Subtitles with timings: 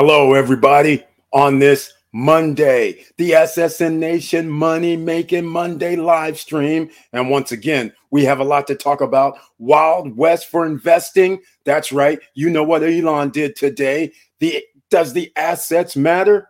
[0.00, 6.88] Hello, everybody, on this Monday, the SSN Nation Money Making Monday live stream.
[7.12, 9.38] And once again, we have a lot to talk about.
[9.58, 11.40] Wild West for investing.
[11.64, 12.20] That's right.
[12.34, 14.12] You know what Elon did today.
[14.38, 16.48] The does the assets matter?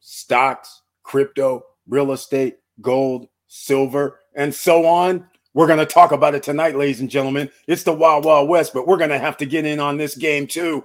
[0.00, 5.24] Stocks, crypto, real estate, gold, silver, and so on.
[5.52, 7.50] We're going to talk about it tonight, ladies and gentlemen.
[7.66, 10.16] It's the Wild Wild West, but we're going to have to get in on this
[10.16, 10.84] game too.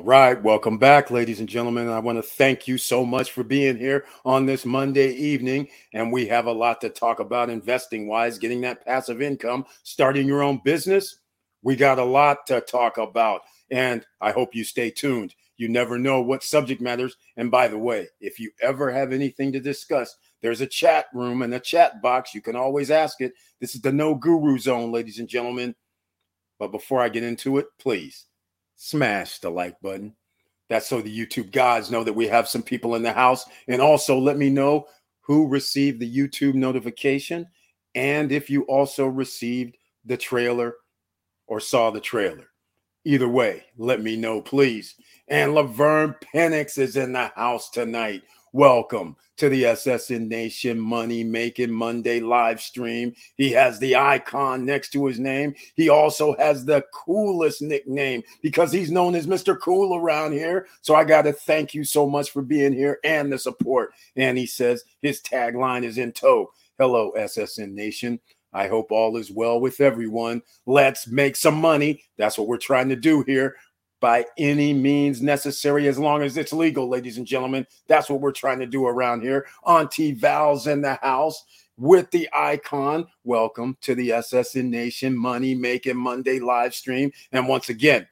[0.00, 1.90] All right, welcome back, ladies and gentlemen.
[1.90, 5.68] I want to thank you so much for being here on this Monday evening.
[5.92, 10.26] And we have a lot to talk about investing wise, getting that passive income, starting
[10.26, 11.18] your own business.
[11.60, 13.42] We got a lot to talk about.
[13.70, 15.34] And I hope you stay tuned.
[15.58, 17.14] You never know what subject matters.
[17.36, 21.42] And by the way, if you ever have anything to discuss, there's a chat room
[21.42, 22.34] and a chat box.
[22.34, 23.34] You can always ask it.
[23.60, 25.74] This is the no guru zone, ladies and gentlemen.
[26.58, 28.29] But before I get into it, please
[28.82, 30.14] smash the like button.
[30.70, 33.44] That's so the YouTube gods know that we have some people in the house.
[33.68, 34.86] And also let me know
[35.20, 37.46] who received the YouTube notification
[37.94, 39.76] and if you also received
[40.06, 40.76] the trailer
[41.46, 42.46] or saw the trailer.
[43.04, 44.94] Either way, let me know, please.
[45.28, 48.22] And Laverne Penix is in the house tonight.
[48.52, 53.14] Welcome to the SSN Nation Money Making Monday live stream.
[53.36, 55.54] He has the icon next to his name.
[55.76, 59.56] He also has the coolest nickname because he's known as Mr.
[59.56, 60.66] Cool around here.
[60.82, 63.92] So I got to thank you so much for being here and the support.
[64.16, 66.50] And he says his tagline is in tow.
[66.76, 68.18] Hello, SSN Nation.
[68.52, 70.42] I hope all is well with everyone.
[70.66, 72.02] Let's make some money.
[72.18, 73.54] That's what we're trying to do here
[74.00, 77.66] by any means necessary as long as it's legal, ladies and gentlemen.
[77.86, 79.46] That's what we're trying to do around here.
[79.64, 81.44] Auntie Val's in the house
[81.76, 83.06] with the icon.
[83.24, 87.12] Welcome to the SSN Nation Money Making Monday live stream.
[87.32, 88.08] And once again,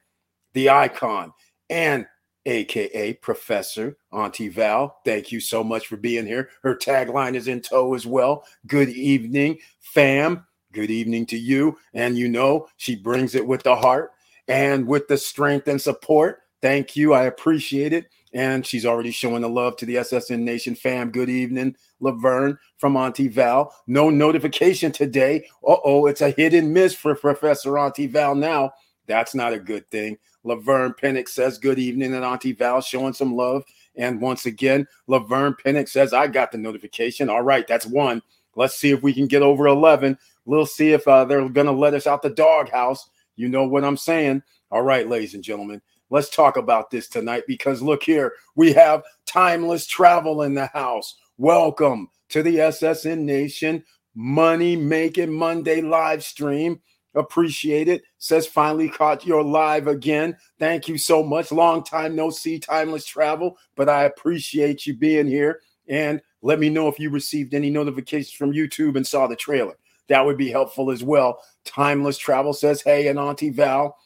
[0.53, 1.33] the icon
[1.69, 2.05] and
[2.45, 4.99] aka Professor Auntie Val.
[5.05, 6.49] Thank you so much for being here.
[6.63, 8.45] Her tagline is in tow as well.
[8.67, 10.45] Good evening, fam.
[10.71, 11.77] Good evening to you.
[11.95, 14.11] And you know, she brings it with the heart
[14.49, 16.41] and with the strength and support.
[16.61, 17.13] Thank you.
[17.13, 18.09] I appreciate it.
[18.33, 21.09] And she's already showing the love to the SSN Nation fam.
[21.09, 23.73] Good evening, Laverne from Auntie Val.
[23.87, 25.47] No notification today.
[25.67, 28.71] Uh oh, it's a hit and miss for Professor Auntie Val now.
[29.07, 30.17] That's not a good thing.
[30.43, 33.63] Laverne Pennick says, Good evening, and Auntie Val showing some love.
[33.95, 37.29] And once again, Laverne Pennick says, I got the notification.
[37.29, 38.21] All right, that's one.
[38.55, 40.17] Let's see if we can get over 11.
[40.45, 43.09] We'll see if uh, they're going to let us out the doghouse.
[43.39, 44.43] You know what I'm saying?
[44.69, 49.01] All right, ladies and gentlemen, let's talk about this tonight because look here, we have
[49.25, 51.15] timeless travel in the house.
[51.37, 56.81] Welcome to the SSN Nation Money Making Monday live stream.
[57.15, 58.03] Appreciate it.
[58.17, 60.35] Says finally caught your live again.
[60.59, 61.53] Thank you so much.
[61.53, 65.61] Long time no see, timeless travel, but I appreciate you being here.
[65.87, 69.77] And let me know if you received any notifications from YouTube and saw the trailer.
[70.09, 71.41] That would be helpful as well.
[71.63, 73.97] Timeless Travel says, Hey, and Auntie Val,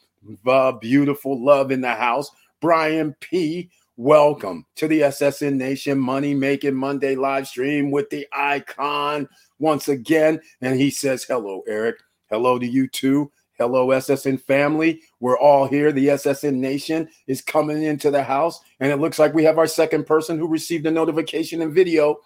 [0.46, 2.30] uh, beautiful love in the house.
[2.60, 3.70] Brian P.
[3.96, 9.28] Welcome to the SSN Nation Money Making Monday live stream with the icon
[9.60, 10.40] once again.
[10.60, 11.96] And he says, Hello, Eric.
[12.28, 13.30] Hello to you too.
[13.56, 15.00] Hello, SSN family.
[15.20, 15.92] We're all here.
[15.92, 18.60] The SSN Nation is coming into the house.
[18.80, 22.16] And it looks like we have our second person who received a notification and video.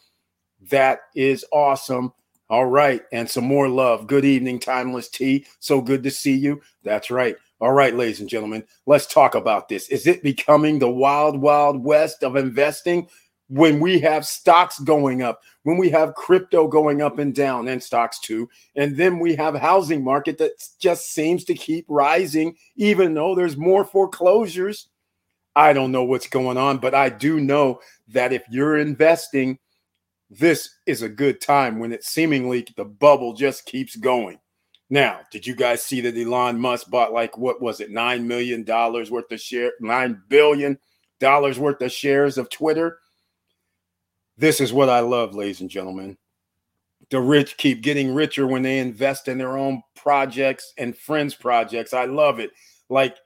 [0.71, 2.13] That is awesome.
[2.51, 3.03] All right.
[3.13, 4.07] And some more love.
[4.07, 5.45] Good evening, Timeless T.
[5.61, 6.63] So good to see you.
[6.83, 7.37] That's right.
[7.61, 9.89] All right, ladies and gentlemen, let's talk about this.
[9.89, 13.09] Is it becoming the wild, wild west of investing
[13.49, 17.83] when we have stocks going up, when we have crypto going up and down, and
[17.83, 23.13] stocks too, and then we have housing market that just seems to keep rising, even
[23.13, 24.89] though there's more foreclosures?
[25.57, 29.59] I don't know what's going on, but I do know that if you're investing–
[30.31, 34.39] this is a good time when it seemingly the bubble just keeps going.
[34.91, 38.65] Now, did you guys see that Elon Musk bought like what was it, nine million
[38.65, 40.79] dollars worth of share, nine billion
[41.21, 42.99] dollars worth of shares of Twitter?
[44.37, 46.17] This is what I love, ladies and gentlemen.
[47.11, 51.93] The rich keep getting richer when they invest in their own projects and friends' projects.
[51.93, 52.51] I love it.
[52.89, 53.17] Like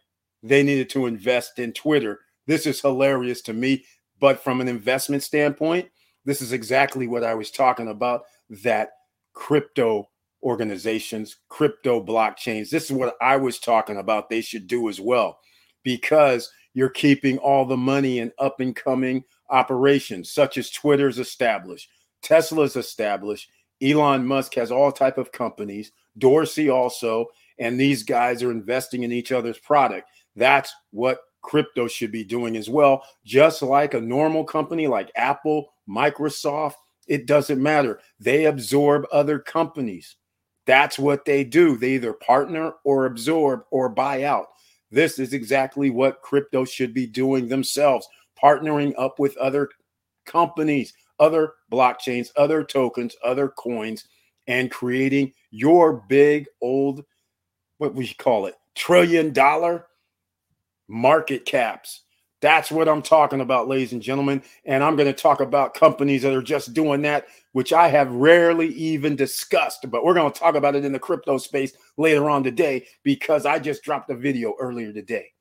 [0.42, 2.20] they needed to invest in Twitter.
[2.46, 3.84] This is hilarious to me.
[4.20, 5.88] But from an investment standpoint,
[6.24, 8.22] this is exactly what I was talking about
[8.62, 8.90] that
[9.34, 10.08] crypto
[10.42, 12.70] organizations, crypto blockchains.
[12.70, 14.28] This is what I was talking about.
[14.28, 15.38] They should do as well
[15.82, 21.88] because you're keeping all the money in up and coming operations such as Twitter's established,
[22.22, 23.50] Tesla's established,
[23.82, 27.26] Elon Musk has all type of companies, Dorsey also,
[27.58, 30.08] and these guys are investing in each other's product.
[30.36, 33.04] That's what crypto should be doing as well.
[33.24, 36.74] Just like a normal company like Apple, Microsoft,
[37.06, 38.00] it doesn't matter.
[38.18, 40.16] They absorb other companies.
[40.66, 41.76] That's what they do.
[41.76, 44.46] They either partner or absorb or buy out.
[44.90, 48.06] This is exactly what crypto should be doing themselves,
[48.40, 49.68] partnering up with other
[50.26, 54.04] companies, other blockchains, other tokens, other coins,
[54.46, 57.04] and creating your big old,
[57.78, 59.86] what we call it, trillion dollar
[60.92, 62.02] market caps.
[62.42, 64.42] That's what I'm talking about, ladies and gentlemen.
[64.64, 68.12] And I'm going to talk about companies that are just doing that, which I have
[68.12, 69.90] rarely even discussed.
[69.90, 73.46] But we're going to talk about it in the crypto space later on today because
[73.46, 75.32] I just dropped a video earlier today.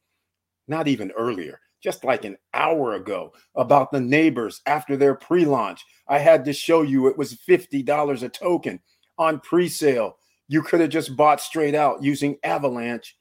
[0.67, 5.83] Not even earlier, just like an hour ago, about the neighbors after their pre launch.
[6.07, 8.79] I had to show you it was $50 a token
[9.17, 10.17] on pre sale.
[10.47, 13.15] You could have just bought straight out using Avalanche,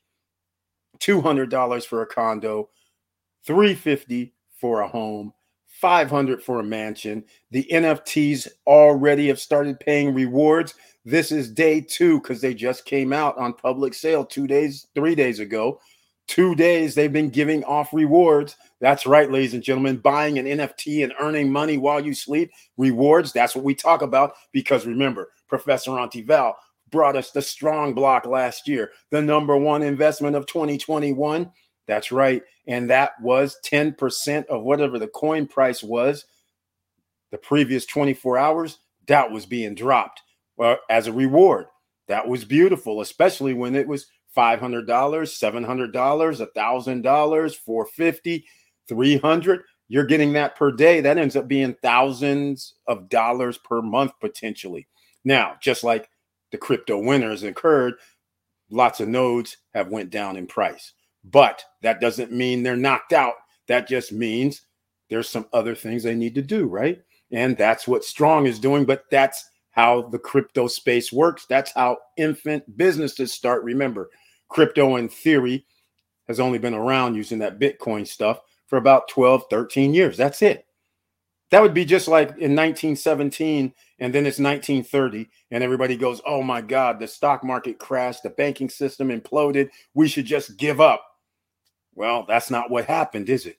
[1.00, 2.68] $200 for a condo
[3.46, 5.32] 350 for a home,
[5.80, 7.24] 500 for a mansion.
[7.50, 10.74] The NFTs already have started paying rewards.
[11.04, 15.14] This is day 2 cuz they just came out on public sale 2 days, 3
[15.14, 15.80] days ago.
[16.26, 18.56] 2 days they've been giving off rewards.
[18.80, 23.32] That's right, ladies and gentlemen, buying an NFT and earning money while you sleep, rewards,
[23.32, 26.56] that's what we talk about because remember, Professor Auntie Val
[26.90, 31.50] brought us the strong block last year, the number 1 investment of 2021
[31.90, 32.42] that's right.
[32.68, 36.24] And that was 10% of whatever the coin price was
[37.32, 38.78] the previous 24 hours.
[39.08, 40.22] That was being dropped
[40.56, 41.66] well, as a reward.
[42.06, 48.46] That was beautiful, especially when it was $500, $700, $1,000, 450
[48.88, 51.00] 300 You're getting that per day.
[51.00, 54.86] That ends up being thousands of dollars per month potentially.
[55.24, 56.08] Now, just like
[56.52, 57.94] the crypto winners incurred
[58.70, 60.92] lots of nodes have went down in price.
[61.24, 63.34] But that doesn't mean they're knocked out.
[63.68, 64.62] That just means
[65.08, 67.00] there's some other things they need to do, right?
[67.32, 68.84] And that's what Strong is doing.
[68.84, 71.46] But that's how the crypto space works.
[71.46, 73.62] That's how infant businesses start.
[73.64, 74.10] Remember,
[74.48, 75.64] crypto in theory
[76.26, 80.16] has only been around using that Bitcoin stuff for about 12, 13 years.
[80.16, 80.66] That's it.
[81.50, 86.42] That would be just like in 1917, and then it's 1930, and everybody goes, Oh
[86.42, 89.70] my God, the stock market crashed, the banking system imploded.
[89.94, 91.04] We should just give up.
[91.94, 93.58] Well, that's not what happened, is it?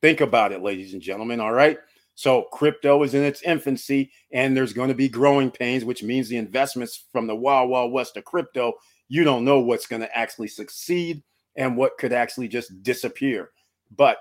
[0.00, 1.38] Think about it, ladies and gentlemen.
[1.38, 1.78] All right.
[2.14, 6.28] So crypto is in its infancy, and there's going to be growing pains, which means
[6.28, 8.74] the investments from the wild, wild west of crypto,
[9.08, 11.22] you don't know what's going to actually succeed
[11.56, 13.50] and what could actually just disappear.
[13.94, 14.18] But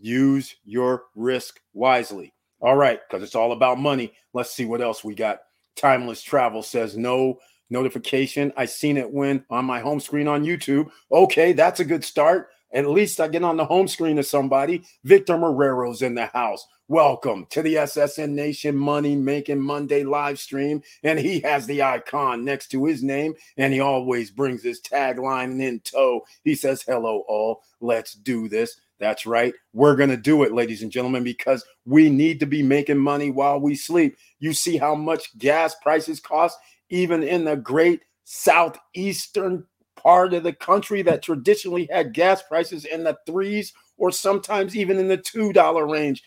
[0.00, 2.32] use your risk wisely.
[2.60, 4.12] All right, because it's all about money.
[4.32, 5.40] Let's see what else we got.
[5.76, 7.38] Timeless Travel says no
[7.70, 8.52] notification.
[8.56, 10.90] I seen it when on my home screen on YouTube.
[11.12, 12.48] Okay, that's a good start.
[12.72, 14.82] At least I get on the home screen of somebody.
[15.04, 16.66] Victor Marrero's in the house.
[16.88, 20.82] Welcome to the SSN Nation Money Making Monday live stream.
[21.02, 25.62] And he has the icon next to his name, and he always brings his tagline
[25.62, 26.22] in tow.
[26.44, 27.62] He says, Hello, all.
[27.80, 28.80] Let's do this.
[28.98, 29.54] That's right.
[29.72, 33.30] We're going to do it, ladies and gentlemen, because we need to be making money
[33.30, 34.16] while we sleep.
[34.40, 36.58] You see how much gas prices cost?
[36.90, 39.64] even in the great southeastern
[39.96, 44.98] part of the country that traditionally had gas prices in the threes or sometimes even
[44.98, 46.22] in the two dollar range.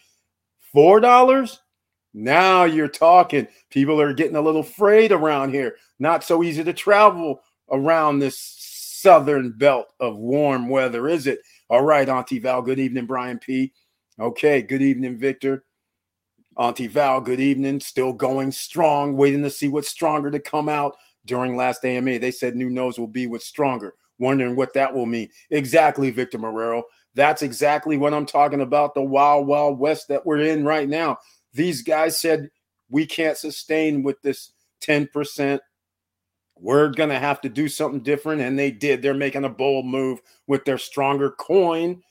[0.74, 1.60] Four dollars?
[2.14, 3.48] Now you're talking.
[3.70, 5.76] People are getting a little afraid around here.
[6.00, 11.40] Not so easy to travel around this southern belt of warm weather, is it?
[11.72, 12.62] All right, Auntie Val.
[12.62, 13.72] Good evening, Brian P.
[14.20, 15.64] Okay, good evening, Victor.
[16.58, 17.80] Auntie Val, good evening.
[17.80, 22.20] Still going strong, waiting to see what's stronger to come out during last AMA.
[22.20, 23.94] They said new nodes will be what's stronger.
[24.20, 25.30] Wondering what that will mean.
[25.50, 26.84] Exactly, Victor Marrero.
[27.16, 28.94] That's exactly what I'm talking about.
[28.94, 31.20] The wild, wild west that we're in right now.
[31.54, 32.50] These guys said
[32.90, 34.52] we can't sustain with this
[34.84, 35.58] 10%
[36.62, 38.42] we're going to have to do something different.
[38.42, 39.02] And they did.
[39.02, 42.02] They're making a bold move with their stronger coin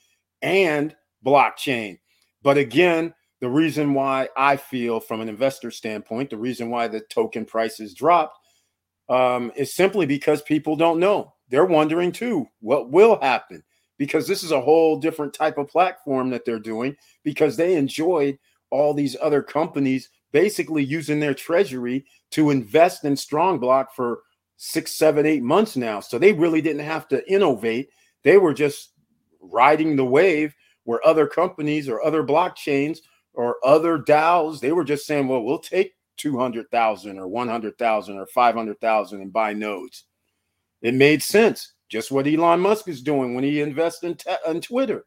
[0.41, 1.99] and blockchain.
[2.43, 6.99] But again, the reason why I feel, from an investor standpoint, the reason why the
[6.99, 8.37] token prices dropped
[9.09, 11.33] um, is simply because people don't know.
[11.49, 13.63] They're wondering too what will happen
[13.97, 18.37] because this is a whole different type of platform that they're doing because they enjoyed
[18.69, 24.21] all these other companies basically using their treasury to invest in strong block for
[24.63, 25.99] six, seven, eight months now.
[25.99, 27.89] So they really didn't have to innovate.
[28.23, 28.93] They were just
[29.41, 30.53] riding the wave
[30.83, 32.99] where other companies or other blockchains
[33.33, 39.21] or other DAOs, they were just saying, well, we'll take 200,000 or 100,000 or 500,000
[39.21, 40.03] and buy nodes.
[40.83, 41.73] It made sense.
[41.89, 45.05] Just what Elon Musk is doing when he invests in, te- in Twitter.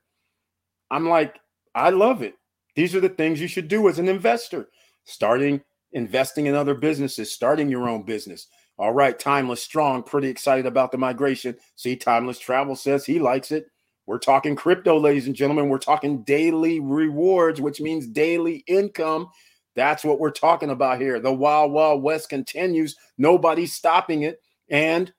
[0.90, 1.38] I'm like,
[1.76, 2.34] I love it.
[2.74, 4.68] These are the things you should do as an investor.
[5.04, 8.48] Starting investing in other businesses, starting your own business.
[8.76, 11.56] All right, Timeless Strong, pretty excited about the migration.
[11.76, 13.66] See, Timeless Travel says he likes it.
[14.06, 15.68] We're talking crypto, ladies and gentlemen.
[15.68, 19.28] We're talking daily rewards, which means daily income.
[19.76, 21.20] That's what we're talking about here.
[21.20, 22.96] The Wild Wild West continues.
[23.16, 24.40] Nobody's stopping it.
[24.68, 25.12] And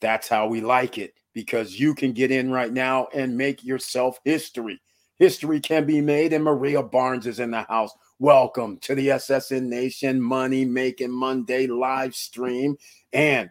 [0.00, 4.18] that's how we like it because you can get in right now and make yourself
[4.24, 4.80] history.
[5.16, 7.92] History can be made, and Maria Barnes is in the house.
[8.20, 12.76] Welcome to the SSN Nation Money Making Monday live stream.
[13.12, 13.50] And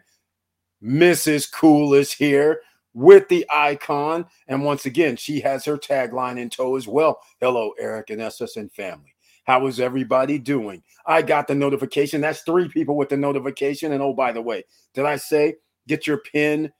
[0.82, 1.52] Mrs.
[1.52, 2.62] Cool is here
[2.94, 4.24] with the icon.
[4.48, 7.20] And once again, she has her tagline in tow as well.
[7.42, 9.14] Hello, Eric and SSN family.
[9.44, 10.82] How is everybody doing?
[11.04, 12.22] I got the notification.
[12.22, 13.92] That's three people with the notification.
[13.92, 15.56] And oh, by the way, did I say
[15.86, 16.72] get your pen,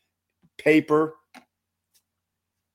[0.57, 1.17] paper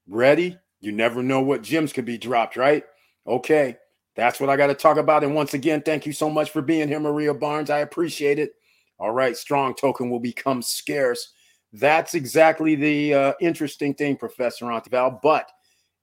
[0.07, 0.59] ready?
[0.81, 2.83] You never know what gems could be dropped, right?
[3.25, 3.77] Okay,
[4.19, 5.23] that's what I got to talk about.
[5.23, 7.69] And once again, thank you so much for being here, Maria Barnes.
[7.69, 8.51] I appreciate it.
[8.99, 11.33] All right, strong token will become scarce
[11.73, 15.19] that's exactly the uh, interesting thing, Professor Auntie Val.
[15.21, 15.49] But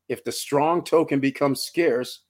[0.09, 2.21] if the strong token becomes scarce,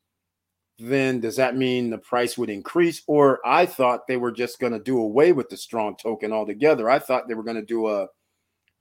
[0.79, 3.03] then does that mean the price would increase?
[3.07, 6.89] Or I thought they were just going to do away with the strong token altogether.
[6.89, 8.09] I thought they were going to do a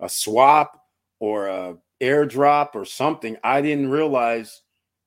[0.01, 0.77] a swap
[1.21, 3.37] or a airdrop or something.
[3.43, 4.61] I didn't realize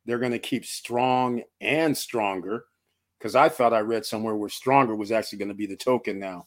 [0.08, 2.64] they're going to keep strong and stronger
[3.18, 6.18] because I thought I read somewhere where stronger was actually going to be the token
[6.18, 6.46] now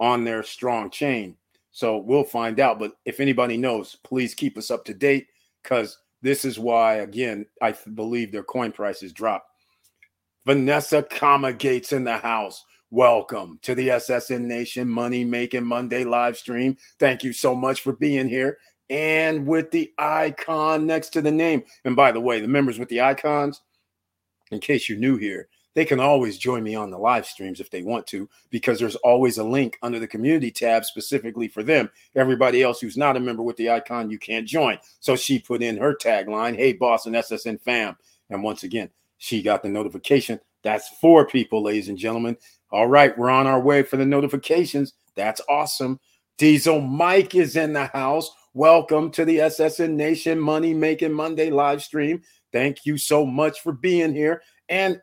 [0.00, 1.36] on their strong chain.
[1.70, 2.80] So we'll find out.
[2.80, 5.28] But if anybody knows, please keep us up to date
[5.62, 9.46] because this is why, again, I believe their coin prices drop.
[10.44, 12.64] Vanessa Comma Gates in the house.
[12.90, 16.76] Welcome to the SSN Nation Money Making Monday live stream.
[16.98, 18.58] Thank you so much for being here.
[18.88, 21.64] And with the icon next to the name.
[21.84, 23.62] And by the way, the members with the icons,
[24.50, 27.68] in case you're new here, they can always join me on the live streams if
[27.68, 31.90] they want to, because there's always a link under the community tab specifically for them.
[32.14, 34.78] Everybody else who's not a member with the icon, you can't join.
[35.00, 37.94] So she put in her tagline, Hey, Boston SSN fam.
[38.30, 38.88] And once again,
[39.18, 40.40] she got the notification.
[40.62, 42.38] That's four people, ladies and gentlemen.
[42.70, 44.94] All right, we're on our way for the notifications.
[45.14, 46.00] That's awesome.
[46.38, 48.30] Diesel Mike is in the house.
[48.56, 52.22] Welcome to the SSN Nation Money Making Monday live stream.
[52.54, 54.40] Thank you so much for being here.
[54.70, 54.98] And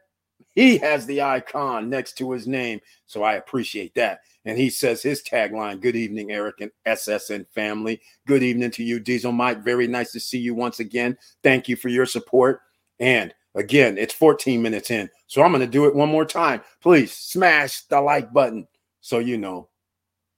[0.55, 2.79] he has the icon next to his name.
[3.05, 4.22] So I appreciate that.
[4.45, 8.01] And he says his tagline Good evening, Eric and SSN family.
[8.25, 9.63] Good evening to you, Diesel Mike.
[9.63, 11.15] Very nice to see you once again.
[11.43, 12.62] Thank you for your support.
[13.00, 15.12] And again, it's 14 minutes in.
[15.27, 16.62] So I'm going to do it one more time.
[16.81, 18.67] Please smash the like button
[19.01, 19.69] so you know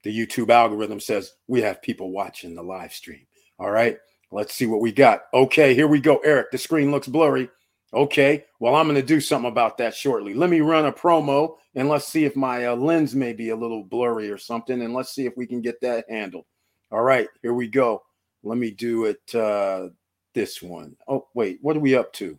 [0.06, 3.26] the YouTube algorithm says we have people watching the live stream.
[3.60, 3.98] All right.
[4.32, 5.24] Let's see what we got.
[5.34, 6.18] Okay, here we go.
[6.18, 7.50] Eric, the screen looks blurry.
[7.94, 10.34] Okay, well, I'm going to do something about that shortly.
[10.34, 13.56] Let me run a promo and let's see if my uh, lens may be a
[13.56, 14.82] little blurry or something.
[14.82, 16.46] And let's see if we can get that handled.
[16.92, 18.04] All right, here we go.
[18.44, 19.90] Let me do it uh,
[20.34, 20.96] this one.
[21.08, 22.38] Oh, wait, what are we up to?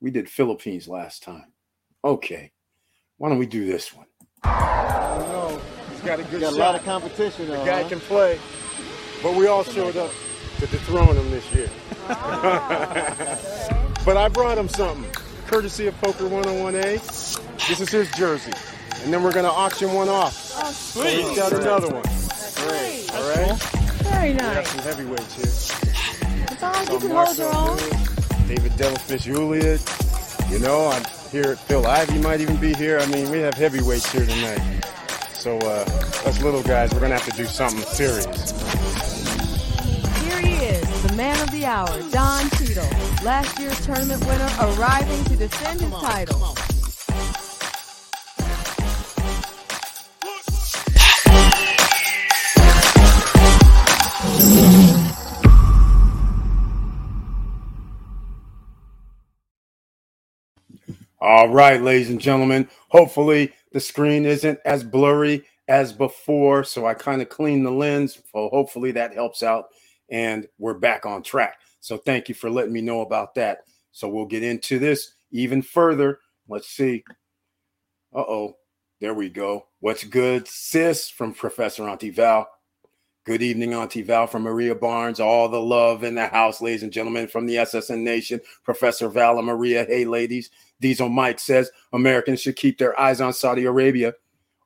[0.00, 1.52] We did Philippines last time.
[2.04, 2.52] Okay,
[3.16, 4.06] why don't we do this one?
[6.04, 6.24] I don't know.
[6.24, 6.56] He's got a good got shot.
[6.56, 7.46] a lot of competition.
[7.46, 7.88] The though, guy huh?
[7.88, 8.38] can play,
[9.22, 10.10] but we all showed up
[10.58, 11.68] to dethrone him this year.
[14.04, 15.10] But I brought him something,
[15.46, 17.00] courtesy of Poker 101A.
[17.68, 18.52] This is his jersey.
[19.02, 20.52] And then we're going to auction one off.
[20.56, 21.24] Oh, So sweet.
[21.24, 22.02] he's got another one.
[22.68, 23.10] Great.
[23.14, 23.58] All right?
[24.04, 24.48] Very nice.
[24.50, 26.44] We got some heavyweights here.
[26.50, 26.80] It's all right.
[26.86, 27.76] You Some can hold your own.
[27.78, 30.50] Lewis, David Dellafish Juliet.
[30.52, 32.98] You know, I'm here at Phil Ivey might even be here.
[32.98, 34.83] I mean, we have heavyweights here tonight.
[35.44, 35.84] So uh,
[36.24, 38.50] us little guys, we're gonna have to do something serious.
[40.22, 42.88] Here he is, the man of the hour, Don Cheadle,
[43.22, 46.56] last year's tournament winner, arriving to defend his title.
[61.20, 62.66] All right, ladies and gentlemen.
[62.88, 66.62] Hopefully, the screen isn't as blurry as before.
[66.62, 68.14] So I kind of cleaned the lens.
[68.32, 69.66] So hopefully, that helps out.
[70.08, 71.58] And we're back on track.
[71.80, 73.64] So thank you for letting me know about that.
[73.90, 76.20] So we'll get into this even further.
[76.48, 77.04] Let's see.
[78.14, 78.56] Uh oh.
[79.00, 79.66] There we go.
[79.80, 81.10] What's good, sis?
[81.10, 82.48] From Professor Auntie Val.
[83.26, 85.18] Good evening, Auntie Val from Maria Barnes.
[85.18, 88.40] All the love in the house, ladies and gentlemen, from the SSN Nation.
[88.62, 89.84] Professor Val and Maria.
[89.84, 90.50] Hey, ladies.
[90.84, 94.12] Diesel Mike says Americans should keep their eyes on Saudi Arabia.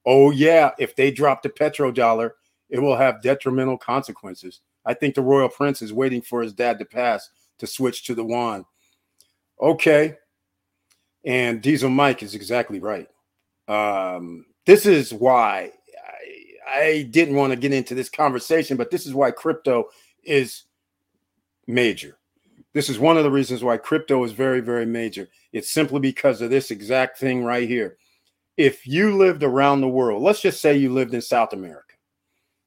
[0.05, 0.73] Oh, yeah.
[0.77, 2.33] If they drop the petrodollar,
[2.69, 4.61] it will have detrimental consequences.
[4.85, 8.17] I think the royal prince is waiting for his dad to pass to switch to
[8.17, 8.65] the yuan.
[9.61, 10.17] Okay.
[11.25, 13.07] And Diesel Mike is exactly right.
[13.69, 15.71] Um, this is why
[16.69, 19.91] I, I didn't want to get into this conversation, but this is why crypto
[20.25, 20.65] is
[21.69, 22.18] major.
[22.75, 25.29] This is one of the reasons why crypto is very, very major.
[25.53, 27.97] It's simply because of this exact thing right here.
[28.57, 31.95] If you lived around the world, let's just say you lived in South America,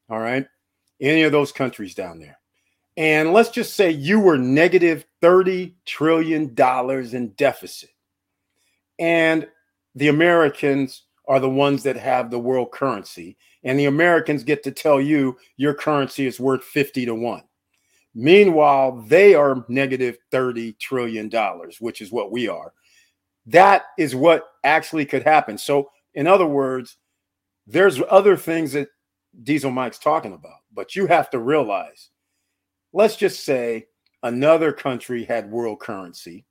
[0.09, 0.45] all right,
[0.99, 2.39] any of those countries down there,
[2.97, 7.89] and let's just say you were negative $30 trillion in deficit,
[8.99, 9.47] and
[9.95, 14.71] the Americans are the ones that have the world currency and the Americans get to
[14.71, 17.43] tell you your currency is worth 50 to 1.
[18.13, 22.73] Meanwhile, they are negative 30 trillion dollars, which is what we are.
[23.45, 25.57] That is what actually could happen.
[25.57, 26.97] So, in other words,
[27.67, 28.89] there's other things that
[29.43, 32.09] Diesel Mike's talking about, but you have to realize
[32.93, 33.87] let's just say
[34.23, 36.45] another country had world currency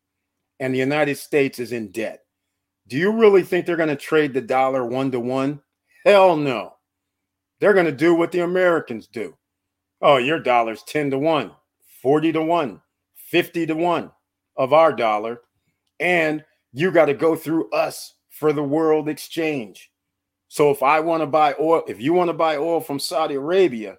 [0.59, 2.21] and the United States is in debt.
[2.89, 5.61] Do you really think they're going to trade the dollar one to one?
[6.05, 6.75] Hell no.
[7.61, 9.37] They're going to do what the Americans do.
[10.01, 11.51] Oh, your dollar's 10 to 1,
[12.03, 12.81] 40 to 1,
[13.15, 14.11] 50 to 1
[14.57, 15.43] of our dollar.
[15.99, 19.91] And you got to go through us for the world exchange.
[20.49, 23.35] So if I want to buy oil, if you want to buy oil from Saudi
[23.35, 23.99] Arabia,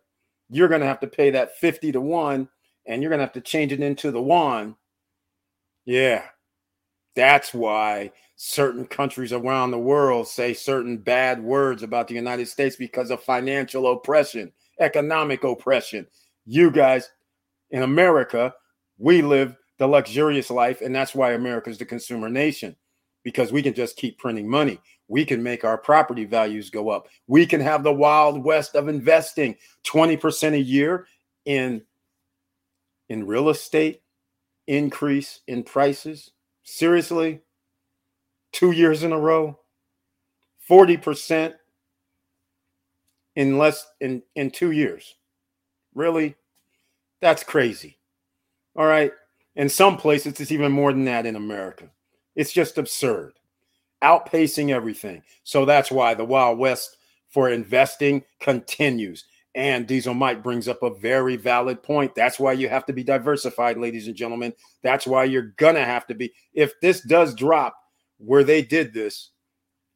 [0.50, 2.50] you're going to have to pay that 50 to 1
[2.86, 4.76] and you're going to have to change it into the one.
[5.86, 6.24] Yeah.
[7.16, 12.76] That's why certain countries around the world say certain bad words about the United States
[12.76, 16.08] because of financial oppression, economic oppression.
[16.46, 17.10] You guys
[17.70, 18.54] in America,
[18.98, 22.76] we live the luxurious life, and that's why America is the consumer nation
[23.24, 24.80] because we can just keep printing money.
[25.08, 27.08] We can make our property values go up.
[27.28, 31.08] We can have the wild west of investing 20% a year
[31.46, 31.82] in
[33.10, 34.02] in real estate
[34.68, 36.32] increase in prices.
[36.64, 37.42] Seriously?
[38.52, 39.60] two years in a row,
[40.70, 41.54] 40%
[43.36, 45.16] in less in, in two years.
[45.94, 46.36] Really?
[47.22, 47.98] That's crazy.
[48.76, 49.12] All right.
[49.56, 51.90] In some places, it's even more than that in America.
[52.36, 53.34] It's just absurd,
[54.02, 55.22] outpacing everything.
[55.44, 59.26] So that's why the Wild West for investing continues.
[59.54, 62.16] And Diesel Mike brings up a very valid point.
[62.16, 64.54] That's why you have to be diversified, ladies and gentlemen.
[64.82, 66.32] That's why you're going to have to be.
[66.54, 67.76] If this does drop,
[68.18, 69.32] where they did this,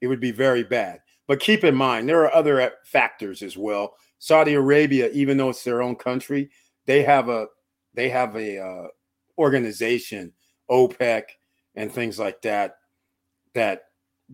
[0.02, 1.00] it would be very bad.
[1.28, 3.96] But keep in mind, there are other factors as well.
[4.20, 6.50] Saudi Arabia, even though it's their own country,
[6.86, 7.48] they have a
[7.94, 8.88] they have a uh,
[9.38, 10.34] organization,
[10.70, 11.24] OPEC,
[11.76, 12.78] and things like that,
[13.54, 13.84] that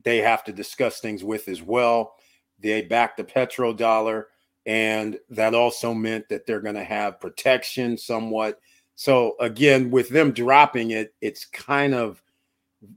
[0.04, 2.16] they have to discuss things with as well.
[2.60, 4.26] They back the petrodollar,
[4.66, 8.60] and that also meant that they're going to have protection somewhat.
[8.96, 12.22] So again, with them dropping it, it's kind of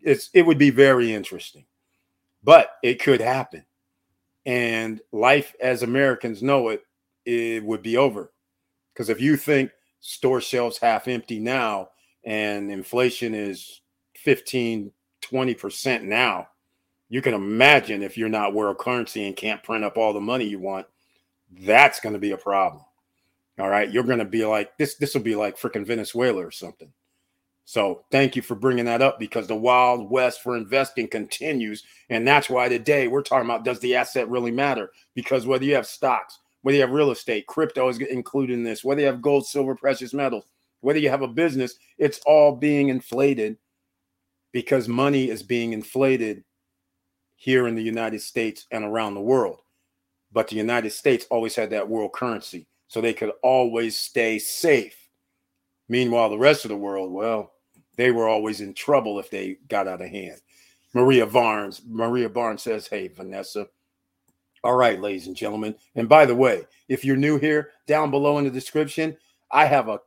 [0.02, 1.64] it's it would be very interesting,
[2.42, 3.64] but it could happen,
[4.46, 6.82] and life as Americans know it,
[7.24, 8.32] it would be over.
[8.92, 11.88] Because if you think store shelves half empty now
[12.24, 13.80] and inflation is
[14.16, 16.46] 15 20% now
[17.08, 20.44] you can imagine if you're not world currency and can't print up all the money
[20.44, 20.86] you want
[21.60, 22.82] that's going to be a problem.
[23.58, 23.90] All right?
[23.90, 26.92] You're going to be like this this will be like freaking venezuela or something
[27.64, 31.82] so thank you for bringing that up because the wild west for investing continues.
[32.10, 34.90] And that's why today we're talking about does the asset really matter?
[35.14, 38.84] Because whether you have stocks, whether you have real estate, crypto is included in this,
[38.84, 40.44] whether you have gold, silver, precious metals,
[40.80, 43.56] whether you have a business, it's all being inflated
[44.52, 46.44] because money is being inflated
[47.36, 49.60] here in the United States and around the world.
[50.32, 54.96] But the United States always had that world currency, so they could always stay safe.
[55.88, 57.53] Meanwhile, the rest of the world, well,
[57.96, 60.40] they were always in trouble if they got out of hand.
[60.94, 63.66] Maria Barnes, Maria Barnes says, Hey, Vanessa.
[64.62, 65.74] All right, ladies and gentlemen.
[65.94, 69.16] And by the way, if you're new here, down below in the description,
[69.50, 70.00] I have a,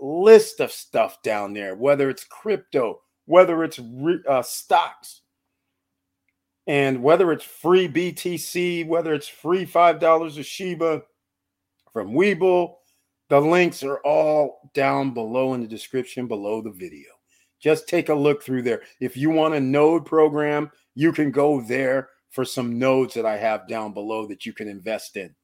[0.00, 5.20] list of stuff down there, whether it's crypto, whether it's re, uh, stocks,
[6.66, 11.02] And whether it's free BTC, whether it's free $5 of Shiba
[11.92, 12.76] from Webull,
[13.28, 17.13] the links are all down below in the description below the video.
[17.64, 18.82] Just take a look through there.
[19.00, 23.38] If you want a node program, you can go there for some nodes that I
[23.38, 25.34] have down below that you can invest in.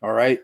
[0.00, 0.38] All right.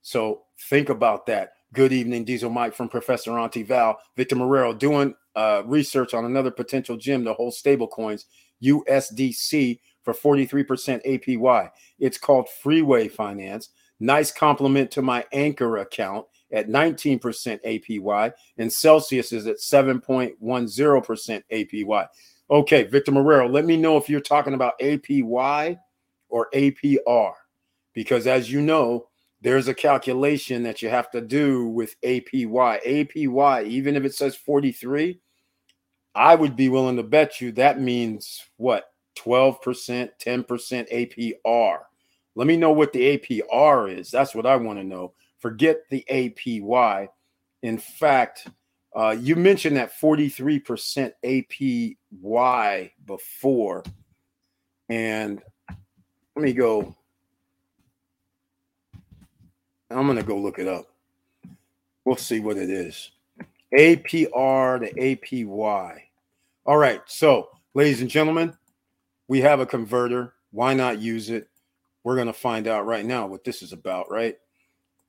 [0.00, 1.52] So think about that.
[1.72, 3.96] Good evening, Diesel Mike from Professor Auntie Val.
[4.16, 8.26] Victor Marrero doing uh, research on another potential gem to hold stable coins,
[8.64, 10.66] USDC, for 43%
[11.06, 11.70] APY.
[12.00, 13.68] It's called Freeway Finance.
[14.00, 22.06] Nice compliment to my Anchor account at 19% APY, and Celsius is at 7.10% APY.
[22.50, 25.78] Okay, Victor Marrero, let me know if you're talking about APY
[26.28, 27.32] or APR,
[27.94, 29.08] because as you know,
[29.40, 32.46] there's a calculation that you have to do with APY.
[32.86, 35.18] APY, even if it says 43,
[36.14, 38.84] I would be willing to bet you that means what?
[39.18, 41.78] 12%, 10% APR.
[42.34, 44.10] Let me know what the APR is.
[44.10, 45.12] That's what I want to know.
[45.42, 47.08] Forget the APY.
[47.64, 48.46] In fact,
[48.94, 53.82] uh, you mentioned that 43% APY before.
[54.88, 55.42] And
[56.36, 56.94] let me go.
[59.90, 60.86] I'm going to go look it up.
[62.04, 63.10] We'll see what it is.
[63.76, 65.98] APR to APY.
[66.64, 67.00] All right.
[67.06, 68.56] So, ladies and gentlemen,
[69.26, 70.34] we have a converter.
[70.52, 71.48] Why not use it?
[72.04, 74.36] We're going to find out right now what this is about, right?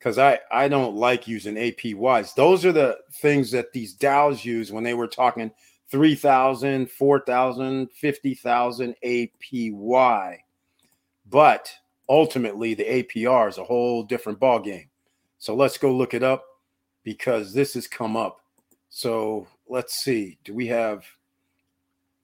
[0.03, 2.35] Because I, I don't like using APYs.
[2.35, 5.49] Those are the things that these DAOs use when they were talking
[5.91, 10.37] 3,000, 4,000, 50,000 APY.
[11.29, 11.73] But
[12.09, 14.89] ultimately, the APR is a whole different ballgame.
[15.37, 16.43] So let's go look it up
[17.03, 18.41] because this has come up.
[18.89, 20.37] So let's see.
[20.43, 21.05] Do we have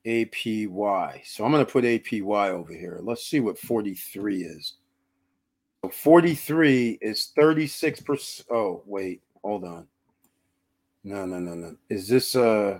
[0.05, 1.25] APY.
[1.25, 2.99] So I'm going to put APY over here.
[3.01, 4.73] Let's see what 43 is.
[5.83, 8.45] So 43 is 36%.
[8.51, 9.87] Oh, wait, hold on.
[11.03, 11.75] No, no, no, no.
[11.89, 12.79] Is this uh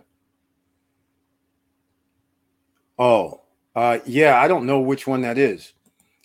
[2.97, 3.41] Oh,
[3.75, 5.73] uh yeah, I don't know which one that is.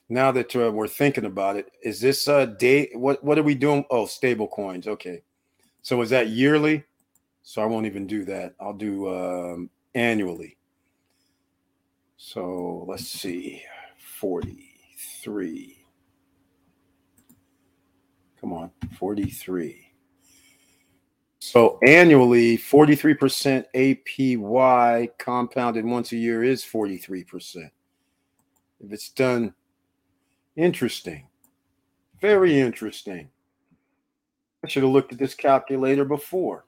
[0.08, 3.54] Now that uh, we're thinking about it, is this uh day what what are we
[3.54, 3.84] doing?
[3.90, 4.88] Oh, stable coins.
[4.88, 5.22] Okay.
[5.82, 6.84] So is that yearly?
[7.44, 8.54] So I won't even do that.
[8.58, 10.56] I'll do um annually.
[12.16, 13.62] So let's see,
[13.98, 15.73] 43.
[18.44, 19.90] Come on, 43.
[21.38, 27.70] So annually, 43% APY compounded once a year is 43%.
[28.80, 29.54] If it's done,
[30.56, 31.26] interesting.
[32.20, 33.30] Very interesting.
[34.62, 36.66] I should have looked at this calculator before.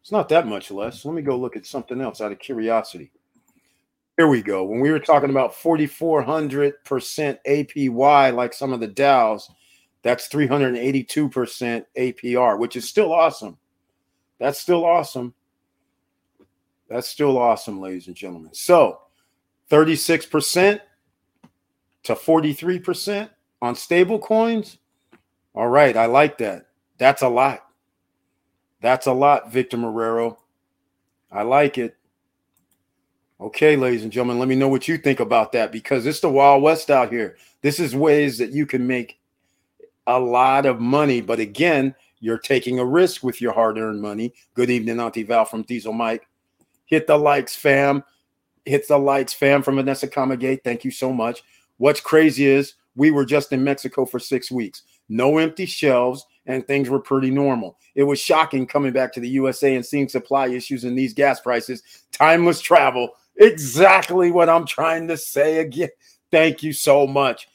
[0.00, 1.04] It's not that much less.
[1.04, 3.12] Let me go look at something else out of curiosity.
[4.16, 4.64] Here we go.
[4.64, 9.48] When we were talking about 4400% APY like some of the DAOs,
[10.02, 13.56] that's 382% APR, which is still awesome.
[14.38, 15.34] That's still awesome.
[16.88, 18.52] That's still awesome, ladies and gentlemen.
[18.52, 19.02] So
[19.70, 20.80] 36%
[22.02, 23.30] to 43%
[23.62, 24.76] on stable coins.
[25.54, 26.66] All right, I like that.
[26.98, 27.64] That's a lot.
[28.82, 30.36] That's a lot, Victor Marrero.
[31.30, 31.96] I like it.
[33.40, 36.28] Okay, ladies and gentlemen, let me know what you think about that because it's the
[36.28, 37.36] Wild West out here.
[37.60, 39.20] This is ways that you can make
[40.06, 41.20] a lot of money.
[41.20, 44.34] But again, you're taking a risk with your hard earned money.
[44.54, 46.26] Good evening, Auntie Val from Diesel Mike.
[46.86, 48.04] Hit the likes, fam.
[48.64, 50.62] Hit the likes, fam, from Vanessa Comagate.
[50.62, 51.42] Thank you so much.
[51.78, 56.66] What's crazy is we were just in Mexico for six weeks, no empty shelves, and
[56.66, 57.78] things were pretty normal.
[57.94, 61.40] It was shocking coming back to the USA and seeing supply issues and these gas
[61.40, 61.82] prices.
[62.10, 63.10] Timeless travel.
[63.36, 65.90] Exactly what I'm trying to say again.
[66.30, 67.48] Thank you so much.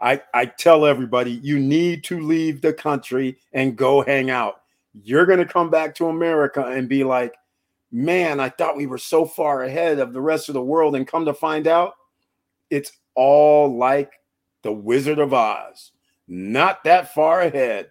[0.00, 4.62] I, I tell everybody you need to leave the country and go hang out.
[5.02, 7.34] You're going to come back to America and be like,
[7.92, 10.96] man, I thought we were so far ahead of the rest of the world.
[10.96, 11.94] And come to find out,
[12.70, 14.12] it's all like
[14.62, 15.92] the Wizard of Oz,
[16.28, 17.90] not that far ahead.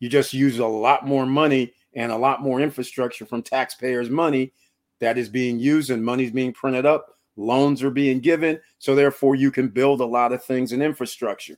[0.00, 4.52] You just use a lot more money and a lot more infrastructure from taxpayers' money
[5.00, 7.18] that is being used and money's being printed up.
[7.36, 8.60] Loans are being given.
[8.78, 11.56] So therefore you can build a lot of things in infrastructure.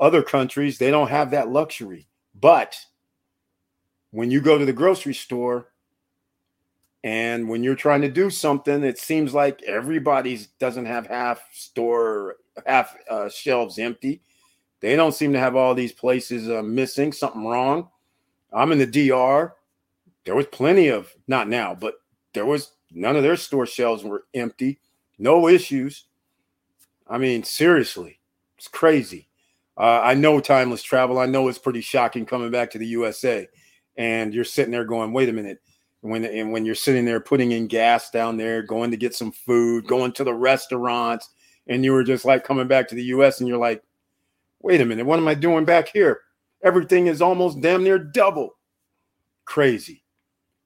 [0.00, 2.08] Other countries they don't have that luxury.
[2.38, 2.76] But
[4.10, 5.68] when you go to the grocery store
[7.04, 12.36] And when you're trying to do something, it seems like everybody's doesn't have half store,
[12.64, 14.22] half uh, shelves empty.
[14.80, 17.88] They don't seem to have all these places uh, missing, something wrong.
[18.52, 19.54] I'm in the DR.
[20.24, 21.94] There was plenty of, not now, but
[22.34, 24.78] there was none of their store shelves were empty.
[25.18, 26.04] No issues.
[27.08, 28.18] I mean, seriously,
[28.58, 29.28] it's crazy.
[29.78, 31.18] Uh, I know timeless travel.
[31.18, 33.48] I know it's pretty shocking coming back to the USA,
[33.96, 35.60] and you're sitting there going, "Wait a minute."
[36.00, 39.32] When and when you're sitting there putting in gas down there, going to get some
[39.32, 41.30] food, going to the restaurants,
[41.66, 43.40] and you were just like coming back to the U.S.
[43.40, 43.82] and you're like,
[44.62, 46.20] "Wait a minute, what am I doing back here?
[46.62, 48.56] Everything is almost damn near double."
[49.44, 50.02] Crazy,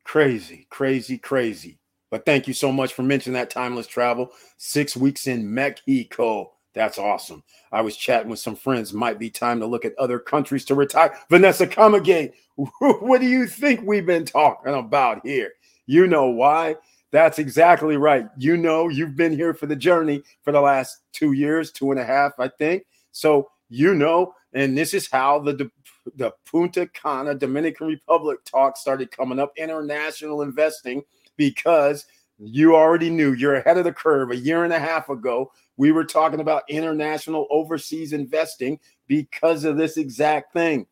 [0.05, 1.79] crazy, crazy, crazy.
[2.11, 4.33] But thank you so much for mentioning that timeless travel.
[4.57, 6.53] Six weeks in Mexico.
[6.75, 7.43] That's awesome.
[7.73, 8.93] I was chatting with some friends.
[8.93, 11.17] Might be time to look at other countries to retire.
[11.29, 12.33] Vanessa Comagate,
[12.81, 15.53] what do you think we've been talking about here?
[15.87, 16.77] You know why?
[17.13, 18.27] That's exactly right.
[18.37, 21.99] You know, you've been here for the journey for the last two years, two and
[22.01, 22.85] a half, I think.
[23.13, 25.71] So you know, and this is how the
[26.17, 29.53] the Punta Cana Dominican Republic talk started coming up.
[29.57, 31.03] International investing
[31.37, 32.07] because
[32.39, 34.31] you already knew you're ahead of the curve.
[34.31, 39.77] A year and a half ago, we were talking about international overseas investing because of
[39.77, 40.87] this exact thing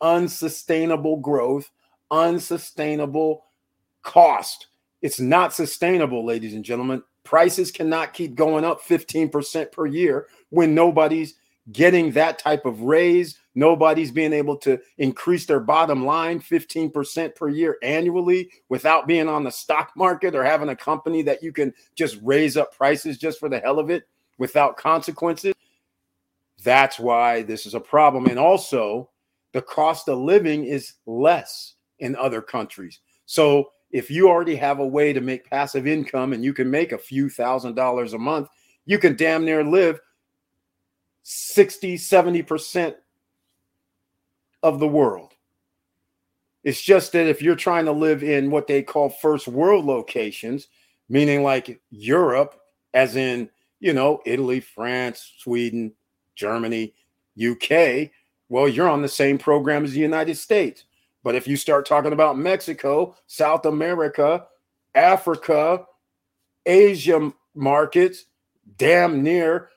[0.00, 1.70] unsustainable growth,
[2.10, 3.44] unsustainable
[4.02, 4.66] cost.
[5.02, 7.02] It's not sustainable, ladies and gentlemen.
[7.24, 11.34] Prices cannot keep going up 15% per year when nobody's
[11.70, 17.48] getting that type of raise Nobody's being able to increase their bottom line 15% per
[17.48, 21.74] year annually without being on the stock market or having a company that you can
[21.94, 25.52] just raise up prices just for the hell of it without consequences.
[26.64, 28.26] That's why this is a problem.
[28.26, 29.10] And also,
[29.52, 33.00] the cost of living is less in other countries.
[33.26, 36.92] So, if you already have a way to make passive income and you can make
[36.92, 38.48] a few thousand dollars a month,
[38.86, 40.00] you can damn near live
[41.22, 42.94] 60, 70%
[44.62, 45.34] of the world.
[46.64, 50.68] It's just that if you're trying to live in what they call first world locations,
[51.08, 52.60] meaning like Europe,
[52.94, 53.50] as in,
[53.80, 55.92] you know, Italy, France, Sweden,
[56.34, 56.94] Germany,
[57.40, 58.10] UK,
[58.48, 60.84] well, you're on the same program as the United States.
[61.22, 64.46] But if you start talking about Mexico, South America,
[64.94, 65.84] Africa,
[66.66, 68.24] Asia markets,
[68.76, 69.70] damn near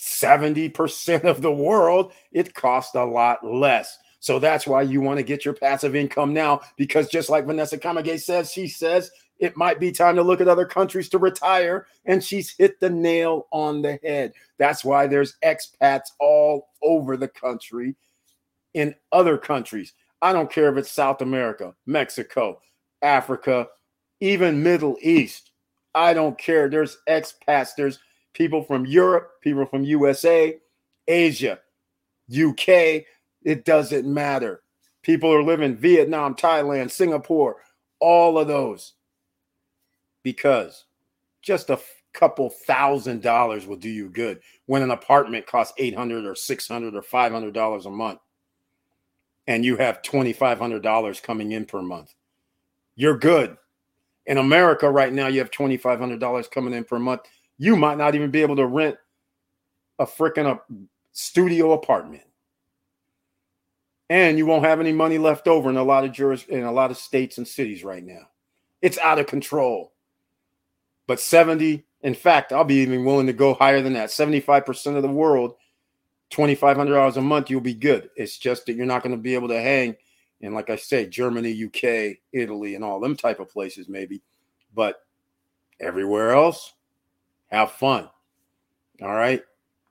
[0.00, 3.98] 70% of the world, it costs a lot less.
[4.20, 7.78] So that's why you want to get your passive income now, because just like Vanessa
[7.78, 11.86] Kamage says, she says it might be time to look at other countries to retire.
[12.06, 14.32] And she's hit the nail on the head.
[14.58, 17.94] That's why there's expats all over the country
[18.74, 19.92] in other countries.
[20.22, 22.60] I don't care if it's South America, Mexico,
[23.02, 23.68] Africa,
[24.20, 25.50] even Middle East.
[25.94, 26.68] I don't care.
[26.68, 27.98] There's expats, there's
[28.34, 30.58] people from Europe, people from USA,
[31.06, 31.58] Asia,
[32.30, 33.04] UK.
[33.42, 34.62] It doesn't matter.
[35.02, 37.56] People are living in Vietnam, Thailand, Singapore,
[38.00, 38.94] all of those.
[40.22, 40.84] Because
[41.42, 41.78] just a
[42.12, 47.02] couple thousand dollars will do you good when an apartment costs 800 or 600 or
[47.02, 48.18] 500 dollars a month
[49.46, 52.14] and you have $2500 coming in per month
[52.94, 53.56] you're good
[54.26, 57.22] in america right now you have $2500 coming in per month
[57.58, 58.96] you might not even be able to rent
[59.98, 60.60] a freaking
[61.12, 62.22] studio apartment.
[64.08, 66.72] And you won't have any money left over in a lot of juris in a
[66.72, 68.28] lot of states and cities right now.
[68.82, 69.92] It's out of control.
[71.08, 74.10] But 70, in fact, I'll be even willing to go higher than that.
[74.10, 75.54] 75% of the world,
[76.30, 78.10] $2,500 a month, you'll be good.
[78.16, 79.96] It's just that you're not going to be able to hang
[80.40, 84.22] in, like I say, Germany, UK, Italy, and all them type of places, maybe.
[84.74, 85.02] But
[85.80, 86.74] everywhere else,
[87.48, 88.08] have fun.
[89.02, 89.42] All right.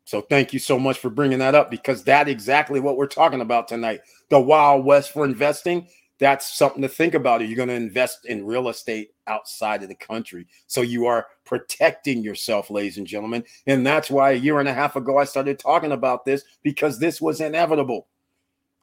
[0.03, 3.41] So thank you so much for bringing that up because that's exactly what we're talking
[3.41, 4.01] about tonight.
[4.29, 5.87] The Wild West for investing.
[6.17, 7.41] That's something to think about.
[7.41, 10.47] Are you going to invest in real estate outside of the country?
[10.67, 13.43] So you are protecting yourself, ladies and gentlemen.
[13.67, 16.99] And that's why a year and a half ago I started talking about this because
[16.99, 18.07] this was inevitable.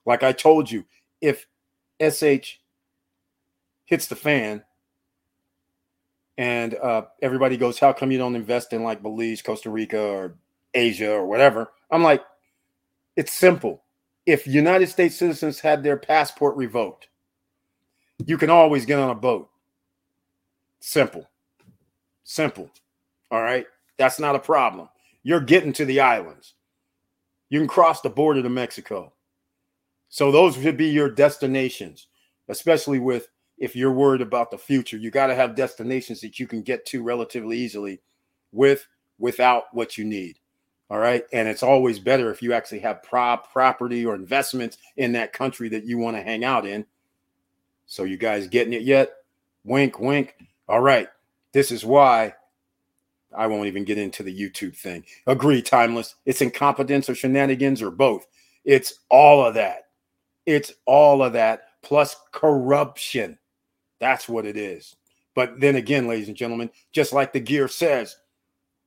[0.04, 0.84] Like I told you,
[1.20, 1.46] if
[2.00, 2.58] SH
[3.86, 4.62] hits the fan,
[6.38, 10.34] and uh, everybody goes, "How come you don't invest in like Belize, Costa Rica, or
[10.74, 12.22] Asia, or whatever?" I'm like,
[13.16, 13.84] "It's simple.
[14.26, 17.08] If United States citizens had their passport revoked,
[18.26, 19.48] you can always get on a boat.
[20.80, 21.28] Simple,
[22.24, 22.70] simple.
[23.30, 23.66] All right,
[23.98, 24.88] that's not a problem.
[25.22, 26.54] You're getting to the islands.
[27.48, 29.12] You can cross the border to Mexico.
[30.08, 32.08] So those should be your destinations,
[32.48, 34.96] especially with if you're worried about the future.
[34.96, 38.00] You got to have destinations that you can get to relatively easily
[38.50, 38.86] with
[39.18, 40.38] without what you need.
[40.90, 41.24] All right.
[41.32, 45.70] And it's always better if you actually have prop property or investments in that country
[45.70, 46.84] that you want to hang out in.
[47.92, 49.12] So you guys getting it yet?
[49.64, 50.34] Wink, wink.
[50.66, 51.08] All right.
[51.52, 52.32] This is why
[53.36, 55.04] I won't even get into the YouTube thing.
[55.26, 56.14] Agree, timeless.
[56.24, 58.26] It's incompetence or shenanigans or both.
[58.64, 59.88] It's all of that.
[60.46, 63.38] It's all of that plus corruption.
[64.00, 64.96] That's what it is.
[65.34, 68.16] But then again, ladies and gentlemen, just like the gear says,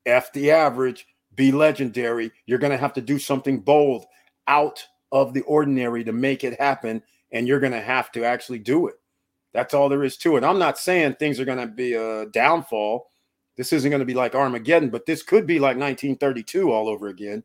[0.07, 2.31] F the average, be legendary.
[2.47, 4.05] You're going to have to do something bold
[4.47, 7.03] out of the ordinary to make it happen.
[7.31, 8.95] And you're going to have to actually do it.
[9.51, 10.43] That's all there is to it.
[10.43, 13.09] I'm not saying things are going to be a downfall.
[13.55, 17.07] This isn't going to be like Armageddon, but this could be like 1932 all over
[17.07, 17.43] again.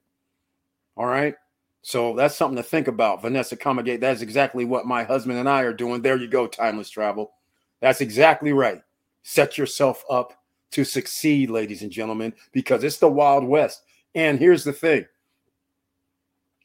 [0.97, 1.35] All right.
[1.83, 3.23] So that's something to think about.
[3.23, 6.03] Vanessa Comagate, that's exactly what my husband and I are doing.
[6.03, 7.33] There you go, timeless travel.
[7.81, 8.83] That's exactly right.
[9.23, 10.35] Set yourself up
[10.73, 13.83] to succeed, ladies and gentlemen, because it's the Wild West.
[14.15, 15.07] And here's the thing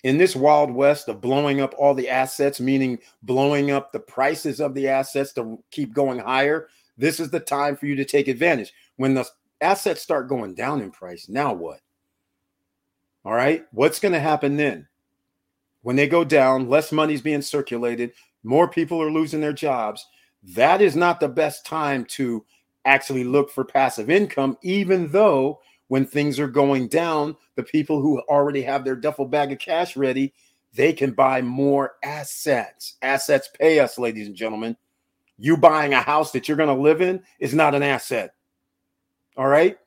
[0.06, 4.62] in this Wild West of blowing up all the assets, meaning blowing up the prices
[4.62, 8.28] of the assets to keep going higher, this is the time for you to take
[8.28, 8.72] advantage.
[8.98, 9.26] When the
[9.62, 11.80] assets start going down in price, now what?
[13.26, 13.66] All right.
[13.72, 14.88] What's going to happen then?
[15.82, 18.12] When they go down, less money's being circulated,
[18.44, 20.06] more people are losing their jobs.
[20.44, 22.46] That is not the best time to
[22.86, 28.20] actually look for passive income, even though when things are going down, the people who
[28.22, 30.34] already have their duffel bag of cash ready,
[30.74, 32.96] they can buy more assets.
[33.02, 34.76] Assets pay us, ladies and gentlemen.
[35.38, 38.34] You buying a house that you're going to live in is not an asset.
[39.38, 39.78] All right.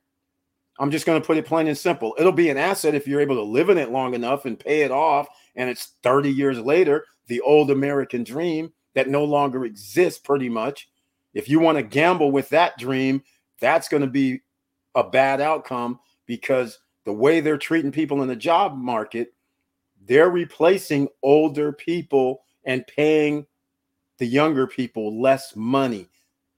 [0.79, 2.15] I'm just going to put it plain and simple.
[2.19, 4.83] It'll be an asset if you're able to live in it long enough and pay
[4.83, 5.27] it off.
[5.57, 10.89] And it's 30 years later, the old American dream that no longer exists, pretty much.
[11.35, 13.23] If you want to gamble with that dream,
[13.61, 14.41] that's going to be
[14.99, 19.33] a bad outcome because the way they're treating people in the job market,
[20.07, 23.47] they're replacing older people and paying
[24.19, 26.09] the younger people less money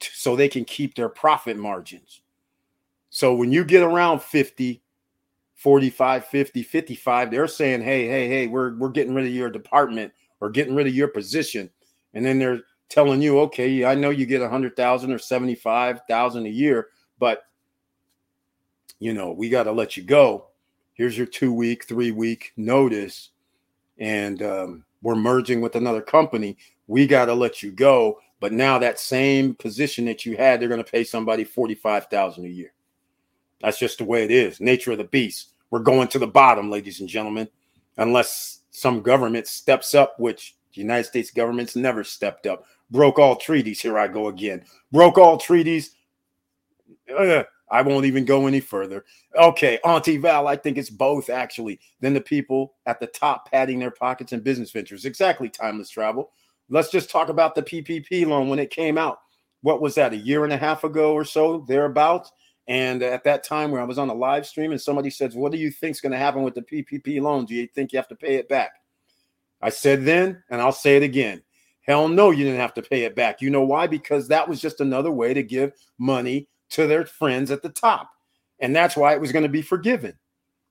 [0.00, 2.22] so they can keep their profit margins.
[3.10, 4.82] So when you get around 50,
[5.56, 10.12] 45, 50, 55, they're saying, hey, hey, hey, we're, we're getting rid of your department
[10.40, 11.68] or getting rid of your position.
[12.14, 16.46] And then they're telling you, okay, I know you get a hundred thousand or 75,000
[16.46, 17.42] a year, but
[19.00, 20.46] you know, we got to let you go.
[20.94, 23.30] Here's your two week, three week notice.
[23.98, 26.56] And um, we're merging with another company.
[26.86, 28.20] We got to let you go.
[28.38, 32.48] But now that same position that you had, they're going to pay somebody 45,000 a
[32.48, 32.72] year.
[33.60, 34.60] That's just the way it is.
[34.60, 35.50] Nature of the beast.
[35.70, 37.48] We're going to the bottom, ladies and gentlemen,
[37.98, 42.64] unless some government steps up, which the United States government's never stepped up.
[42.90, 43.80] Broke all treaties.
[43.80, 44.64] Here I go again.
[44.90, 45.94] Broke all treaties.
[47.16, 49.04] Uh, I won't even go any further.
[49.36, 51.78] Okay, Auntie Val, I think it's both actually.
[52.00, 55.04] Then the people at the top padding their pockets and business ventures.
[55.04, 56.32] Exactly, timeless travel.
[56.68, 59.20] Let's just talk about the PPP loan when it came out.
[59.62, 62.32] What was that, a year and a half ago or so, thereabouts?
[62.66, 65.52] And at that time, where I was on a live stream, and somebody says, What
[65.52, 67.44] do you think is going to happen with the PPP loan?
[67.44, 68.72] Do you think you have to pay it back?
[69.60, 71.42] I said then, and I'll say it again.
[71.82, 73.42] Hell no, you didn't have to pay it back.
[73.42, 73.86] You know why?
[73.86, 78.10] Because that was just another way to give money to their friends at the top.
[78.58, 80.14] And that's why it was going to be forgiven.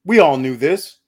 [0.06, 1.00] We all knew this.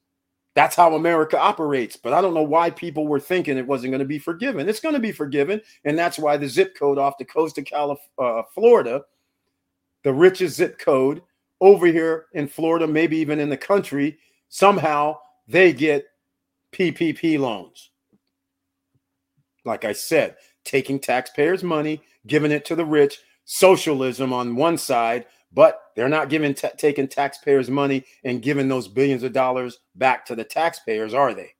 [0.53, 1.95] That's how America operates.
[1.95, 4.67] But I don't know why people were thinking it wasn't going to be forgiven.
[4.67, 5.61] It's going to be forgiven.
[5.85, 9.03] And that's why the zip code off the coast of California, uh, Florida,
[10.03, 11.21] the richest zip code
[11.61, 14.17] over here in Florida, maybe even in the country,
[14.49, 15.17] somehow
[15.47, 16.05] they get
[16.73, 17.91] PPP loans.
[19.63, 20.35] Like I said,
[20.65, 26.29] taking taxpayers' money, giving it to the rich, socialism on one side, but they're not
[26.29, 31.13] giving t- taking taxpayers' money and giving those billions of dollars back to the taxpayers,
[31.13, 31.53] are they?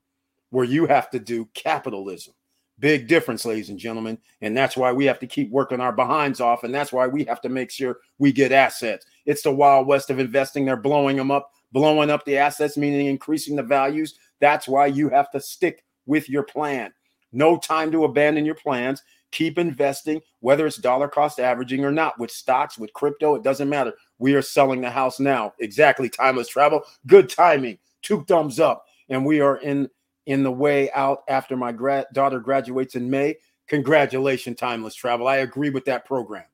[0.50, 2.34] Where you have to do capitalism.
[2.80, 4.18] Big difference, ladies and gentlemen.
[4.42, 6.64] And that's why we have to keep working our behinds off.
[6.64, 9.06] And that's why we have to make sure we get assets.
[9.26, 10.66] It's the wild west of investing.
[10.66, 14.16] They're blowing them up, blowing up the assets, meaning increasing the values.
[14.40, 16.92] That's why you have to stick with your plan.
[17.32, 22.20] No time to abandon your plans keep investing, whether it's dollar cost averaging or not,
[22.20, 23.94] with stocks, with crypto, it doesn't matter.
[24.20, 25.54] We are selling the house now.
[25.60, 26.10] Exactly.
[26.10, 26.84] Timeless travel.
[27.08, 27.80] Good timing.
[28.02, 28.86] Two thumbs up.
[29.10, 29.90] And we are in
[30.28, 33.36] in the way out after my gra- daughter graduates in May.
[33.68, 35.28] Congratulations, Timeless Travel.
[35.28, 36.46] I agree with that program.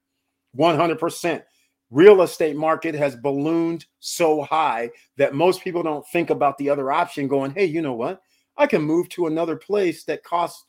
[0.55, 1.43] 100%.
[1.89, 6.91] Real estate market has ballooned so high that most people don't think about the other
[6.91, 8.21] option going, "Hey, you know what?
[8.57, 10.66] I can move to another place that costs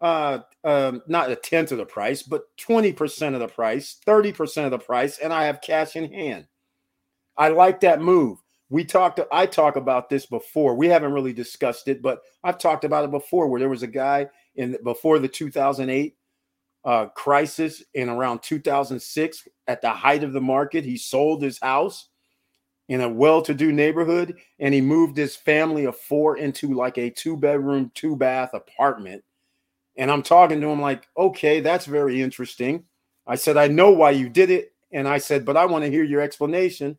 [0.00, 4.70] uh, um, not a tenth of the price, but 20% of the price, 30% of
[4.70, 6.46] the price, and I have cash in hand.
[7.36, 8.38] I like that move.
[8.70, 10.74] We talked, I talked about this before.
[10.74, 13.88] We haven't really discussed it, but I've talked about it before where there was a
[13.88, 16.16] guy in before the 2008
[16.84, 20.84] uh, crisis in around 2006 at the height of the market.
[20.84, 22.08] He sold his house
[22.88, 27.90] in a well-to-do neighborhood and he moved his family of four into like a two-bedroom,
[27.94, 29.22] two-bath apartment
[29.98, 32.84] and I'm talking to him like, okay, that's very interesting.
[33.26, 34.72] I said, I know why you did it.
[34.92, 36.96] And I said, but I want to hear your explanation.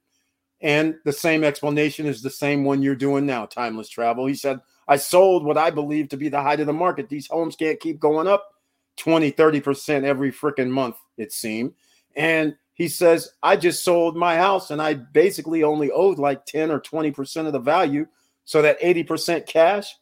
[0.61, 4.25] And the same explanation is the same one you're doing now, timeless travel.
[4.25, 7.07] He said, I sold what I believe to be the height of the market.
[7.07, 8.53] These homes can't keep going up
[8.97, 11.73] 20, 30% every freaking month, it seemed.
[12.17, 16.69] And he says, I just sold my house and I basically only owed like 10
[16.69, 18.07] or 20% of the value.
[18.43, 19.95] So that 80% cash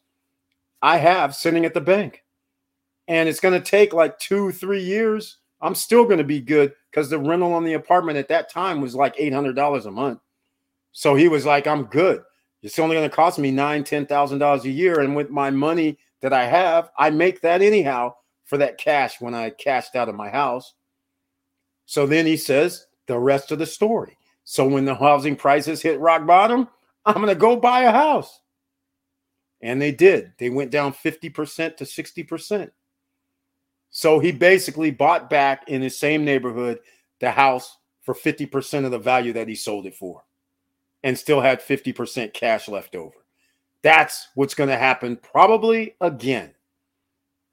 [0.82, 2.24] I have sitting at the bank
[3.08, 6.72] and it's going to take like two, three years, I'm still going to be good
[6.90, 10.20] because the rental on the apartment at that time was like $800 a month.
[10.92, 12.22] So he was like, I'm good.
[12.62, 15.50] It's only going to cost me nine, ten thousand dollars a year, and with my
[15.50, 20.08] money that I have, I make that anyhow for that cash when I cashed out
[20.08, 20.74] of my house.
[21.86, 24.18] So then he says the rest of the story.
[24.42, 26.68] So when the housing prices hit rock bottom,
[27.04, 28.40] I'm going to go buy a house.
[29.60, 30.32] And they did.
[30.38, 32.70] They went down 50% to 60%.
[33.90, 36.80] So he basically bought back in his same neighborhood
[37.20, 40.22] the house for 50% of the value that he sold it for
[41.02, 43.16] and still had 50% cash left over.
[43.82, 46.54] That's what's going to happen probably again.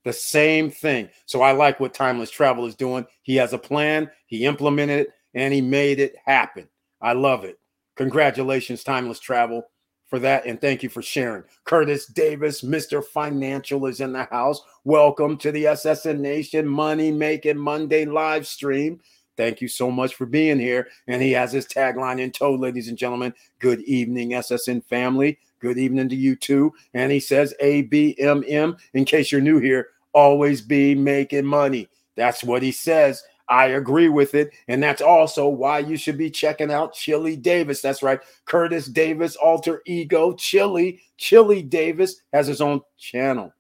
[0.04, 1.10] The same thing.
[1.26, 3.06] So I like what Timeless Travel is doing.
[3.24, 6.68] He has a plan, he implemented it, and he made it happen.
[7.02, 7.60] I love it.
[7.96, 9.66] Congratulations, Timeless Travel
[10.08, 10.46] for that.
[10.46, 11.44] And thank you for sharing.
[11.64, 13.04] Curtis Davis, Mr.
[13.04, 14.62] Financial, is in the house.
[14.84, 19.00] Welcome to the SSN Nation Money Making Monday live stream.
[19.38, 20.88] Thank you so much for being here.
[21.08, 23.34] And he has his tagline in tow, ladies and gentlemen.
[23.60, 25.40] Good evening, SSN family.
[25.60, 26.74] Good evening to you too.
[26.94, 31.90] And he says ABMM, in case you're new here, always be making money.
[32.16, 33.24] That's what he says.
[33.48, 34.54] I agree with it.
[34.68, 37.82] And that's also why you should be checking out Chilly Davis.
[37.82, 38.20] That's right.
[38.46, 41.02] Curtis Davis, alter ego, Chilly.
[41.18, 43.54] Chilly Davis has his own channel,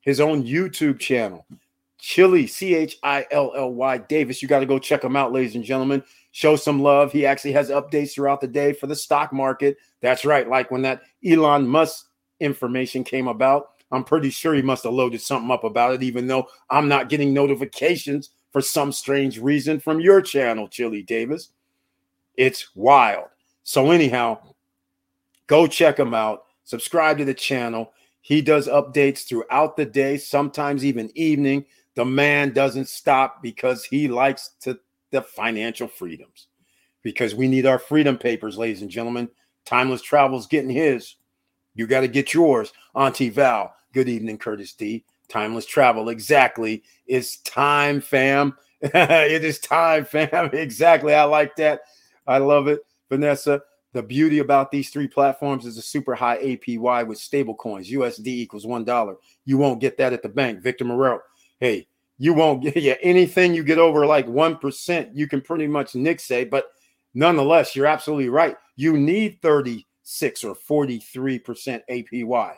[0.00, 1.46] his own YouTube channel.
[1.98, 4.40] Chilly, C H I L L Y Davis.
[4.40, 6.04] You got to go check him out, ladies and gentlemen.
[6.30, 7.10] Show some love.
[7.10, 9.76] He actually has updates throughout the day for the stock market.
[10.02, 10.48] That's right.
[10.48, 12.06] Like when that Elon Musk
[12.38, 16.26] information came about, I'm pretty sure he must have loaded something up about it, even
[16.26, 21.50] though I'm not getting notifications for some strange reason from your channel, Chilly Davis.
[22.38, 23.26] It's wild.
[23.64, 24.38] So, anyhow,
[25.46, 26.44] go check him out.
[26.64, 27.92] Subscribe to the channel.
[28.22, 31.66] He does updates throughout the day, sometimes even evening.
[31.96, 34.78] The man doesn't stop because he likes to
[35.10, 36.46] the financial freedoms.
[37.02, 39.28] Because we need our freedom papers, ladies and gentlemen.
[39.66, 41.16] Timeless Travel's getting his.
[41.74, 42.72] You got to get yours.
[42.94, 43.74] Auntie Val.
[43.92, 45.04] Good evening, Curtis D.
[45.28, 46.08] Timeless travel.
[46.08, 46.82] Exactly.
[47.06, 48.56] It's time, fam.
[48.80, 50.50] it is time, fam.
[50.52, 51.14] Exactly.
[51.14, 51.80] I like that.
[52.26, 52.80] I love it.
[53.08, 53.62] Vanessa,
[53.92, 57.90] the beauty about these three platforms is a super high APY with stable coins.
[57.90, 59.16] USD equals $1.
[59.44, 60.60] You won't get that at the bank.
[60.60, 61.20] Victor Morel,
[61.60, 61.86] hey,
[62.18, 66.20] you won't get yeah, anything you get over like 1%, you can pretty much nick
[66.20, 66.66] say, but
[67.14, 68.56] nonetheless, you're absolutely right.
[68.76, 72.54] You need 36 or 43% APY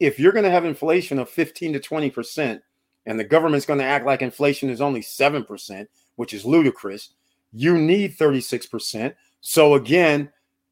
[0.00, 2.60] if you're going to have inflation of 15 to 20%
[3.06, 5.86] and the government's going to act like inflation is only 7%,
[6.16, 7.10] which is ludicrous,
[7.52, 9.14] you need 36%.
[9.40, 10.30] So again,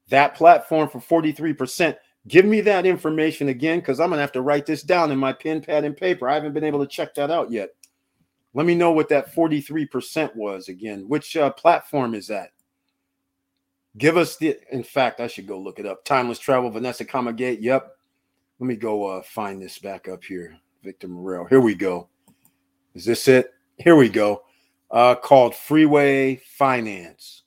[0.09, 1.97] that platform for 43%,
[2.29, 5.19] give me that information again because I'm going to have to write this down in
[5.19, 6.29] my pen, pad, and paper.
[6.29, 7.71] I haven't been able to check that out yet.
[8.55, 11.09] Let me know what that 43% was again.
[11.09, 12.51] Which uh, platform is that?
[13.97, 16.05] Give us the, in fact, I should go look it up.
[16.05, 17.59] Timeless Travel, Vanessa Kamagate.
[17.61, 17.97] Yep.
[18.63, 20.57] Let me go uh, find this back up here.
[20.85, 21.47] Victor Morel.
[21.47, 22.07] Here we go.
[22.95, 23.53] Is this it?
[23.77, 24.45] Here we go.
[24.89, 27.43] Uh, called Freeway Finance.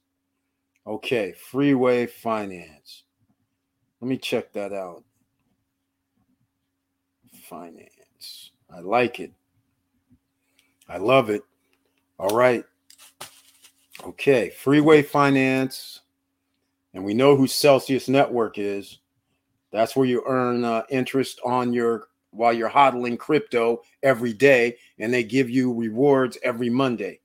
[0.86, 3.04] Okay, Freeway Finance.
[4.02, 5.06] Let me check that out.
[7.44, 8.52] Finance.
[8.70, 9.32] I like it.
[10.90, 11.44] I love it.
[12.20, 12.66] All right.
[14.04, 16.02] Okay, Freeway Finance.
[16.94, 19.00] And we know who Celsius Network is.
[19.76, 25.14] That's where you earn uh, interest on your while you're hodling crypto every day, and
[25.14, 27.20] they give you rewards every Monday.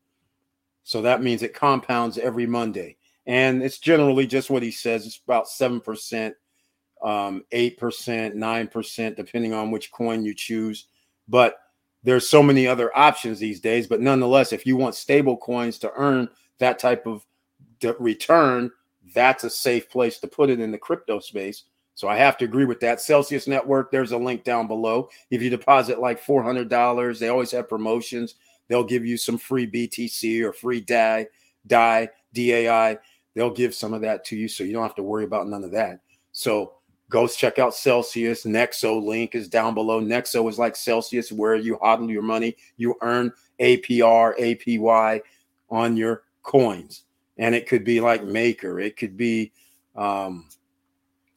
[0.83, 2.97] So that means it compounds every Monday,
[3.27, 5.07] and it's generally just what he says.
[5.07, 6.35] It's about seven percent,
[7.03, 10.89] um, eight percent, nine percent, depending on which coin you choose.
[11.29, 11.57] But
[12.03, 13.87] there's so many other options these days.
[13.87, 16.29] But nonetheless, if you want stable coins to earn
[16.59, 17.25] that type of
[18.01, 18.73] return,
[19.15, 21.65] that's a safe place to put it in the crypto space.
[22.01, 22.99] So I have to agree with that.
[22.99, 25.11] Celsius Network, there's a link down below.
[25.31, 28.37] If you deposit like $400, they always have promotions.
[28.69, 31.27] They'll give you some free BTC or free DAI,
[31.67, 32.99] DAI, DAI.
[33.35, 35.63] They'll give some of that to you so you don't have to worry about none
[35.63, 36.01] of that.
[36.33, 36.73] So
[37.11, 38.45] go check out Celsius.
[38.45, 40.01] Nexo link is down below.
[40.01, 43.31] Nexo is like Celsius, where you hodl your money, you earn
[43.61, 45.21] APR, APY
[45.69, 47.05] on your coins.
[47.37, 49.53] And it could be like Maker, it could be
[49.95, 50.49] um,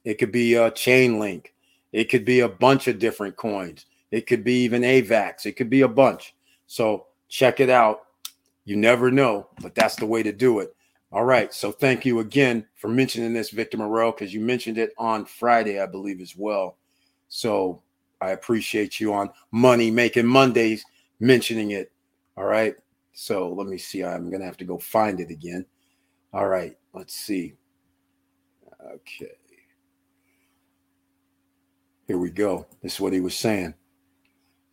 [0.04, 1.46] it could be a Chainlink.
[1.92, 5.70] it could be a bunch of different coins, it could be even AVAX, it could
[5.70, 6.34] be a bunch.
[6.66, 8.00] So check it out.
[8.64, 10.74] You never know, but that's the way to do it.
[11.12, 11.54] All right.
[11.54, 15.78] So thank you again for mentioning this, Victor Moreau, because you mentioned it on Friday,
[15.80, 16.78] I believe, as well.
[17.28, 17.82] So
[18.20, 20.84] I appreciate you on Money Making Mondays
[21.20, 21.92] mentioning it.
[22.36, 22.74] All right.
[23.12, 24.02] So let me see.
[24.02, 25.64] I'm going to have to go find it again.
[26.32, 26.76] All right.
[26.92, 27.54] Let's see.
[28.84, 29.36] Okay.
[32.06, 32.66] Here we go.
[32.82, 33.74] This is what he was saying.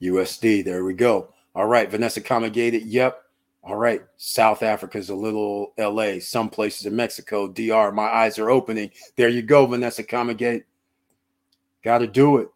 [0.01, 0.65] USD.
[0.65, 1.33] There we go.
[1.55, 1.89] All right.
[1.89, 2.83] Vanessa Comagated.
[2.85, 3.21] Yep.
[3.63, 7.91] All right, South Africa is a little LA, some places in Mexico, DR.
[7.91, 8.89] My eyes are opening.
[9.17, 10.63] There you go, Vanessa Comagate.
[11.83, 12.49] Got to do it.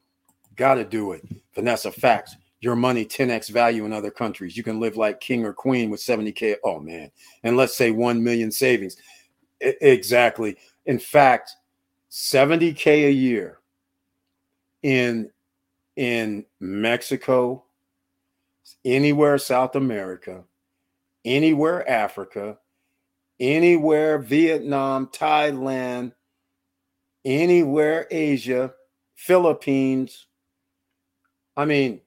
[0.55, 1.21] Got to do it.
[1.53, 2.35] Vanessa, facts.
[2.59, 4.57] Your money 10x value in other countries.
[4.57, 6.55] You can live like king or queen with 70K.
[6.63, 7.11] Oh, man.
[7.43, 8.97] And let's say 1 million savings.
[9.61, 10.57] I- exactly.
[10.87, 11.51] In fact,
[12.09, 13.59] 70K a year
[14.85, 15.31] in
[15.95, 17.63] in Mexico,
[18.85, 20.43] anywhere South America,
[21.25, 22.59] anywhere Africa,
[23.39, 26.13] anywhere Vietnam, Thailand,
[27.23, 28.73] anywhere Asia,
[29.15, 30.27] Philippines.
[31.57, 32.01] I mean,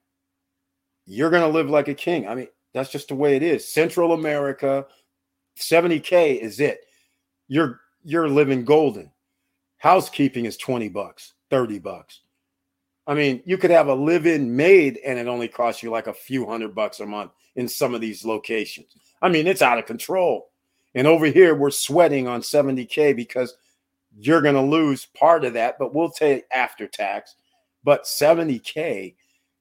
[1.05, 2.29] you're going to live like a king.
[2.29, 3.67] I mean, that's just the way it is.
[3.67, 4.85] Central America,
[5.57, 6.79] 70k is it.
[7.49, 9.11] You're you're living golden.
[9.79, 12.21] Housekeeping is 20 bucks, 30 bucks.
[13.09, 16.13] I mean, you could have a live-in maid and it only costs you like a
[16.13, 18.95] few hundred bucks a month in some of these locations.
[19.19, 20.51] I mean, it's out of control.
[20.93, 23.55] And over here, we're sweating on 70K because
[24.15, 27.33] you're going to lose part of that, but we'll take after tax.
[27.83, 29.15] But 70K,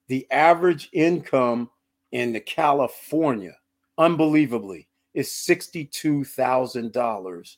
[0.09, 1.70] the average income
[2.12, 3.57] in the California,
[3.96, 7.57] unbelievably, is $62,000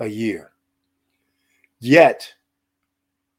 [0.00, 0.50] a year.
[1.78, 2.34] Yet,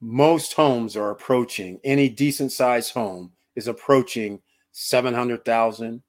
[0.01, 4.41] most homes are approaching, any decent sized home is approaching
[4.71, 6.01] 700,000,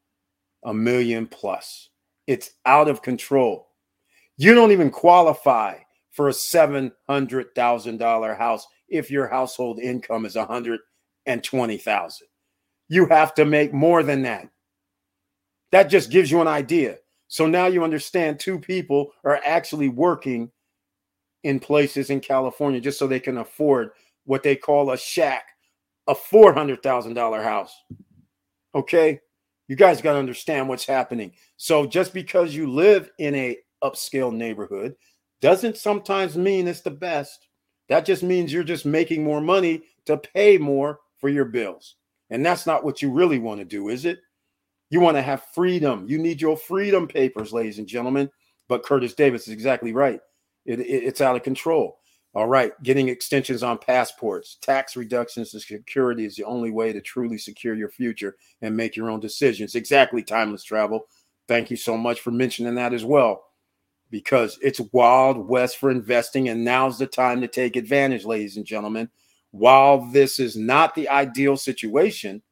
[0.65, 1.91] a million plus.
[2.27, 3.69] It's out of control.
[4.37, 5.79] You don't even qualify
[6.13, 12.27] for a $700,000 house if your household income is 120,000.
[12.89, 14.49] You have to make more than that.
[15.73, 16.97] That just gives you an idea.
[17.29, 20.51] So now you understand two people are actually working
[21.45, 23.91] in places in California just so they can afford
[24.25, 25.45] what they call a shack,
[26.07, 27.75] a $400,000 house.
[28.75, 29.21] Okay?
[29.69, 31.33] You guys got to understand what's happening.
[31.57, 34.95] So just because you live in a upscale neighborhood
[35.41, 37.49] doesn't sometimes mean it's the best.
[37.89, 41.97] That just means you're just making more money to pay more for your bills.
[42.31, 44.21] And that's not what you really want to do, is it?
[44.91, 46.07] You want to have freedom.
[46.09, 48.31] You need your freedom papers, ladies and gentlemen.
[48.69, 50.21] But Curtis Davis is exactly right.
[50.65, 51.99] It, it, it's out of control.
[52.33, 57.01] All right, getting extensions on passports, tax reductions and security is the only way to
[57.01, 59.75] truly secure your future and make your own decisions.
[59.75, 61.07] Exactly, timeless travel.
[61.49, 63.43] Thank you so much for mentioning that as well,
[64.11, 68.65] because it's wild west for investing, and now's the time to take advantage, ladies and
[68.65, 69.11] gentlemen.
[69.51, 72.43] While this is not the ideal situation,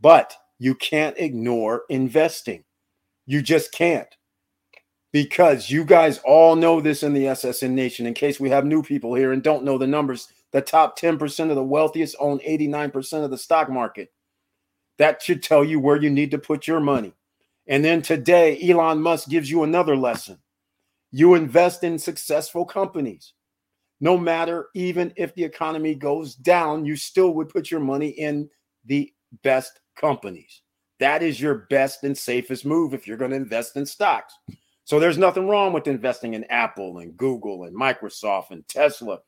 [0.00, 2.62] but you can't ignore investing.
[3.26, 4.14] You just can't
[5.12, 8.06] because you guys all know this in the SSN Nation.
[8.06, 11.50] In case we have new people here and don't know the numbers, the top 10%
[11.50, 14.12] of the wealthiest own 89% of the stock market.
[14.98, 17.14] That should tell you where you need to put your money.
[17.66, 20.38] And then today, Elon Musk gives you another lesson.
[21.12, 23.32] You invest in successful companies.
[24.00, 28.48] No matter, even if the economy goes down, you still would put your money in
[28.84, 30.62] the best companies.
[31.00, 34.34] That is your best and safest move if you're going to invest in stocks.
[34.90, 39.20] So there's nothing wrong with investing in Apple and Google and Microsoft and Tesla,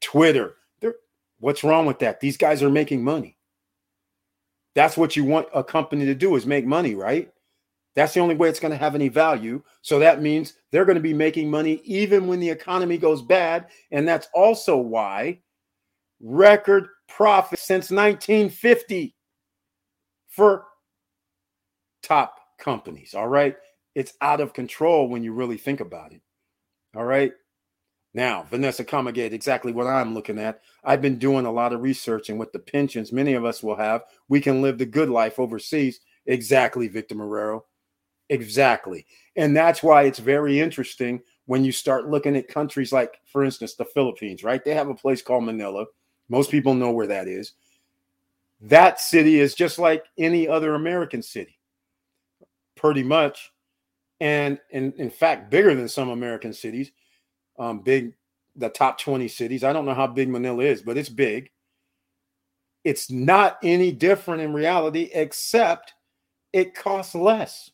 [0.00, 0.54] Twitter.
[0.78, 0.94] They're,
[1.40, 2.20] what's wrong with that?
[2.20, 3.36] These guys are making money.
[4.76, 7.32] That's what you want a company to do is make money, right?
[7.96, 9.60] That's the only way it's going to have any value.
[9.82, 13.70] So that means they're going to be making money even when the economy goes bad.
[13.90, 15.40] And that's also why
[16.20, 19.16] record profit since 1950.
[20.28, 20.66] for
[22.04, 23.14] top companies.
[23.16, 23.56] All right.
[23.94, 26.22] It's out of control when you really think about it.
[26.94, 27.32] All right.
[28.12, 30.62] Now, Vanessa Comegate, exactly what I'm looking at.
[30.82, 33.76] I've been doing a lot of research, and with the pensions many of us will
[33.76, 36.00] have, we can live the good life overseas.
[36.26, 37.62] Exactly, Victor Marrero.
[38.28, 39.06] Exactly.
[39.36, 43.74] And that's why it's very interesting when you start looking at countries like, for instance,
[43.74, 44.64] the Philippines, right?
[44.64, 45.86] They have a place called Manila.
[46.28, 47.54] Most people know where that is.
[48.60, 51.58] That city is just like any other American city,
[52.76, 53.52] pretty much.
[54.20, 56.92] And in, in fact, bigger than some American cities
[57.60, 58.14] um, big,
[58.56, 59.62] the top 20 cities.
[59.62, 61.50] I don't know how big Manila is, but it's big.
[62.82, 65.92] It's not any different in reality, except
[66.52, 67.70] it costs less.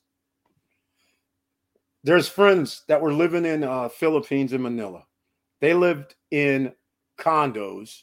[2.03, 5.05] There's friends that were living in uh, Philippines in Manila.
[5.61, 6.73] They lived in
[7.19, 8.03] condos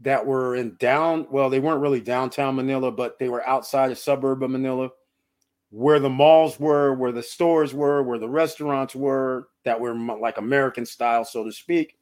[0.00, 3.96] that were in down, well, they weren't really downtown Manila, but they were outside a
[3.96, 4.90] suburb of Manila
[5.72, 10.36] where the malls were, where the stores were, where the restaurants were that were like
[10.36, 11.96] American style, so to speak.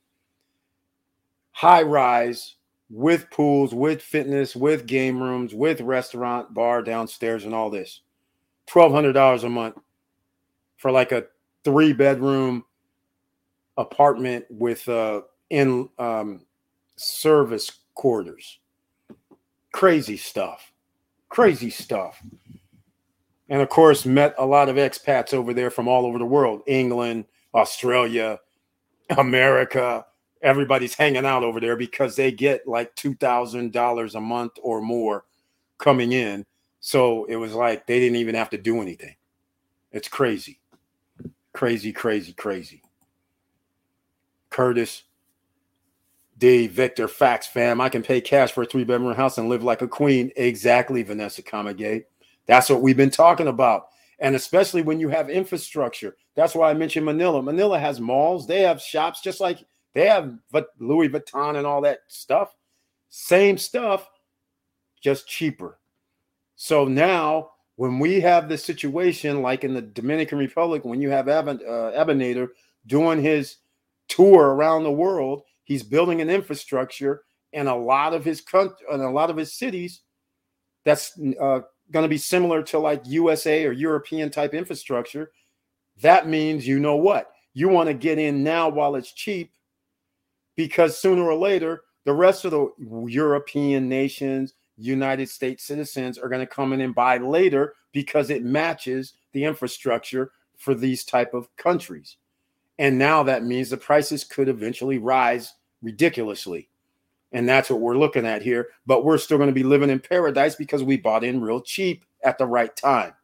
[1.53, 2.57] High rise
[2.91, 8.01] with pools, with fitness, with game rooms, with restaurant, bar downstairs, and all this.
[8.69, 9.77] $1,200 a month
[10.77, 11.27] for like a
[11.63, 12.65] three bedroom
[13.77, 16.41] apartment with uh, in um,
[16.97, 18.59] service quarters.
[19.71, 20.73] Crazy stuff.
[21.29, 22.21] Crazy stuff
[23.51, 26.63] and of course met a lot of expats over there from all over the world
[26.67, 28.39] england australia
[29.19, 30.07] america
[30.41, 35.25] everybody's hanging out over there because they get like $2000 a month or more
[35.77, 36.47] coming in
[36.79, 39.15] so it was like they didn't even have to do anything
[39.93, 40.61] it's crazy
[41.53, 42.83] crazy crazy crazy
[44.49, 45.03] curtis
[46.39, 47.83] Dave, Victor, Facts, fam.
[47.83, 50.33] I can pay cash for a three bedroom house and live like a queen.
[50.37, 52.05] Exactly, Vanessa Comegate.
[52.47, 53.87] That's what we've been talking about.
[54.19, 56.17] And especially when you have infrastructure.
[56.37, 57.43] That's why I mentioned Manila.
[57.43, 59.65] Manila has malls, they have shops, just like
[59.95, 60.39] they have
[60.79, 62.55] Louis Vuitton and all that stuff.
[63.09, 64.09] Same stuff,
[65.01, 65.79] just cheaper.
[66.57, 71.29] So now, when we have this situation like in the Dominican Republic, when you have
[71.29, 72.49] Eben, uh, Abinader
[72.87, 73.57] doing his
[74.09, 77.23] tour around the world, he's building an infrastructure
[77.53, 80.03] in a lot of his country, in a lot of his cities
[80.85, 81.61] that's uh,
[81.91, 85.33] going to be similar to like USA or European type infrastructure,
[86.03, 87.33] that means you know what?
[87.53, 89.53] You want to get in now while it's cheap
[90.57, 92.71] because sooner or later, the rest of the
[93.09, 98.45] European nations, United States citizens are going to come in and buy later because it
[98.45, 102.17] matches the infrastructure for these type of countries.
[102.79, 106.70] And now that means the prices could eventually rise ridiculously.
[107.33, 108.69] And that's what we're looking at here.
[108.87, 112.05] But we're still going to be living in paradise because we bought in real cheap
[112.25, 113.15] at the right time.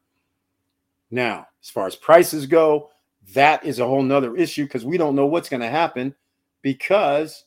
[1.10, 2.90] Now, as far as prices go,
[3.34, 6.14] that is a whole nother issue because we don't know what's going to happen
[6.62, 7.44] because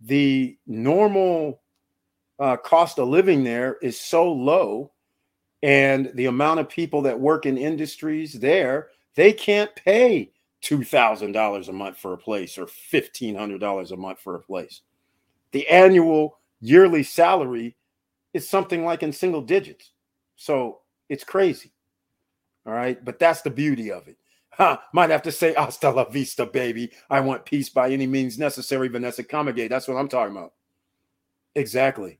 [0.00, 1.60] the normal
[2.38, 4.92] uh, cost of living there is so low
[5.62, 10.30] and the amount of people that work in industries there they can't pay
[10.62, 14.82] $2000 a month for a place or $1500 a month for a place
[15.52, 17.76] the annual yearly salary
[18.34, 19.92] is something like in single digits.
[20.36, 21.72] So it's crazy.
[22.66, 23.02] All right.
[23.04, 24.16] But that's the beauty of it.
[24.50, 26.90] Huh, might have to say hasta la vista, baby.
[27.08, 29.68] I want peace by any means necessary, Vanessa Comegate.
[29.68, 30.52] That's what I'm talking about.
[31.54, 32.18] Exactly.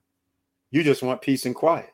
[0.71, 1.93] You just want peace and quiet.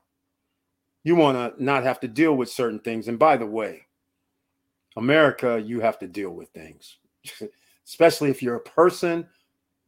[1.04, 3.08] You want to not have to deal with certain things.
[3.08, 3.88] And by the way,
[4.98, 6.98] America, you have to deal with things,
[7.88, 9.28] especially if you're a person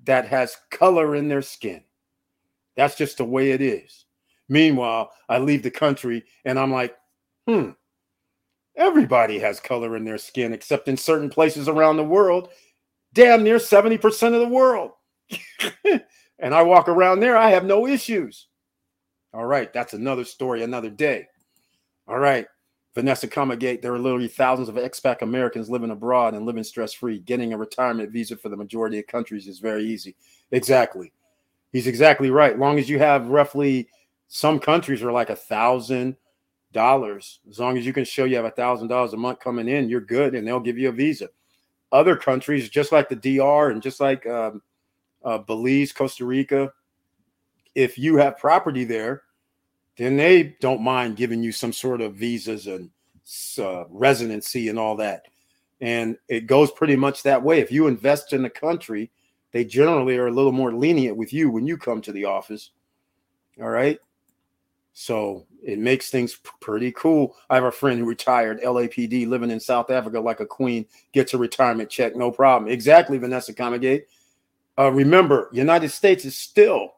[0.07, 1.81] that has color in their skin.
[2.75, 4.05] That's just the way it is.
[4.49, 6.95] Meanwhile, I leave the country and I'm like,
[7.47, 7.71] hmm,
[8.75, 12.49] everybody has color in their skin, except in certain places around the world,
[13.13, 14.91] damn near 70% of the world.
[16.39, 18.47] and I walk around there, I have no issues.
[19.33, 21.27] All right, that's another story, another day.
[22.07, 22.47] All right.
[22.97, 27.19] Vanessa Comegate, there are literally thousands of expat Americans living abroad and living stress free.
[27.19, 30.15] Getting a retirement visa for the majority of countries is very easy.
[30.49, 31.13] Exactly.
[31.71, 32.57] He's exactly right.
[32.57, 33.87] Long as you have roughly
[34.29, 36.17] some countries are like a thousand
[36.73, 37.39] dollars.
[37.47, 39.89] As long as you can show you have a thousand dollars a month coming in,
[39.89, 41.29] you're good and they'll give you a visa.
[41.91, 44.63] Other countries, just like the DR and just like um,
[45.23, 46.73] uh, Belize, Costa Rica,
[47.75, 49.21] if you have property there,
[49.97, 52.89] then they don't mind giving you some sort of visas and
[53.59, 55.23] uh, residency and all that.
[55.81, 57.59] And it goes pretty much that way.
[57.59, 59.11] If you invest in the country,
[59.51, 62.71] they generally are a little more lenient with you when you come to the office.
[63.61, 63.99] All right.
[64.93, 67.35] So it makes things pretty cool.
[67.51, 71.35] I have a friend who retired LAPD living in South Africa like a queen, gets
[71.35, 72.71] a retirement check, no problem.
[72.71, 74.05] Exactly, Vanessa Comegate.
[74.77, 76.93] Uh, remember, United States is still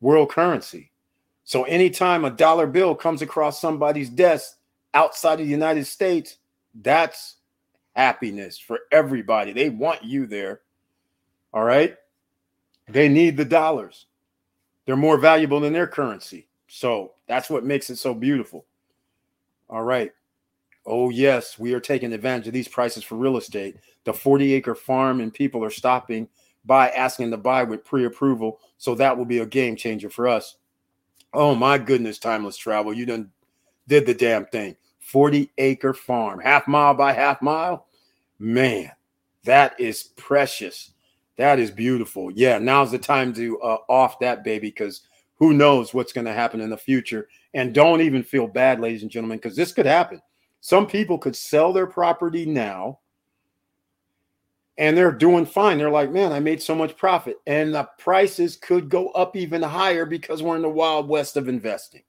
[0.00, 0.91] world currency.
[1.44, 4.56] So anytime a dollar bill comes across somebody's desk
[4.94, 6.36] outside of the United States,
[6.74, 7.36] that's
[7.94, 9.52] happiness for everybody.
[9.52, 10.60] They want you there.
[11.52, 11.96] All right.
[12.88, 14.06] They need the dollars.
[14.86, 16.48] They're more valuable than their currency.
[16.68, 18.64] So that's what makes it so beautiful.
[19.68, 20.12] All right.
[20.84, 23.76] Oh, yes, we are taking advantage of these prices for real estate.
[24.04, 26.28] The 40 acre farm and people are stopping
[26.64, 28.58] by asking to buy with pre approval.
[28.78, 30.56] So that will be a game changer for us.
[31.34, 32.92] Oh, my goodness, timeless travel.
[32.92, 33.30] You done
[33.88, 34.76] did the damn thing.
[35.00, 37.86] 40 acre farm, half mile by half mile.
[38.38, 38.90] Man,
[39.44, 40.92] that is precious.
[41.36, 42.30] That is beautiful.
[42.30, 45.02] Yeah, now's the time to uh, off that baby because
[45.36, 47.28] who knows what's going to happen in the future.
[47.54, 50.20] And don't even feel bad, ladies and gentlemen, because this could happen.
[50.60, 53.00] Some people could sell their property now
[54.78, 55.78] and they're doing fine.
[55.78, 57.36] They're like, man, I made so much profit.
[57.46, 61.48] And the prices could go up even higher because we're in the wild west of
[61.48, 62.02] investing.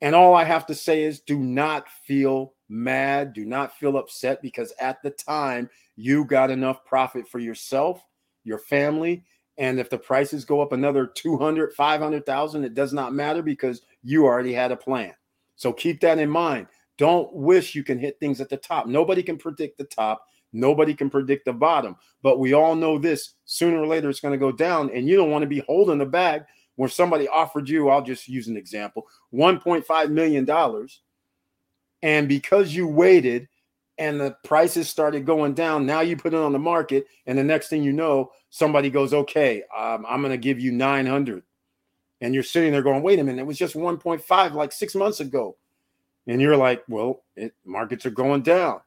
[0.00, 4.42] And all I have to say is do not feel mad, do not feel upset
[4.42, 8.02] because at the time you got enough profit for yourself,
[8.44, 9.24] your family,
[9.58, 14.24] and if the prices go up another 200, 500,000, it does not matter because you
[14.24, 15.12] already had a plan.
[15.56, 16.66] So keep that in mind.
[16.98, 18.86] Don't wish you can hit things at the top.
[18.86, 20.24] Nobody can predict the top.
[20.52, 21.96] Nobody can predict the bottom.
[22.22, 24.90] But we all know this sooner or later it's going to go down.
[24.90, 26.44] And you don't want to be holding the bag
[26.76, 30.88] where somebody offered you, I'll just use an example, $1.5 million.
[32.02, 33.48] And because you waited
[33.98, 37.06] and the prices started going down, now you put it on the market.
[37.26, 40.72] And the next thing you know, somebody goes, okay, um, I'm going to give you
[40.72, 41.42] 900.
[42.20, 45.20] And you're sitting there going, wait a minute, it was just 1.5 like six months
[45.20, 45.56] ago.
[46.26, 48.80] And you're like, well, it, markets are going down.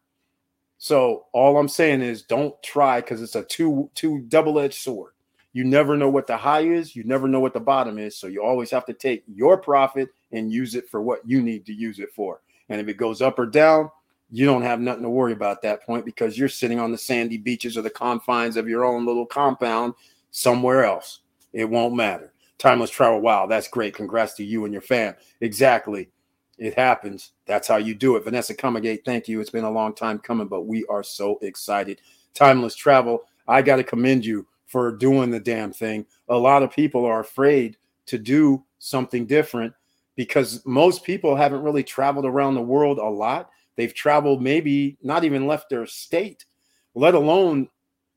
[0.77, 5.13] So all I'm saying is don't try because it's a two two double-edged sword.
[5.53, 6.95] You never know what the high is.
[6.95, 8.17] You never know what the bottom is.
[8.17, 11.65] So you always have to take your profit and use it for what you need
[11.67, 12.41] to use it for.
[12.67, 13.89] And if it goes up or down,
[14.29, 17.37] you don't have nothing to worry about that point because you're sitting on the sandy
[17.37, 19.93] beaches or the confines of your own little compound
[20.31, 21.21] somewhere else.
[21.53, 22.33] It won't matter.
[22.57, 23.21] Timeless travel.
[23.21, 23.95] Wow, that's great.
[23.95, 25.15] Congrats to you and your fam.
[25.39, 26.09] Exactly.
[26.57, 27.31] It happens.
[27.45, 28.23] That's how you do it.
[28.23, 29.41] Vanessa Comegate, thank you.
[29.41, 31.99] It's been a long time coming, but we are so excited.
[32.33, 33.23] Timeless travel.
[33.47, 36.05] I got to commend you for doing the damn thing.
[36.29, 37.77] A lot of people are afraid
[38.07, 39.73] to do something different
[40.15, 43.49] because most people haven't really traveled around the world a lot.
[43.75, 46.45] They've traveled maybe not even left their state,
[46.93, 47.69] let alone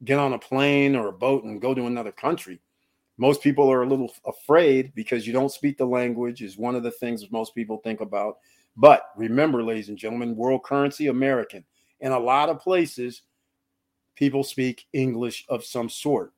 [0.04, 2.60] get on a plane or a boat and go to another country.
[3.18, 6.84] Most people are a little afraid because you don't speak the language, is one of
[6.84, 8.38] the things that most people think about.
[8.76, 11.64] But remember, ladies and gentlemen, world currency American.
[12.00, 13.22] In a lot of places,
[14.14, 16.32] people speak English of some sort.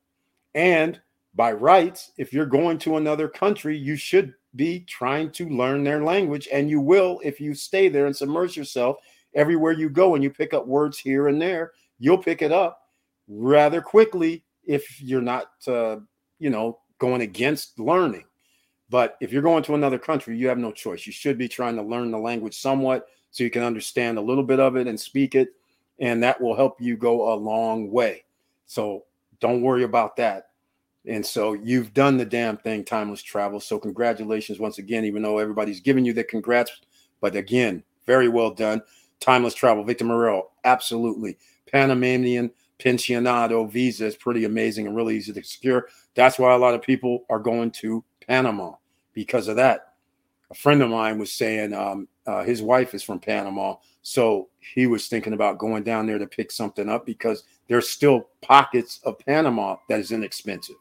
[0.55, 0.99] And
[1.35, 6.03] by rights, if you're going to another country, you should be trying to learn their
[6.03, 6.49] language.
[6.51, 8.97] And you will if you stay there and submerge yourself
[9.35, 11.72] everywhere you go and you pick up words here and there.
[11.99, 12.81] You'll pick it up
[13.28, 15.97] rather quickly if you're not, uh,
[16.41, 18.24] you know, going against learning.
[18.88, 21.07] But if you're going to another country, you have no choice.
[21.07, 24.43] You should be trying to learn the language somewhat so you can understand a little
[24.43, 25.51] bit of it and speak it.
[26.01, 28.24] And that will help you go a long way.
[28.66, 29.05] So
[29.38, 30.49] don't worry about that.
[31.07, 33.61] And so you've done the damn thing, timeless travel.
[33.61, 36.72] So congratulations once again, even though everybody's giving you the congrats.
[37.20, 38.82] But again, very well done.
[39.20, 41.38] Timeless travel, Victor Morel, absolutely.
[41.70, 42.51] Panamanian
[42.81, 45.89] Pensionado visa is pretty amazing and really easy to secure.
[46.14, 48.72] That's why a lot of people are going to Panama
[49.12, 49.95] because of that.
[50.51, 54.87] A friend of mine was saying um, uh, his wife is from Panama, so he
[54.87, 59.18] was thinking about going down there to pick something up because there's still pockets of
[59.20, 60.76] Panama that is inexpensive.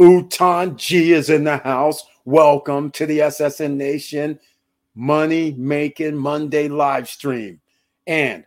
[0.00, 2.04] Utan G is in the house.
[2.24, 4.40] Welcome to the SSN Nation
[4.94, 7.60] Money Making Monday live stream.
[8.06, 8.44] And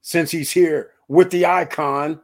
[0.00, 2.20] since he's here with the icon,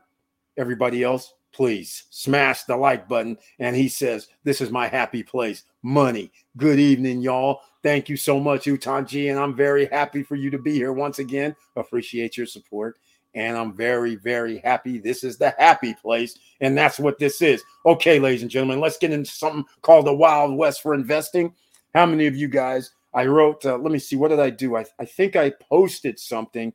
[0.56, 3.36] everybody else, please smash the like button.
[3.58, 5.64] And he says, This is my happy place.
[5.82, 6.32] Money.
[6.56, 7.60] Good evening, y'all.
[7.82, 9.28] Thank you so much, Utan G.
[9.28, 11.56] And I'm very happy for you to be here once again.
[11.76, 12.98] Appreciate your support.
[13.34, 14.98] And I'm very, very happy.
[14.98, 16.36] This is the happy place.
[16.60, 17.62] And that's what this is.
[17.86, 21.54] Okay, ladies and gentlemen, let's get into something called the Wild West for investing.
[21.94, 22.92] How many of you guys?
[23.14, 24.76] I wrote, uh, let me see, what did I do?
[24.76, 26.72] I, I think I posted something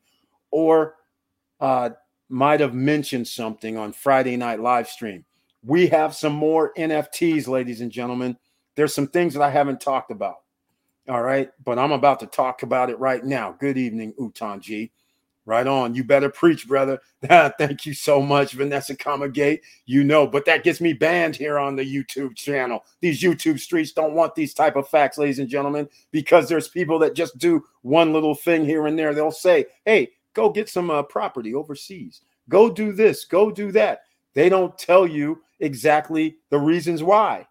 [0.50, 0.96] or
[1.60, 1.90] uh,
[2.28, 5.24] might have mentioned something on Friday night live stream.
[5.62, 8.36] We have some more NFTs, ladies and gentlemen.
[8.74, 10.36] there's some things that I haven't talked about.
[11.08, 11.50] All right.
[11.64, 13.56] But I'm about to talk about it right now.
[13.58, 14.90] Good evening, Utanji.
[15.44, 15.94] Right on.
[15.94, 17.00] You better preach, brother.
[17.22, 19.60] Thank you so much, Vanessa Comagate.
[19.86, 22.84] You know, but that gets me banned here on the YouTube channel.
[23.00, 26.98] These YouTube streets don't want these type of facts, ladies and gentlemen, because there's people
[26.98, 29.14] that just do one little thing here and there.
[29.14, 32.20] They'll say, hey, go get some uh, property overseas.
[32.48, 33.24] Go do this.
[33.24, 34.02] Go do that.
[34.34, 37.48] They don't tell you exactly the reasons why.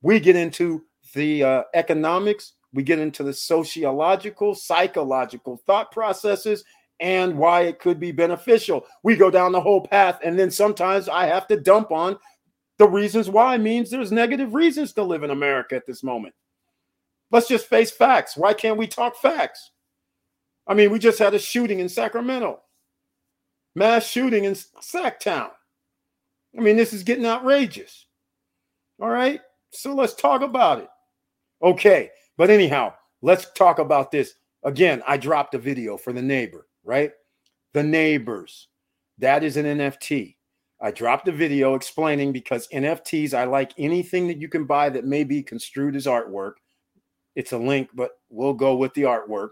[0.00, 0.84] We get into
[1.14, 6.64] the uh, economics, we get into the sociological, psychological thought processes,
[7.00, 8.86] and why it could be beneficial.
[9.02, 12.18] We go down the whole path, and then sometimes I have to dump on
[12.78, 16.34] the reasons why means there's negative reasons to live in America at this moment.
[17.30, 18.36] Let's just face facts.
[18.36, 19.72] Why can't we talk facts?
[20.68, 22.60] I mean, we just had a shooting in Sacramento,
[23.74, 25.50] mass shooting in Sacktown.
[26.56, 28.06] I mean, this is getting outrageous.
[29.00, 29.40] All right.
[29.70, 30.88] So let's talk about it.
[31.62, 32.10] Okay.
[32.36, 34.34] But anyhow, let's talk about this.
[34.64, 37.12] Again, I dropped a video for the neighbor, right?
[37.74, 38.68] The neighbors.
[39.18, 40.36] That is an NFT.
[40.80, 45.04] I dropped a video explaining because NFTs, I like anything that you can buy that
[45.04, 46.54] may be construed as artwork.
[47.34, 49.50] It's a link, but we'll go with the artwork.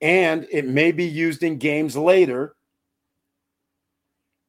[0.00, 2.54] And it may be used in games later.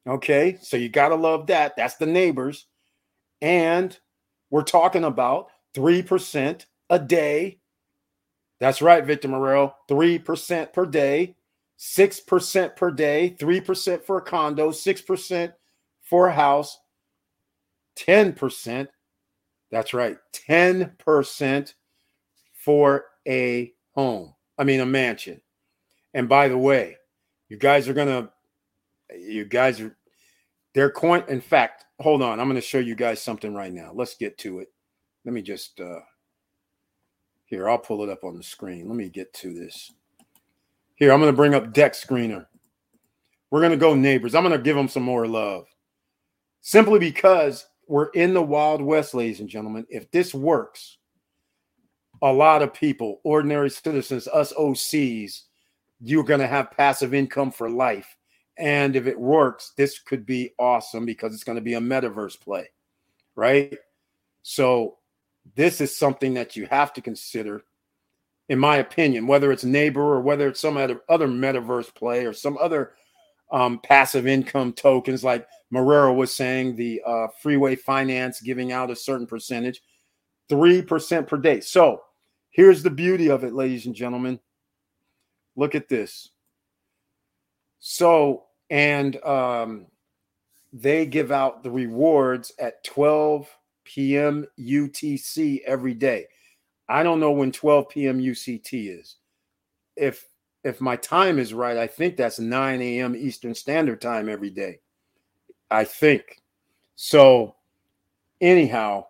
[0.06, 1.76] Okay, so you got to love that.
[1.76, 2.66] That's the neighbors.
[3.42, 3.98] And
[4.50, 7.58] we're talking about 3% a day.
[8.58, 9.76] That's right, Victor Morel.
[9.88, 11.36] 3% per day,
[11.78, 15.52] 6% per day, 3% for a condo, 6%
[16.02, 16.78] for a house,
[17.96, 18.88] 10%.
[19.70, 21.74] That's right, 10%
[22.52, 24.34] for a home.
[24.60, 25.40] I mean, a mansion.
[26.12, 26.98] And by the way,
[27.48, 28.30] you guys are going to,
[29.18, 29.96] you guys are,
[30.74, 31.24] they're coin.
[31.28, 32.38] In fact, hold on.
[32.38, 33.90] I'm going to show you guys something right now.
[33.94, 34.68] Let's get to it.
[35.24, 36.00] Let me just, uh,
[37.46, 38.86] here, I'll pull it up on the screen.
[38.86, 39.92] Let me get to this.
[40.94, 42.44] Here, I'm going to bring up DEX Screener.
[43.50, 44.34] We're going to go neighbors.
[44.34, 45.64] I'm going to give them some more love.
[46.60, 49.86] Simply because we're in the Wild West, ladies and gentlemen.
[49.88, 50.98] If this works,
[52.22, 55.42] a lot of people, ordinary citizens, us OCs,
[56.00, 58.16] you're going to have passive income for life.
[58.58, 62.38] And if it works, this could be awesome because it's going to be a metaverse
[62.40, 62.68] play,
[63.34, 63.76] right?
[64.42, 64.98] So
[65.54, 67.62] this is something that you have to consider,
[68.48, 72.58] in my opinion, whether it's neighbor or whether it's some other metaverse play or some
[72.58, 72.92] other
[73.50, 78.96] um, passive income tokens, like Marrero was saying, the uh, freeway finance giving out a
[78.96, 79.80] certain percentage,
[80.48, 81.60] three percent per day.
[81.60, 82.02] So
[82.60, 84.38] here's the beauty of it, ladies and gentlemen.
[85.56, 86.28] Look at this.
[87.78, 89.86] So and um,
[90.70, 93.48] they give out the rewards at 12
[93.84, 94.46] p.m.
[94.58, 96.26] UTC every day.
[96.86, 98.20] I don't know when 12 p.m.
[98.20, 99.16] UCT is.
[99.96, 100.28] If
[100.62, 103.16] if my time is right, I think that's 9 a.m.
[103.16, 104.80] Eastern Standard Time every day.
[105.70, 106.42] I think.
[106.94, 107.54] So
[108.38, 109.06] anyhow,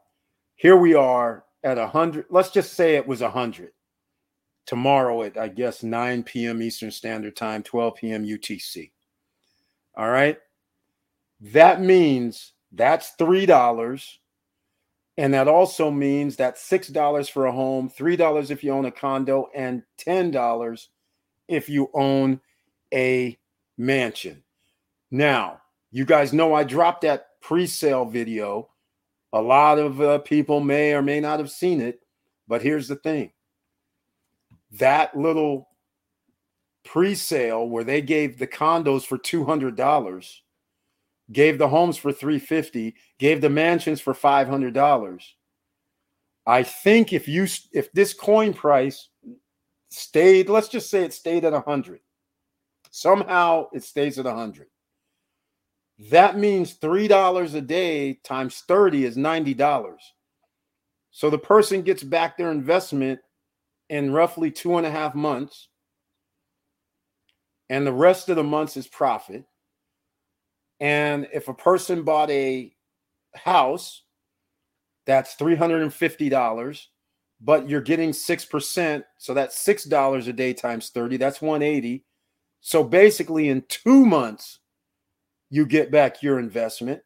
[0.55, 2.27] here we are at a hundred.
[2.31, 3.73] Let's just say it was a hundred.
[4.67, 6.63] Tomorrow at I guess 9 p.m.
[6.63, 8.25] Eastern Standard Time, 12 p.m.
[8.25, 8.91] UTC.
[9.97, 10.39] All right.
[11.41, 14.21] That means that's three dollars
[15.21, 19.51] and that also means that $6 for a home, $3 if you own a condo,
[19.55, 20.89] and $10
[21.47, 22.41] if you own
[22.95, 23.39] a
[23.77, 24.43] mansion.
[25.11, 28.70] Now, you guys know I dropped that pre sale video.
[29.33, 32.01] A lot of uh, people may or may not have seen it,
[32.49, 33.33] but here's the thing.
[34.73, 35.69] That little
[36.85, 40.37] pre sale where they gave the condos for $200
[41.33, 45.21] gave the homes for 350, gave the mansions for $500
[46.47, 49.09] i think if you if this coin price
[49.91, 52.01] stayed let's just say it stayed at 100
[52.91, 54.67] somehow it stays at 100
[56.09, 59.95] that means $3 a day times 30 is $90
[61.11, 63.21] so the person gets back their investment
[63.89, 65.69] in roughly two and a half months
[67.69, 69.45] and the rest of the months is profit
[70.81, 72.75] and if a person bought a
[73.35, 74.03] house,
[75.07, 76.87] that's $350,
[77.41, 79.05] but you're getting 6%.
[79.19, 81.19] So that's $6 a day times 30.
[81.19, 82.05] That's 180.
[82.63, 84.60] So basically, in two months,
[85.51, 87.03] you get back your investment.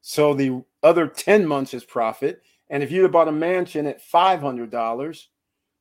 [0.00, 2.42] So the other 10 months is profit.
[2.70, 5.24] And if you'd bought a mansion at $500,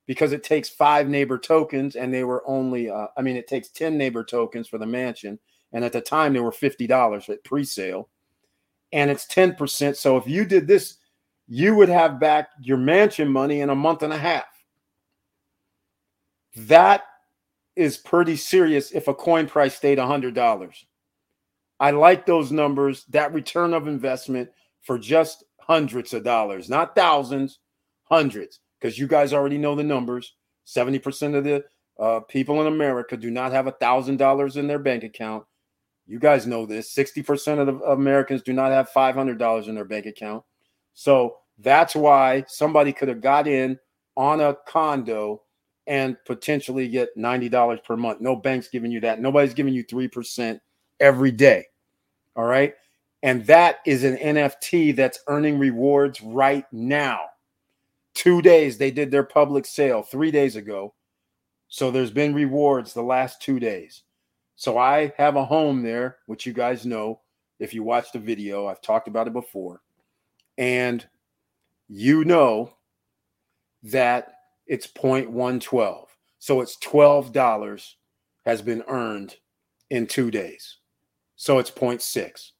[0.05, 3.69] because it takes five neighbor tokens and they were only, uh, I mean, it takes
[3.69, 5.37] 10 neighbor tokens for the mansion
[5.73, 8.07] and at the time, they were $50 at pre sale.
[8.93, 9.97] And it's 10%.
[9.97, 10.97] So if you did this
[11.47, 14.45] you would have back your mansion money in a month and a half.
[16.55, 17.03] That
[17.75, 20.85] is pretty serious if a coin price stayed $100.
[21.79, 24.49] I like those numbers, that return of investment
[24.81, 27.59] for just hundreds of dollars, not thousands,
[28.03, 30.35] hundreds, because you guys already know the numbers.
[30.65, 31.63] 70% of the
[31.99, 35.45] uh, people in America do not have a $1,000 in their bank account.
[36.05, 36.93] You guys know this.
[36.93, 40.43] 60% of the Americans do not have $500 in their bank account.
[40.93, 43.77] So that's why somebody could have got in
[44.15, 45.41] on a condo
[45.85, 48.21] and potentially get $90 per month.
[48.21, 49.21] No bank's giving you that.
[49.21, 50.59] Nobody's giving you 3%
[50.99, 51.65] every day.
[52.35, 52.73] All right.
[53.23, 57.21] And that is an NFT that's earning rewards right now.
[58.13, 60.93] Two days they did their public sale three days ago.
[61.67, 64.03] So there's been rewards the last two days.
[64.55, 67.21] So I have a home there, which you guys know
[67.59, 68.67] if you watch the video.
[68.67, 69.81] I've talked about it before.
[70.57, 71.05] And
[71.87, 72.73] you know
[73.83, 74.33] that
[74.65, 76.05] it's 0.112.
[76.39, 77.93] So it's $12
[78.45, 79.35] has been earned
[79.89, 80.76] in two days.
[81.37, 82.51] So it's 0.6.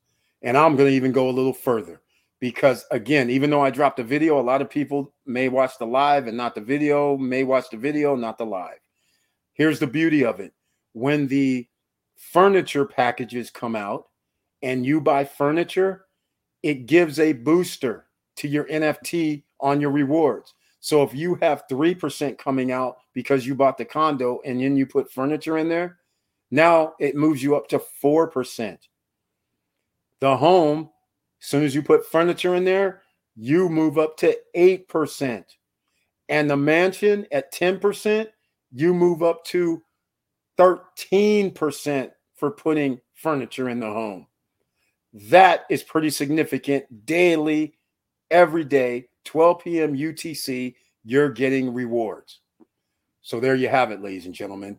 [0.44, 2.02] And I'm going to even go a little further
[2.40, 5.88] because, again, even though I dropped the video, a lot of people may watch the
[5.88, 8.80] live and not the video, may watch the video, not the live.
[9.54, 10.54] Here's the beauty of it
[10.94, 11.68] when the
[12.16, 14.08] furniture packages come out
[14.62, 16.06] and you buy furniture,
[16.64, 18.06] it gives a booster
[18.38, 20.54] to your NFT on your rewards.
[20.80, 24.86] So if you have 3% coming out because you bought the condo and then you
[24.86, 25.98] put furniture in there,
[26.52, 28.78] now it moves you up to 4%.
[30.20, 30.90] The home,
[31.42, 33.02] as soon as you put furniture in there,
[33.36, 35.44] you move up to 8%.
[36.30, 38.28] And the mansion at 10%,
[38.72, 39.82] you move up to
[40.60, 44.28] 13% for putting furniture in the home.
[45.14, 47.78] That is pretty significant daily,
[48.30, 49.96] every day, 12 p.m.
[49.96, 52.42] UTC, you're getting rewards.
[53.22, 54.78] So there you have it, ladies and gentlemen.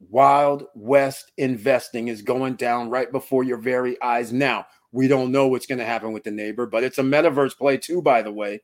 [0.00, 4.32] Wild West investing is going down right before your very eyes.
[4.32, 7.56] Now, we don't know what's going to happen with the neighbor, but it's a metaverse
[7.56, 8.62] play too, by the way.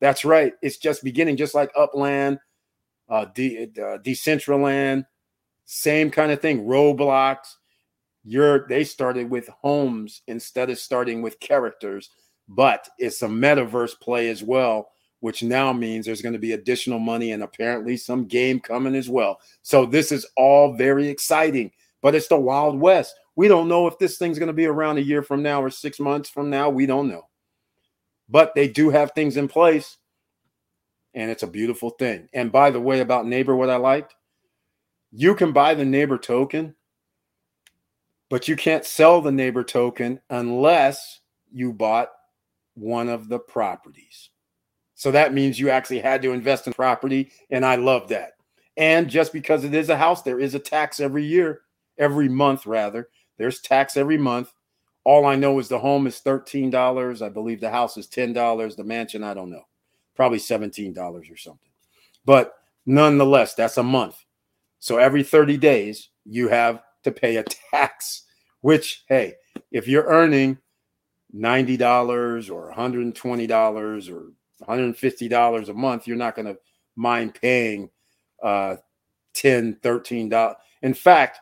[0.00, 0.54] That's right.
[0.62, 2.38] It's just beginning, just like Upland,
[3.08, 5.04] uh, De- uh, Decentraland,
[5.66, 6.64] same kind of thing.
[6.64, 7.38] Roblox.
[8.24, 12.10] They started with homes instead of starting with characters,
[12.48, 14.90] but it's a metaverse play as well
[15.20, 19.08] which now means there's going to be additional money and apparently some game coming as
[19.08, 19.38] well.
[19.62, 21.70] So this is all very exciting,
[22.02, 23.14] but it's the Wild West.
[23.36, 25.70] We don't know if this thing's going to be around a year from now or
[25.70, 26.68] six months from now.
[26.68, 27.28] We don't know.
[28.28, 29.98] But they do have things in place,
[31.14, 32.28] and it's a beautiful thing.
[32.32, 34.14] And by the way, about Neighbor, what I liked,
[35.12, 36.76] you can buy the Neighbor token,
[38.28, 41.20] but you can't sell the Neighbor token unless
[41.52, 42.10] you bought
[42.74, 44.29] one of the properties.
[45.00, 47.30] So that means you actually had to invest in property.
[47.48, 48.32] And I love that.
[48.76, 51.62] And just because it is a house, there is a tax every year,
[51.96, 53.08] every month, rather.
[53.38, 54.52] There's tax every month.
[55.04, 57.22] All I know is the home is $13.
[57.22, 58.76] I believe the house is $10.
[58.76, 59.62] The mansion, I don't know,
[60.16, 61.70] probably $17 or something.
[62.26, 62.52] But
[62.84, 64.22] nonetheless, that's a month.
[64.80, 68.24] So every 30 days, you have to pay a tax,
[68.60, 69.36] which, hey,
[69.72, 70.58] if you're earning
[71.34, 74.32] $90 or $120 or
[74.66, 76.58] $150 a month, you're not going to
[76.96, 77.90] mind paying
[78.42, 78.76] uh,
[79.34, 80.54] $10, $13.
[80.82, 81.40] In fact,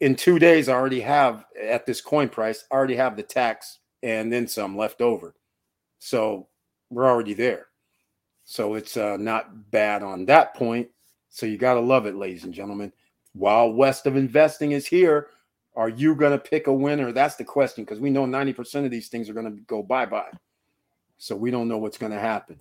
[0.00, 3.78] in two days, I already have at this coin price, I already have the tax
[4.02, 5.34] and then some left over.
[5.98, 6.48] So
[6.90, 7.66] we're already there.
[8.44, 10.88] So it's uh, not bad on that point.
[11.28, 12.92] So you got to love it, ladies and gentlemen.
[13.34, 15.28] Wild West of investing is here.
[15.76, 17.12] Are you going to pick a winner?
[17.12, 20.06] That's the question because we know 90% of these things are going to go bye
[20.06, 20.30] bye.
[21.18, 22.58] So we don't know what's going to happen.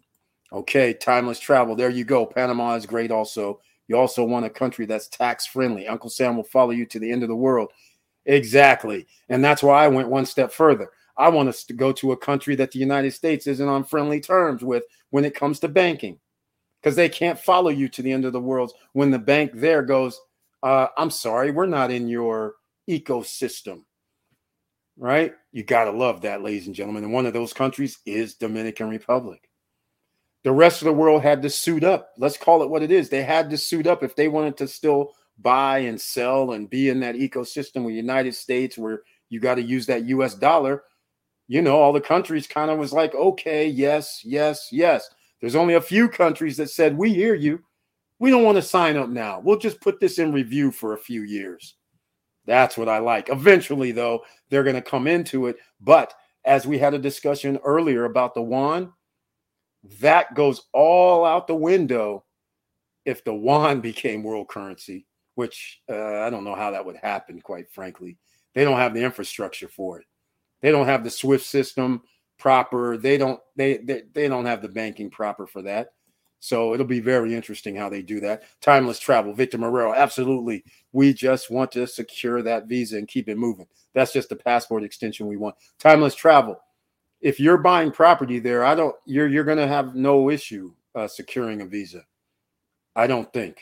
[0.52, 1.76] Okay, timeless travel.
[1.76, 2.26] There you go.
[2.26, 3.62] Panama is great also.
[3.88, 5.88] You also want a country that's tax friendly.
[5.88, 7.72] Uncle Sam will follow you to the end of the world.
[8.26, 9.08] Exactly.
[9.30, 10.90] And that's why I went one step further.
[11.18, 14.20] I want us to go to a country that the United States isn't on friendly
[14.20, 16.20] terms with when it comes to banking
[16.82, 19.82] because they can't follow you to the end of the world when the bank there
[19.82, 20.20] goes,
[20.64, 22.56] uh, I'm sorry, we're not in your
[22.90, 23.84] ecosystem
[24.98, 25.34] right?
[25.52, 27.04] You got to love that, ladies and gentlemen.
[27.04, 29.50] And one of those countries is Dominican Republic.
[30.44, 32.12] The rest of the world had to suit up.
[32.18, 33.10] Let's call it what it is.
[33.10, 36.90] They had to suit up if they wanted to still buy and sell and be
[36.90, 40.84] in that ecosystem with United States where you got to use that US dollar.
[41.48, 45.10] You know, all the countries kind of was like, okay, yes, yes, yes.
[45.40, 47.60] There's only a few countries that said, we hear you.
[48.20, 49.40] We don't want to sign up now.
[49.40, 51.76] We'll just put this in review for a few years.
[52.48, 53.30] That's what I like.
[53.30, 55.58] Eventually, though, they're going to come into it.
[55.82, 56.14] But
[56.46, 58.94] as we had a discussion earlier about the won,
[60.02, 62.26] That goes all out the window
[63.06, 67.42] if the yuan became world currency, which uh, I don't know how that would happen,
[67.42, 68.18] quite frankly.
[68.56, 70.06] They don't have the infrastructure for it.
[70.62, 72.02] They don't have the SWIFT system
[72.40, 72.98] proper.
[72.98, 75.90] They don't they they, they don't have the banking proper for that.
[76.40, 78.44] So it'll be very interesting how they do that.
[78.62, 79.96] Timeless travel, Victor Marrero.
[79.96, 80.64] Absolutely.
[80.92, 83.68] We just want to secure that visa and keep it moving.
[83.94, 85.56] That's just the passport extension we want.
[85.80, 86.60] Timeless travel.
[87.20, 91.62] If you're buying property there, I don't you're you're gonna have no issue uh, securing
[91.62, 92.04] a visa.
[92.96, 93.60] I don't think.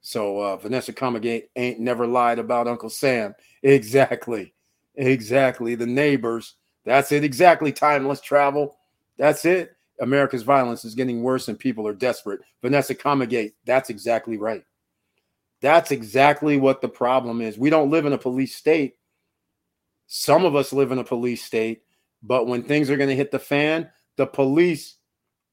[0.00, 3.34] So uh, Vanessa Comagate ain't never lied about Uncle Sam.
[3.64, 4.52] Exactly.
[4.96, 5.76] Exactly.
[5.76, 6.56] The neighbors.
[6.84, 7.22] That's it.
[7.22, 7.70] Exactly.
[7.70, 8.76] Timeless travel.
[9.16, 9.76] That's it.
[10.02, 12.40] America's violence is getting worse and people are desperate.
[12.60, 13.52] Vanessa Comagate.
[13.64, 14.64] That's exactly right.
[15.60, 17.56] That's exactly what the problem is.
[17.56, 18.96] We don't live in a police state.
[20.08, 21.82] Some of us live in a police state,
[22.20, 24.96] but when things are going to hit the fan, the police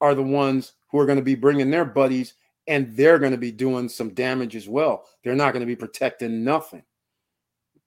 [0.02, 2.34] are the ones who are going to be bringing their buddies
[2.68, 5.06] and they're going to be doing some damage as well.
[5.24, 6.84] They're not going to be protecting nothing.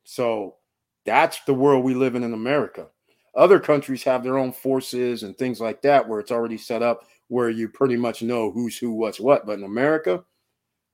[0.04, 0.58] So
[1.04, 2.86] that's the world we live in in America.
[3.34, 7.06] Other countries have their own forces and things like that where it's already set up
[7.28, 9.46] where you pretty much know who's who, what's what.
[9.46, 10.22] But in America,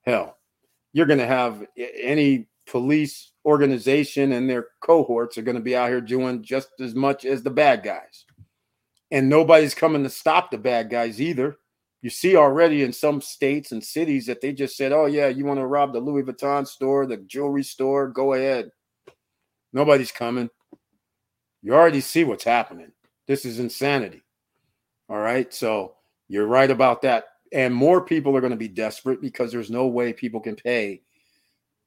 [0.03, 0.37] hell,
[0.93, 5.89] you're going to have any police organization and their cohorts are going to be out
[5.89, 8.25] here doing just as much as the bad guys.
[9.11, 11.57] And nobody's coming to stop the bad guys either.
[12.01, 15.43] You see already in some states and cities that they just said, oh, yeah, you
[15.43, 18.69] want to rob the Louis Vuitton store, the jewelry store, go ahead.
[19.73, 20.49] Nobody's coming.
[21.61, 22.91] You already see what's happening.
[23.27, 24.23] This is insanity.
[25.09, 25.53] All right.
[25.53, 25.95] So
[26.27, 27.25] you're right about that.
[27.51, 31.01] And more people are going to be desperate because there's no way people can pay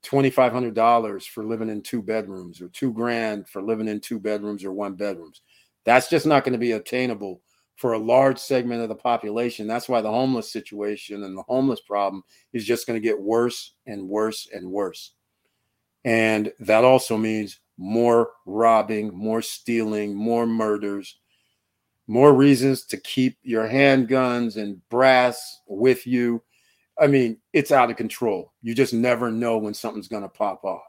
[0.05, 4.73] $2,500 for living in two bedrooms or two grand for living in two bedrooms or
[4.73, 5.43] one bedrooms.
[5.85, 7.41] That's just not going to be obtainable
[7.77, 9.67] for a large segment of the population.
[9.67, 13.75] That's why the homeless situation and the homeless problem is just going to get worse
[13.87, 15.13] and worse and worse.
[16.05, 21.19] And that also means more robbing, more stealing, more murders,
[22.07, 26.41] more reasons to keep your handguns and brass with you.
[27.01, 28.53] I mean, it's out of control.
[28.63, 30.85] You just never know when something's going to pop off.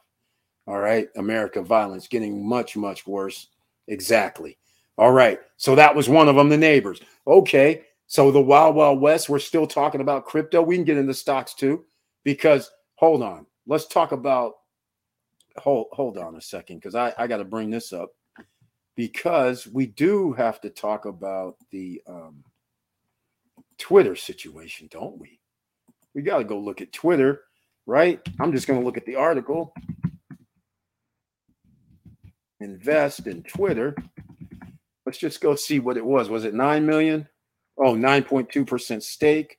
[0.68, 1.08] All right.
[1.16, 3.48] America violence getting much, much worse.
[3.88, 4.58] Exactly.
[4.98, 5.40] All right.
[5.58, 7.02] So that was one of them, the neighbors.
[7.26, 7.86] Okay.
[8.06, 10.62] So the Wild Wild West, we're still talking about crypto.
[10.62, 11.86] We can get into stocks too,
[12.24, 13.48] because hold on.
[13.66, 14.54] Let's talk about
[15.58, 18.12] hold hold on a second because I, I got to bring this up
[18.96, 22.44] because we do have to talk about the um,
[23.78, 25.40] Twitter situation, don't we?
[26.14, 27.42] We got to go look at Twitter,
[27.86, 28.20] right?
[28.40, 29.74] I'm just going to look at the article.
[32.60, 33.96] Invest in Twitter.
[35.06, 36.30] Let's just go see what it was.
[36.30, 37.28] Was it 9 million?
[37.78, 39.58] Oh, 9.2% stake.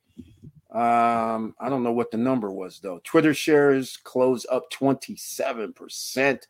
[0.75, 2.99] Um, I don't know what the number was though.
[3.05, 6.41] Twitter shares close up 27%,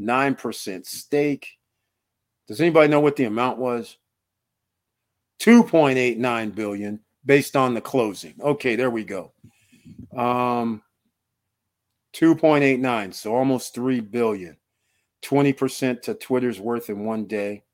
[0.00, 1.48] 9% stake.
[2.46, 3.96] Does anybody know what the amount was?
[5.40, 8.34] 2.89 billion based on the closing.
[8.40, 9.32] Okay, there we go.
[10.16, 10.80] Um
[12.14, 14.56] 2.89, so almost 3 billion.
[15.24, 17.64] 20% to Twitter's worth in one day.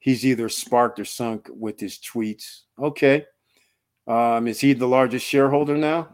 [0.00, 2.62] He's either sparked or sunk with his tweets.
[2.76, 3.24] Okay.
[4.08, 6.08] Um, is he the largest shareholder now?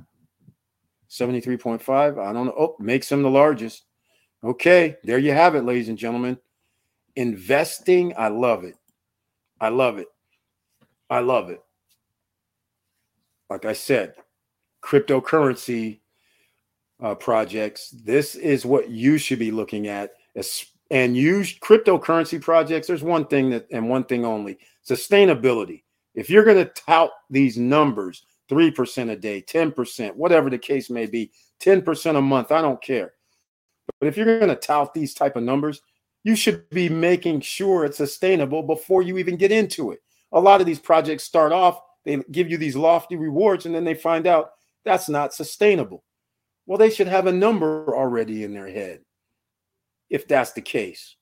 [1.09, 2.19] 73.5.
[2.19, 2.55] I don't know.
[2.59, 3.85] Oh, makes him the largest.
[4.43, 6.37] Okay, there you have it, ladies and gentlemen.
[7.15, 8.75] Investing, I love it.
[9.61, 10.09] I love it.
[11.09, 11.63] I love it.
[13.49, 14.15] Like I said,
[14.83, 16.01] cryptocurrency
[17.01, 20.15] uh, projects, this is what you should be looking at.
[20.91, 22.89] And use cryptocurrency projects.
[22.89, 25.84] There's one thing that, and one thing only sustainability.
[26.15, 31.07] If you're going to tout these numbers, 3% a day, 10%, whatever the case may
[31.07, 31.31] be,
[31.61, 33.15] 10% a month, I don't care.
[34.01, 35.81] But if you're going to tout these type of numbers,
[36.23, 40.01] you should be making sure it's sustainable before you even get into it.
[40.33, 43.85] A lot of these projects start off, they give you these lofty rewards, and then
[43.85, 44.51] they find out
[44.85, 46.05] that's not sustainable.
[46.67, 49.01] Well, they should have a number already in their head
[50.11, 51.17] if that's the case.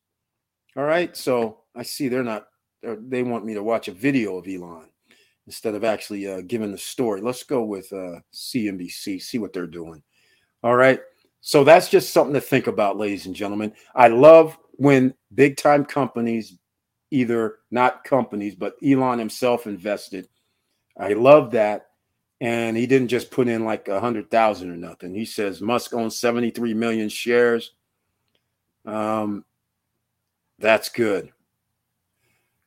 [0.76, 1.16] All right.
[1.16, 2.46] So I see they're not
[2.82, 4.88] they want me to watch a video of Elon
[5.46, 7.20] instead of actually uh, giving the story.
[7.20, 10.02] Let's go with uh, CNBC, see what they're doing.
[10.62, 11.00] All right.
[11.40, 13.72] So that's just something to think about, ladies and gentlemen.
[13.94, 16.56] I love when big time companies,
[17.10, 20.28] either not companies, but Elon himself invested.
[20.96, 21.88] I love that.
[22.40, 25.14] And he didn't just put in like a hundred thousand or nothing.
[25.14, 27.72] He says Musk owns 73 million shares.
[28.84, 29.44] Um,
[30.58, 31.32] that's good.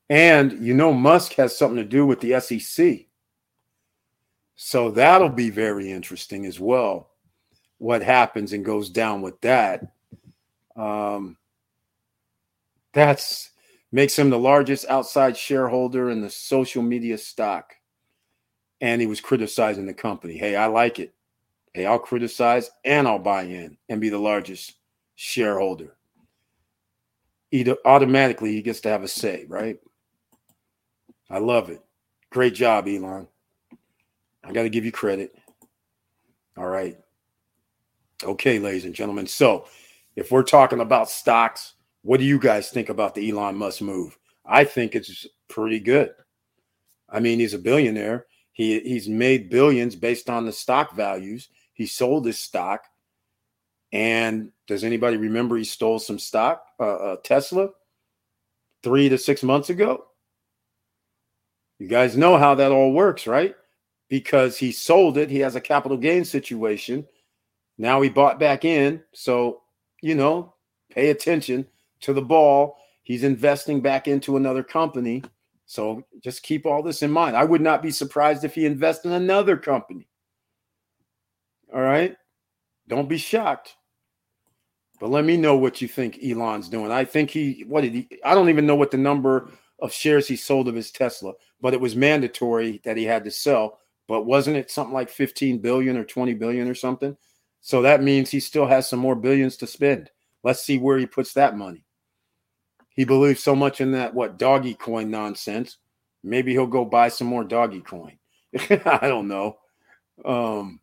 [0.10, 3.08] And you know, Musk has something to do with the SEC.
[4.56, 7.10] So that'll be very interesting as well.
[7.78, 9.92] What happens and goes down with that.
[10.76, 11.38] Um,
[12.94, 13.52] that's
[13.92, 17.76] makes him the largest outside shareholder in the social media stock.
[18.82, 20.38] And he was criticizing the company.
[20.38, 21.14] Hey, I like it.
[21.74, 24.76] Hey, I'll criticize and I'll buy in and be the largest
[25.16, 25.96] shareholder.
[27.52, 29.78] Either automatically he gets to have a say, right?
[31.30, 31.82] I love it.
[32.32, 33.28] Great job, Elon.
[34.44, 35.36] I got to give you credit.
[36.58, 36.98] All right.
[38.24, 39.28] Okay, ladies and gentlemen.
[39.28, 39.68] So,
[40.16, 41.74] if we're talking about stocks,
[42.04, 44.18] what do you guys think about the Elon Musk move?
[44.46, 46.12] I think it's pretty good.
[47.10, 48.28] I mean, he's a billionaire.
[48.54, 51.50] He he's made billions based on the stock values.
[51.74, 52.86] He sold his stock.
[53.92, 57.70] And does anybody remember he stole some stock, uh, uh, Tesla,
[58.84, 60.06] three to six months ago?
[61.80, 63.56] You guys know how that all works, right?
[64.10, 67.06] Because he sold it, he has a capital gain situation.
[67.78, 69.04] Now he bought back in.
[69.14, 69.64] So,
[70.02, 70.54] you know,
[70.90, 71.68] pay attention
[72.02, 72.78] to the ball.
[73.04, 75.24] He's investing back into another company.
[75.66, 77.36] So just keep all this in mind.
[77.36, 80.08] I would not be surprised if he invests in another company.
[81.74, 82.16] All right.
[82.88, 83.76] Don't be shocked.
[85.00, 86.92] But let me know what you think Elon's doing.
[86.92, 90.28] I think he, what did he, I don't even know what the number of shares
[90.28, 93.80] he sold of his Tesla, but it was mandatory that he had to sell.
[94.08, 97.18] But wasn't it something like 15 billion or 20 billion or something?
[97.62, 100.12] So that means he still has some more billions to spend.
[100.44, 101.84] Let's see where he puts that money.
[102.90, 105.78] He believes so much in that what doggy coin nonsense.
[106.24, 108.18] Maybe he'll go buy some more doggy coin.
[108.70, 109.58] I don't know.
[110.24, 110.80] Um,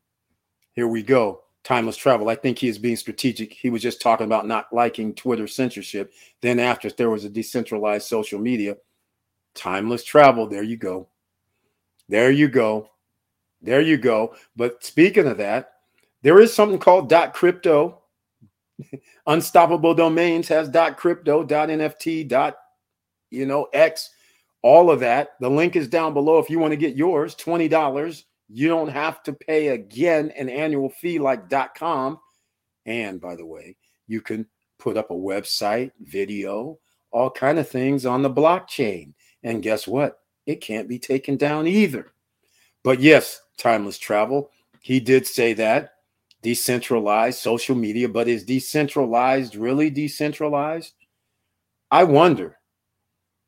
[0.74, 2.28] here we go timeless travel.
[2.28, 3.52] I think he is being strategic.
[3.52, 6.12] He was just talking about not liking Twitter censorship.
[6.40, 8.76] Then after there was a decentralized social media,
[9.54, 10.46] timeless travel.
[10.46, 11.08] There you go.
[12.08, 12.90] There you go.
[13.60, 14.34] There you go.
[14.56, 15.74] But speaking of that,
[16.22, 18.00] there is something called dot crypto.
[19.26, 22.56] Unstoppable domains has dot crypto, dot NFT, dot
[23.32, 24.10] you know, X,
[24.62, 25.30] all of that.
[25.40, 29.22] The link is down below if you want to get yours, $20 you don't have
[29.22, 32.18] to pay again an annual fee like .com.
[32.84, 33.76] And by the way,
[34.06, 34.46] you can
[34.78, 36.78] put up a website, video,
[37.10, 39.14] all kind of things on the blockchain.
[39.42, 40.18] And guess what?
[40.44, 42.12] It can't be taken down either.
[42.82, 44.50] But yes, timeless travel.
[44.80, 45.94] He did say that
[46.42, 50.92] decentralized social media, but is decentralized really decentralized?
[51.90, 52.58] I wonder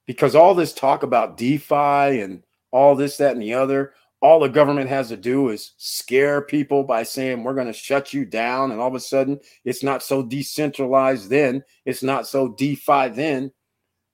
[0.06, 3.92] because all this talk about DeFi and all this, that, and the other,
[4.24, 8.14] all the government has to do is scare people by saying we're going to shut
[8.14, 12.48] you down and all of a sudden it's not so decentralized then it's not so
[12.48, 13.52] defi then.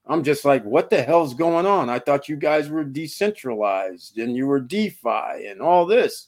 [0.09, 1.89] I'm just like what the hell's going on?
[1.89, 6.27] I thought you guys were decentralized and you were defi and all this.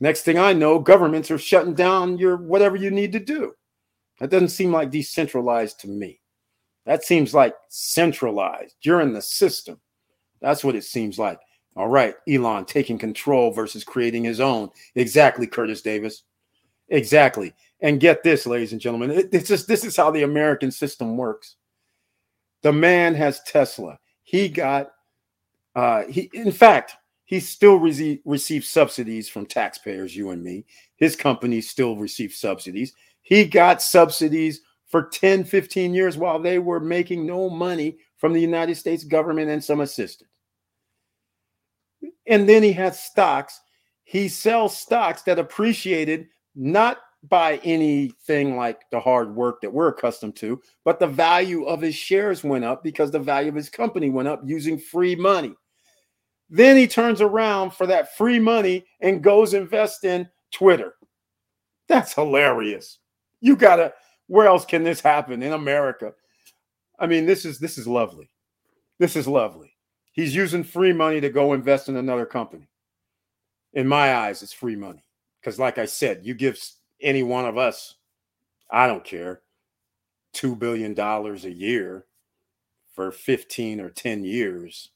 [0.00, 3.52] Next thing i know governments are shutting down your whatever you need to do.
[4.18, 6.22] That doesn't seem like decentralized to me.
[6.86, 8.76] That seems like centralized.
[8.80, 9.78] You're in the system.
[10.40, 11.38] That's what it seems like
[11.78, 14.68] all right, Elon taking control versus creating his own.
[14.96, 16.24] Exactly, Curtis Davis.
[16.88, 17.54] Exactly.
[17.80, 21.54] And get this, ladies and gentlemen, it's just this is how the American system works.
[22.62, 24.00] The man has Tesla.
[24.24, 24.90] He got
[25.76, 26.96] uh he in fact,
[27.26, 30.64] he still re- receives subsidies from taxpayers, you and me.
[30.96, 32.92] His company still receives subsidies.
[33.22, 38.40] He got subsidies for 10, 15 years while they were making no money from the
[38.40, 40.28] United States government and some assistance.
[42.28, 43.60] And then he has stocks.
[44.04, 50.36] He sells stocks that appreciated not by anything like the hard work that we're accustomed
[50.36, 54.08] to, but the value of his shares went up because the value of his company
[54.08, 55.54] went up using free money.
[56.48, 60.94] Then he turns around for that free money and goes invest in Twitter.
[61.88, 62.98] That's hilarious.
[63.40, 63.92] You gotta,
[64.28, 66.12] where else can this happen in America?
[66.98, 68.30] I mean, this is this is lovely.
[68.98, 69.72] This is lovely.
[70.18, 72.66] He's using free money to go invest in another company.
[73.74, 75.04] In my eyes, it's free money.
[75.40, 76.60] Because, like I said, you give
[77.00, 77.94] any one of us,
[78.68, 79.42] I don't care,
[80.34, 82.06] $2 billion a year
[82.96, 84.90] for 15 or 10 years,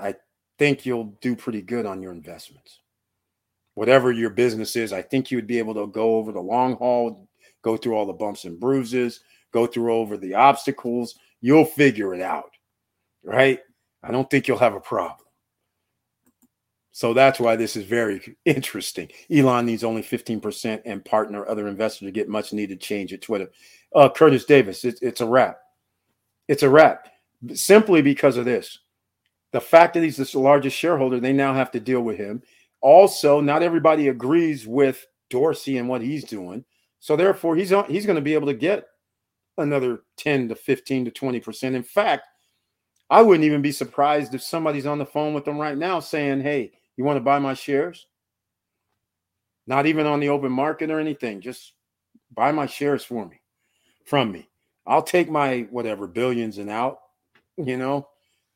[0.00, 0.14] I
[0.58, 2.80] think you'll do pretty good on your investments.
[3.74, 6.76] Whatever your business is, I think you would be able to go over the long
[6.76, 7.28] haul,
[7.60, 9.20] go through all the bumps and bruises,
[9.52, 11.14] go through over the obstacles.
[11.42, 12.52] You'll figure it out,
[13.22, 13.58] right?
[14.04, 15.18] I don't think you'll have a problem.
[16.92, 19.10] So that's why this is very interesting.
[19.30, 23.50] Elon needs only 15% and partner other investors to get much needed change at Twitter.
[23.94, 25.58] Uh, Curtis Davis, it, it's a wrap.
[26.46, 27.08] It's a wrap.
[27.54, 28.78] simply because of this.
[29.52, 32.42] The fact that he's the largest shareholder, they now have to deal with him.
[32.80, 36.64] Also, not everybody agrees with Dorsey and what he's doing.
[37.00, 38.86] So therefore, he's he's going to be able to get
[39.58, 41.76] another 10 to 15 to 20 percent.
[41.76, 42.26] In fact,
[43.10, 46.40] I wouldn't even be surprised if somebody's on the phone with them right now saying,
[46.40, 48.06] "Hey, you want to buy my shares?"
[49.66, 51.40] Not even on the open market or anything.
[51.40, 51.72] Just
[52.34, 53.40] buy my shares for me,
[54.04, 54.48] from me.
[54.86, 57.00] I'll take my whatever billions and out,
[57.56, 58.08] you know,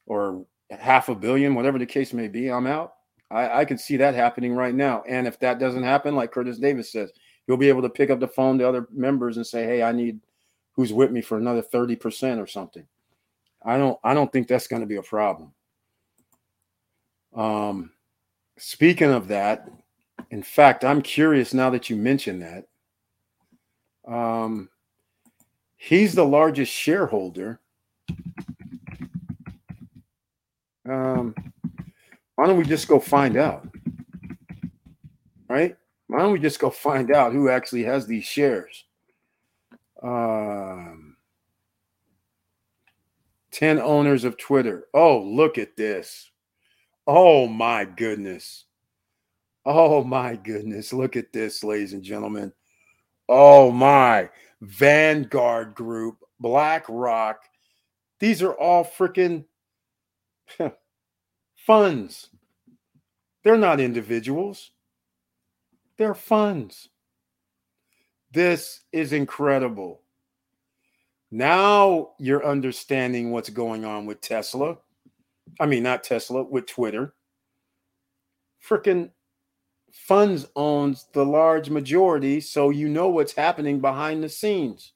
[0.06, 2.50] or half a billion, whatever the case may be.
[2.50, 2.94] I'm out.
[3.30, 5.02] I, I can see that happening right now.
[5.08, 7.12] And if that doesn't happen, like Curtis Davis says,
[7.46, 9.92] you'll be able to pick up the phone to other members and say, "Hey, I
[9.92, 10.20] need
[10.72, 12.86] who's with me for another thirty percent or something."
[13.64, 13.98] I don't.
[14.04, 15.52] I don't think that's going to be a problem.
[17.34, 17.92] Um,
[18.56, 19.68] speaking of that,
[20.30, 22.64] in fact, I'm curious now that you mention that.
[24.06, 24.68] Um,
[25.76, 27.60] he's the largest shareholder.
[30.88, 31.34] Um,
[32.34, 33.68] why don't we just go find out?
[35.48, 35.76] Right?
[36.06, 38.84] Why don't we just go find out who actually has these shares?
[40.02, 41.07] Um,
[43.52, 44.86] 10 owners of Twitter.
[44.94, 46.30] Oh, look at this.
[47.06, 48.64] Oh, my goodness.
[49.64, 50.92] Oh, my goodness.
[50.92, 52.52] Look at this, ladies and gentlemen.
[53.28, 54.30] Oh, my.
[54.60, 57.42] Vanguard Group, BlackRock.
[58.20, 59.44] These are all freaking
[61.56, 62.30] funds.
[63.44, 64.72] They're not individuals,
[65.96, 66.88] they're funds.
[68.30, 70.02] This is incredible.
[71.30, 74.78] Now you're understanding what's going on with Tesla.
[75.60, 77.14] I mean, not Tesla, with Twitter.
[78.66, 79.10] Freaking
[79.92, 84.92] funds owns the large majority, so you know what's happening behind the scenes.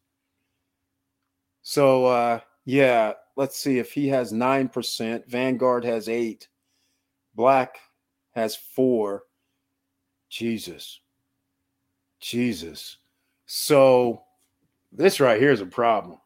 [1.62, 6.48] So uh yeah, let's see if he has 9%, Vanguard has 8,
[7.34, 7.76] Black
[8.34, 9.24] has 4.
[10.28, 11.00] Jesus.
[12.20, 12.98] Jesus.
[13.46, 14.22] So
[14.92, 16.18] this right here is a problem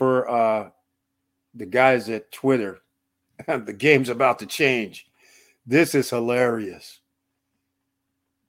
[0.00, 0.70] for uh
[1.52, 2.78] the guys at Twitter.
[3.46, 5.06] the game's about to change.
[5.66, 7.00] This is hilarious.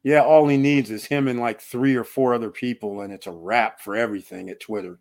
[0.01, 3.27] Yeah, all he needs is him and like three or four other people, and it's
[3.27, 4.97] a wrap for everything at Twitter.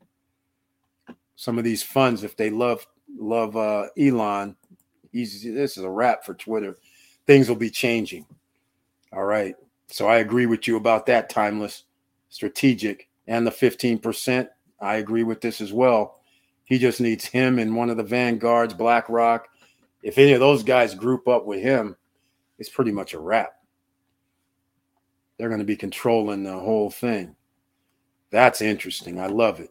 [1.37, 2.85] Some of these funds, if they love
[3.17, 4.57] love uh, Elon,
[5.13, 6.79] he's this is a wrap for Twitter.
[7.29, 8.27] Things will be changing.
[9.13, 9.55] All right.
[9.87, 11.85] So I agree with you about that, timeless,
[12.29, 14.49] strategic, and the 15%.
[14.81, 16.20] I agree with this as well.
[16.71, 19.49] He just needs him and one of the vanguards, BlackRock.
[20.03, 21.97] If any of those guys group up with him,
[22.59, 23.61] it's pretty much a wrap
[25.41, 27.35] they're going to be controlling the whole thing.
[28.29, 29.19] That's interesting.
[29.19, 29.71] I love it.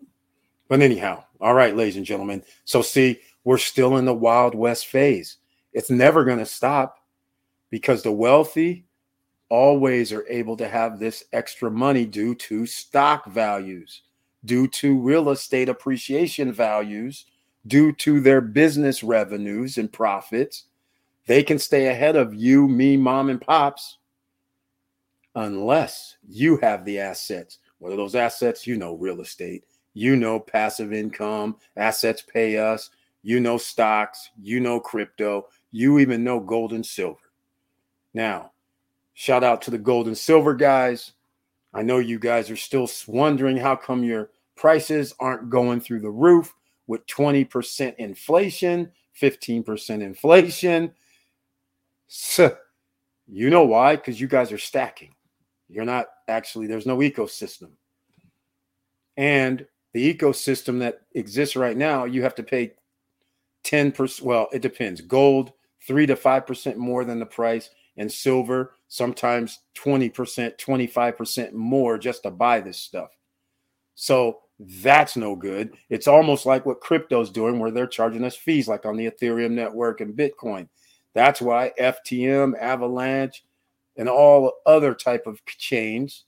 [0.68, 2.44] But anyhow, all right, ladies and gentlemen.
[2.66, 5.38] So, see, we're still in the Wild West phase.
[5.72, 6.98] It's never going to stop
[7.70, 8.88] because the wealthy
[9.50, 14.02] always are able to have this extra money due to stock values,
[14.46, 17.26] due to real estate appreciation values,
[17.68, 20.66] due to their business revenues and profits.
[21.26, 23.98] They can stay ahead of you, me, mom, and pops
[25.36, 27.60] unless you have the assets.
[27.78, 28.66] What are those assets?
[28.66, 32.90] You know, real estate, you know, passive income, assets pay us,
[33.22, 37.32] you know, stocks, you know, crypto, you even know gold and silver.
[38.14, 38.52] Now,
[39.14, 41.12] shout out to the gold and silver guys.
[41.74, 46.10] I know you guys are still wondering how come your prices aren't going through the
[46.10, 46.54] roof
[46.88, 48.92] with 20% inflation,
[49.22, 50.92] 15% inflation.
[52.08, 52.58] So,
[53.28, 53.96] you know why?
[53.96, 55.14] Because you guys are stacking.
[55.68, 57.70] You're not actually, there's no ecosystem.
[59.18, 62.74] And the ecosystem that exists right now, you have to pay
[63.66, 64.22] 10%.
[64.22, 65.02] Well, it depends.
[65.02, 65.52] Gold,
[65.86, 70.12] 3 to 5% more than the price, and silver, sometimes 20%,
[70.60, 73.10] 25% more just to buy this stuff.
[73.96, 75.76] So that's no good.
[75.90, 79.52] It's almost like what crypto's doing, where they're charging us fees, like on the Ethereum
[79.52, 80.68] network and Bitcoin.
[81.14, 83.44] That's why FTM, Avalanche,
[83.96, 86.26] and all other type of chains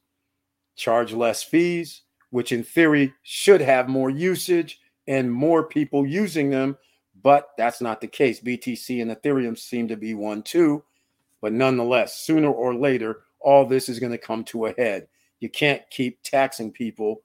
[0.75, 6.77] charge less fees, which in theory should have more usage and more people using them,
[7.21, 8.39] but that's not the case.
[8.39, 10.83] BTC and Ethereum seem to be one too,
[11.41, 15.07] but nonetheless, sooner or later, all this is going to come to a head.
[15.39, 17.23] You can't keep taxing people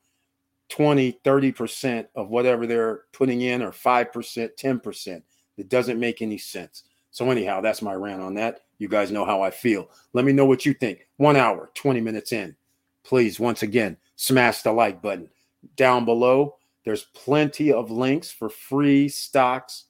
[0.71, 5.23] 20, 30% of whatever they're putting in or 5%, 10%.
[5.59, 6.85] It doesn't make any sense.
[7.11, 8.63] So, anyhow, that's my rant on that.
[8.79, 9.91] You guys know how I feel.
[10.13, 11.07] Let me know what you think.
[11.17, 12.57] One hour, 20 minutes in.
[13.05, 15.31] Please, once again, smash the like button.
[15.77, 19.85] Down below, there's plenty of links for free stocks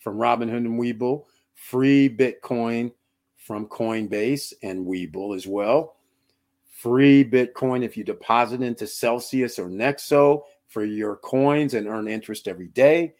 [0.00, 1.24] from Robinhood and Webull,
[1.54, 2.92] free Bitcoin
[3.44, 5.96] from Coinbase and Webull as well.
[6.72, 12.48] Free Bitcoin if you deposit into Celsius or Nexo for your coins and earn interest
[12.48, 13.14] every day.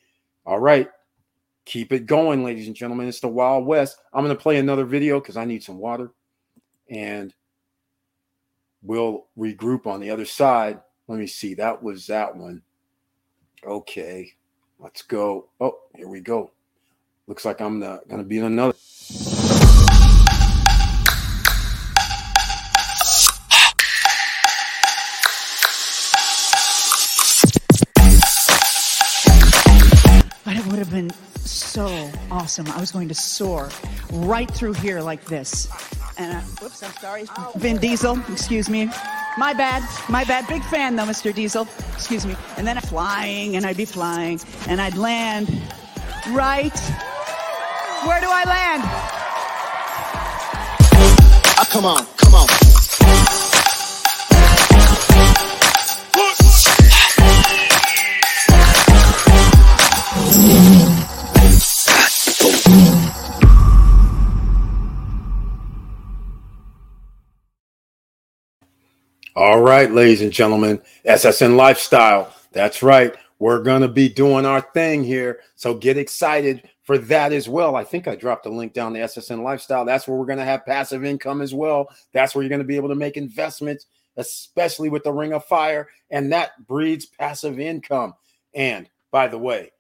[0.46, 0.88] All right,
[1.66, 3.06] keep it going, ladies and gentlemen.
[3.06, 4.00] It's the Wild West.
[4.14, 6.10] I'm going to play another video because I need some water
[6.88, 7.34] and
[8.82, 10.80] we'll regroup on the other side.
[11.06, 11.52] Let me see.
[11.52, 12.62] That was that one.
[13.62, 14.32] Okay,
[14.78, 15.48] let's go.
[15.60, 16.50] Oh, here we go.
[17.26, 18.74] Looks like I'm going to be in another.
[32.58, 32.72] Awesome.
[32.76, 33.68] I was going to soar
[34.12, 35.68] right through here like this.
[36.16, 37.24] And I, whoops, I'm sorry.
[37.56, 38.88] Vin Diesel, excuse me.
[39.36, 40.46] My bad, my bad.
[40.46, 41.34] Big fan though, Mr.
[41.34, 41.66] Diesel.
[41.94, 42.36] Excuse me.
[42.56, 45.48] And then I'm flying, and I'd be flying, and I'd land
[46.30, 46.78] right.
[48.06, 48.82] Where do I land?
[51.58, 52.06] Oh, come on.
[69.36, 72.32] All right, ladies and gentlemen, SSN Lifestyle.
[72.52, 73.12] That's right.
[73.40, 75.40] We're going to be doing our thing here.
[75.56, 77.74] So get excited for that as well.
[77.74, 79.84] I think I dropped a link down to SSN Lifestyle.
[79.84, 81.88] That's where we're going to have passive income as well.
[82.12, 83.86] That's where you're going to be able to make investments,
[84.16, 85.88] especially with the Ring of Fire.
[86.10, 88.14] And that breeds passive income.
[88.54, 89.72] And by the way,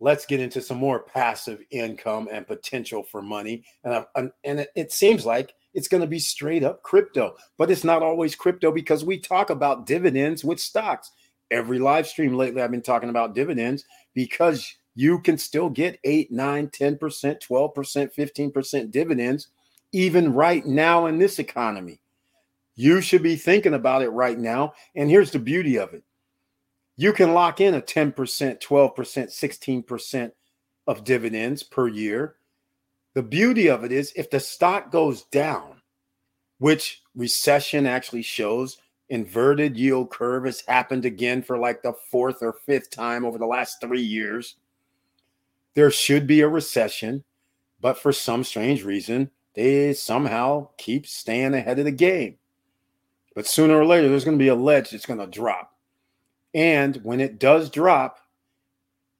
[0.00, 3.62] let's get into some more passive income and potential for money.
[3.84, 8.02] And, and it seems like it's going to be straight up crypto, but it's not
[8.02, 11.12] always crypto because we talk about dividends with stocks.
[11.50, 13.84] Every live stream lately, I've been talking about dividends
[14.14, 19.48] because you can still get 8, 9, 10%, 12%, 15% dividends,
[19.92, 22.00] even right now in this economy.
[22.74, 24.72] You should be thinking about it right now.
[24.94, 26.02] And here's the beauty of it
[26.96, 30.32] you can lock in a 10%, 12%, 16%
[30.86, 32.35] of dividends per year.
[33.16, 35.80] The beauty of it is if the stock goes down,
[36.58, 38.76] which recession actually shows,
[39.08, 43.46] inverted yield curve has happened again for like the fourth or fifth time over the
[43.46, 44.56] last three years.
[45.72, 47.24] There should be a recession,
[47.80, 52.36] but for some strange reason, they somehow keep staying ahead of the game.
[53.34, 55.72] But sooner or later, there's going to be a ledge that's going to drop.
[56.52, 58.18] And when it does drop,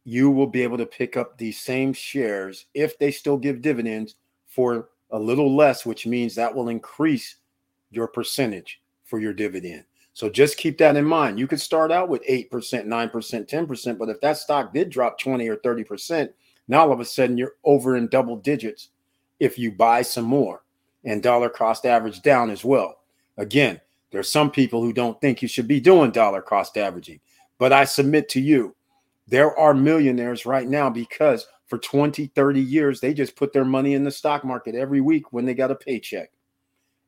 [0.06, 4.14] you will be able to pick up these same shares if they still give dividends
[4.46, 7.38] for a little less, which means that will increase
[7.90, 9.82] your percentage for your dividend.
[10.12, 11.40] So just keep that in mind.
[11.40, 15.48] You could start out with 8%, 9%, 10%, but if that stock did drop 20
[15.48, 16.30] or 30%,
[16.68, 18.90] now all of a sudden you're over in double digits
[19.40, 20.62] if you buy some more
[21.04, 22.98] and dollar cost average down as well.
[23.38, 23.80] Again,
[24.12, 27.18] there's some people who don't think you should be doing dollar cost averaging,
[27.58, 28.75] but I submit to you,
[29.26, 33.94] there are millionaires right now because for 20, 30 years, they just put their money
[33.94, 36.30] in the stock market every week when they got a paycheck.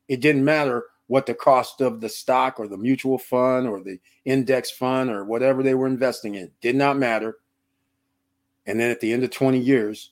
[0.07, 3.99] It didn't matter what the cost of the stock or the mutual fund or the
[4.25, 7.37] index fund or whatever they were investing in did not matter.
[8.67, 10.11] And then at the end of 20 years,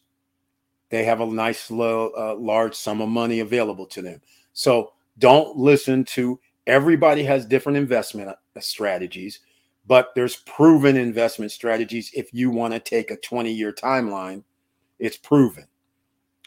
[0.89, 4.21] they have a nice, low, uh, large sum of money available to them.
[4.53, 9.41] So don't listen to everybody has different investment uh, strategies,
[9.88, 12.11] but there's proven investment strategies.
[12.14, 14.43] If you want to take a 20 year timeline,
[14.99, 15.65] it's proven.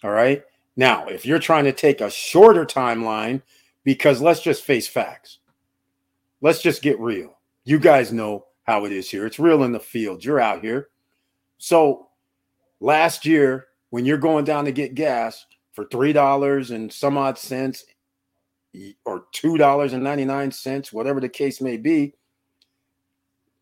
[0.05, 0.45] All right.
[0.77, 3.43] Now, if you're trying to take a shorter timeline,
[3.85, 5.39] because let's just face facts,
[6.41, 7.39] let's just get real.
[7.65, 9.27] You guys know how it is here.
[9.27, 10.25] It's real in the field.
[10.25, 10.89] You're out here.
[11.59, 12.09] So
[12.81, 17.85] last year, when you're going down to get gas for $3 and some odd cents
[19.05, 22.15] or $2.99, whatever the case may be,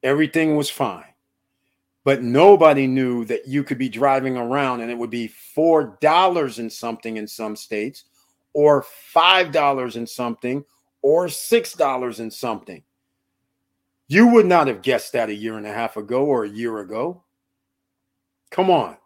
[0.02, 1.04] everything was fine.
[2.04, 6.72] But nobody knew that you could be driving around and it would be $4 and
[6.72, 8.04] something in some states,
[8.54, 8.84] or
[9.14, 10.64] $5 and something,
[11.02, 12.82] or $6 and something.
[14.06, 16.78] You would not have guessed that a year and a half ago or a year
[16.78, 17.22] ago.
[18.50, 18.96] Come on.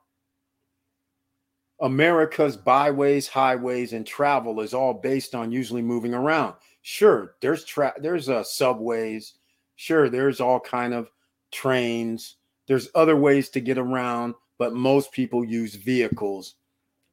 [1.81, 6.55] America's byways, highways, and travel is all based on usually moving around.
[6.82, 9.35] Sure, there's tra- there's uh, subways.
[9.83, 11.11] Sure, there's all kind of
[11.51, 12.37] trains.
[12.69, 16.55] There's other ways to get around, but most people use vehicles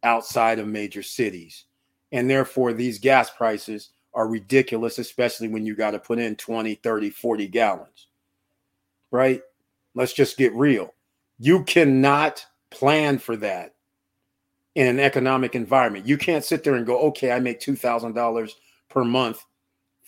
[0.04, 1.66] outside of major cities.
[2.12, 6.76] And therefore, these gas prices are ridiculous, especially when you got to put in 20,
[6.76, 8.06] 30, 40 gallons.
[9.10, 9.41] Right?
[9.96, 10.94] Let's just get real.
[11.40, 13.74] You cannot plan for that
[14.76, 16.06] in an economic environment.
[16.06, 18.52] You can't sit there and go, okay, I make $2,000
[18.90, 19.44] per month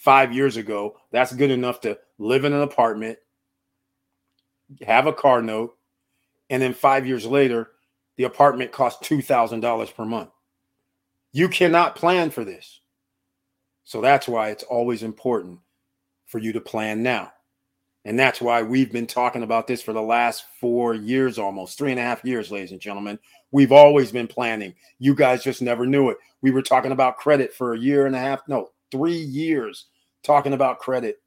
[0.02, 0.98] five years ago.
[1.12, 3.20] That's good enough to live in an apartment,
[4.82, 5.78] have a car note,
[6.50, 7.70] and then five years later,
[8.18, 10.32] the apartment costs $2,000 per month.
[11.34, 12.80] You cannot plan for this.
[13.84, 15.60] So that's why it's always important
[16.26, 17.32] for you to plan now.
[18.04, 21.92] And that's why we've been talking about this for the last four years, almost three
[21.92, 23.20] and a half years, ladies and gentlemen.
[23.52, 24.74] We've always been planning.
[24.98, 26.18] You guys just never knew it.
[26.42, 29.86] We were talking about credit for a year and a half, no, three years
[30.24, 31.22] talking about credit,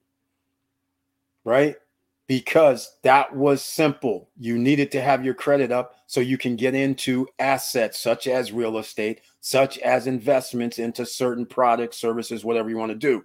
[1.44, 1.76] right?
[2.26, 4.30] Because that was simple.
[4.38, 8.52] You needed to have your credit up so you can get into assets such as
[8.52, 13.24] real estate, such as investments into certain products, services, whatever you want to do.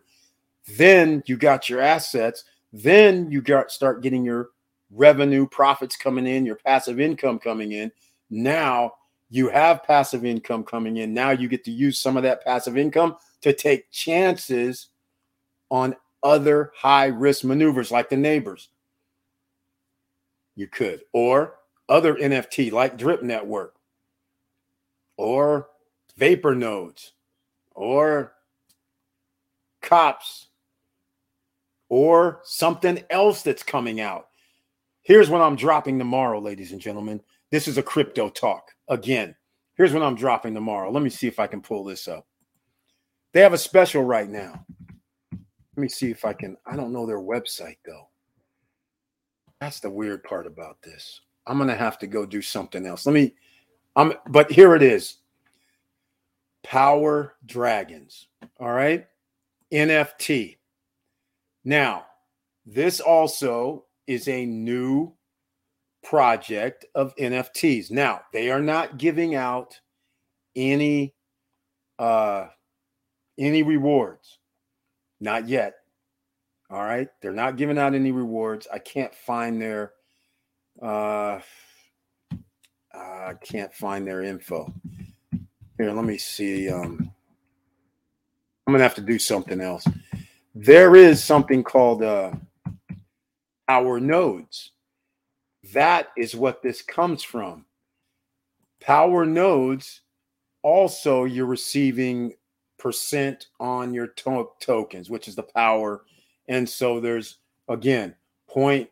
[0.78, 4.50] Then you got your assets then you got start getting your
[4.92, 7.92] revenue profits coming in, your passive income coming in.
[8.30, 8.94] Now
[9.30, 11.14] you have passive income coming in.
[11.14, 14.88] Now you get to use some of that passive income to take chances
[15.70, 18.70] on other high risk maneuvers like the neighbors.
[20.56, 21.56] You could, or
[21.88, 23.76] other NFT like Drip Network,
[25.18, 25.70] or
[26.18, 27.14] Vapor Nodes,
[27.74, 28.34] or
[29.82, 30.48] Cops,
[31.88, 34.28] or something else that's coming out.
[35.02, 37.22] Here's what I'm dropping tomorrow, ladies and gentlemen.
[37.52, 38.72] This is a crypto talk.
[38.90, 39.36] Again,
[39.76, 40.92] here's what I'm dropping tomorrow.
[40.92, 42.28] Let me see if I can pull this up.
[43.32, 44.66] They have a special right now.
[45.80, 46.58] Let me see if I can.
[46.66, 48.10] I don't know their website though.
[49.62, 51.22] That's the weird part about this.
[51.48, 53.06] I'm to have to go do something else.
[53.06, 53.34] Let me
[53.96, 55.20] I'm but here it is.
[56.66, 58.28] Power Dragons.
[58.60, 59.08] All right?
[59.72, 60.58] NFT.
[61.64, 62.08] Now,
[62.66, 65.14] this also is a new
[66.04, 67.90] project of NFTs.
[67.90, 69.80] Now, they are not giving out
[70.58, 71.16] any
[72.00, 72.48] uh
[73.38, 74.39] any rewards.
[75.20, 75.76] Not yet.
[76.70, 77.10] All right?
[77.22, 78.68] They're not giving out any rewards.
[78.72, 79.94] I can't find their
[80.82, 81.40] uh
[82.94, 84.74] I can't find their info.
[85.78, 87.12] Here, let me see um
[88.68, 89.86] I'm to have to do something else
[90.56, 92.32] there is something called uh,
[93.68, 94.72] power nodes.
[95.74, 97.66] That is what this comes from.
[98.82, 100.02] Power nodes,
[100.64, 102.34] also, you're receiving
[102.80, 106.04] percent on your to- tokens, which is the power.
[106.48, 107.38] And so there's,
[107.68, 108.16] again,
[108.48, 108.90] point,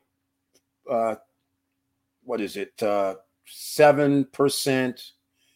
[0.90, 1.16] uh,
[2.24, 2.82] what is it?
[2.84, 3.16] Uh,
[3.48, 5.12] 7%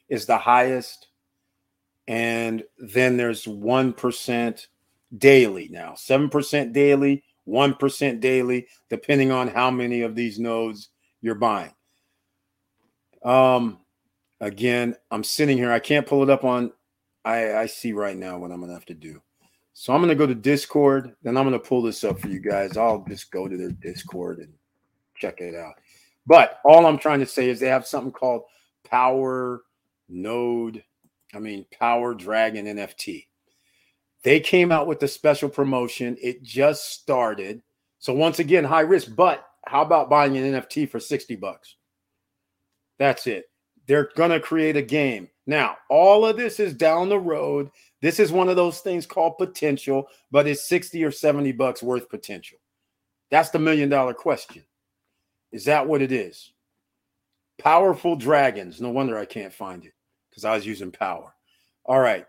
[0.10, 1.08] is the highest.
[2.08, 4.68] And then there's 1%
[5.18, 10.90] daily now 7% daily 1% daily depending on how many of these nodes
[11.22, 11.74] you're buying
[13.24, 13.78] um
[14.40, 16.72] again i'm sitting here i can't pull it up on
[17.26, 19.22] i i see right now what i'm gonna have to do
[19.74, 22.78] so i'm gonna go to discord then i'm gonna pull this up for you guys
[22.78, 24.54] i'll just go to their discord and
[25.16, 25.76] check it out
[26.26, 28.44] but all i'm trying to say is they have something called
[28.84, 29.62] power
[30.10, 30.84] node
[31.34, 33.26] i mean power dragon nft
[34.24, 36.18] they came out with a special promotion.
[36.22, 37.62] It just started.
[38.00, 41.76] So once again, high risk, but how about buying an NFT for 60 bucks?
[43.00, 43.46] That's it.
[43.88, 45.30] They're going to create a game.
[45.48, 47.70] Now, all of this is down the road.
[48.02, 52.10] This is one of those things called potential, but it's 60 or 70 bucks worth
[52.10, 52.58] potential.
[53.30, 54.64] That's the million dollar question.
[55.52, 56.52] Is that what it is?
[57.60, 58.82] Powerful dragons.
[58.82, 59.94] No wonder I can't find it
[60.30, 61.34] because I was using power.
[61.86, 62.26] All right.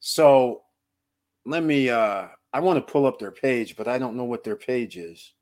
[0.00, 0.62] So
[1.46, 4.44] let me uh I want to pull up their page, but I don't know what
[4.44, 5.32] their page is.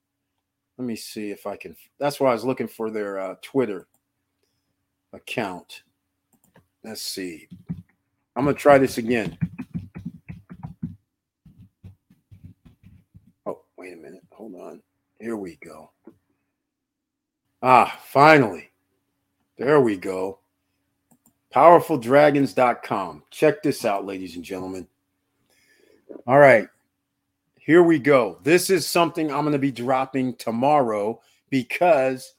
[0.79, 1.77] Let me see if I can.
[1.99, 3.87] That's why I was looking for their uh, Twitter
[5.13, 5.83] account.
[6.85, 7.49] Let's see.
[8.35, 9.39] I'm going to try this again.
[13.47, 14.23] Oh, wait a minute.
[14.33, 14.83] Hold on.
[15.21, 15.91] Here we go.
[17.63, 18.71] Ah, finally.
[19.59, 20.41] There we go.
[21.55, 23.23] PowerfulDragons.com.
[23.31, 24.89] Check this out, ladies and gentlemen.
[26.27, 26.69] All right.
[27.57, 28.39] Here we go.
[28.43, 31.21] This is something I'm going to be dropping tomorrow
[31.51, 32.35] because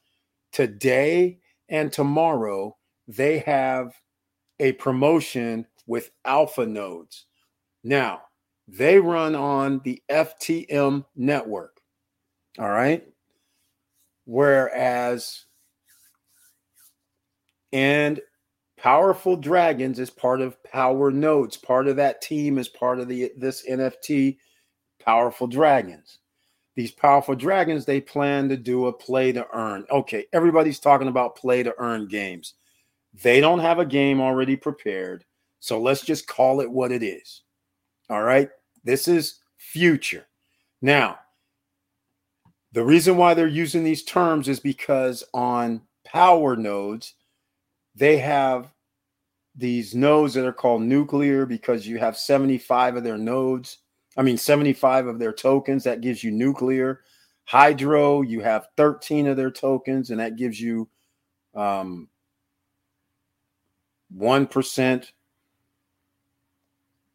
[0.52, 1.38] today
[1.74, 2.76] and tomorrow
[3.08, 3.92] they have
[4.60, 7.26] a promotion with alpha nodes.
[7.82, 8.22] Now,
[8.68, 11.80] they run on the FTM network.
[12.60, 13.04] All right.
[14.24, 15.46] Whereas,
[17.72, 18.20] and
[18.78, 21.56] Powerful Dragons is part of Power Nodes.
[21.56, 24.36] Part of that team is part of the this NFT
[25.04, 26.20] Powerful Dragons.
[26.76, 29.84] These powerful dragons, they plan to do a play to earn.
[29.90, 32.54] Okay, everybody's talking about play to earn games.
[33.22, 35.24] They don't have a game already prepared.
[35.60, 37.42] So let's just call it what it is.
[38.10, 38.50] All right.
[38.82, 40.26] This is future.
[40.82, 41.18] Now,
[42.72, 47.14] the reason why they're using these terms is because on power nodes,
[47.94, 48.68] they have
[49.54, 53.78] these nodes that are called nuclear because you have 75 of their nodes.
[54.16, 55.84] I mean, 75 of their tokens.
[55.84, 57.00] That gives you nuclear.
[57.44, 60.88] Hydro, you have 13 of their tokens, and that gives you
[61.54, 62.08] um,
[64.16, 65.12] 1%.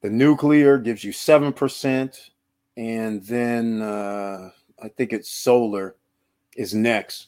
[0.02, 2.30] The nuclear gives you 7%.
[2.78, 4.52] And then uh,
[4.82, 5.96] I think it's solar
[6.56, 7.28] is next.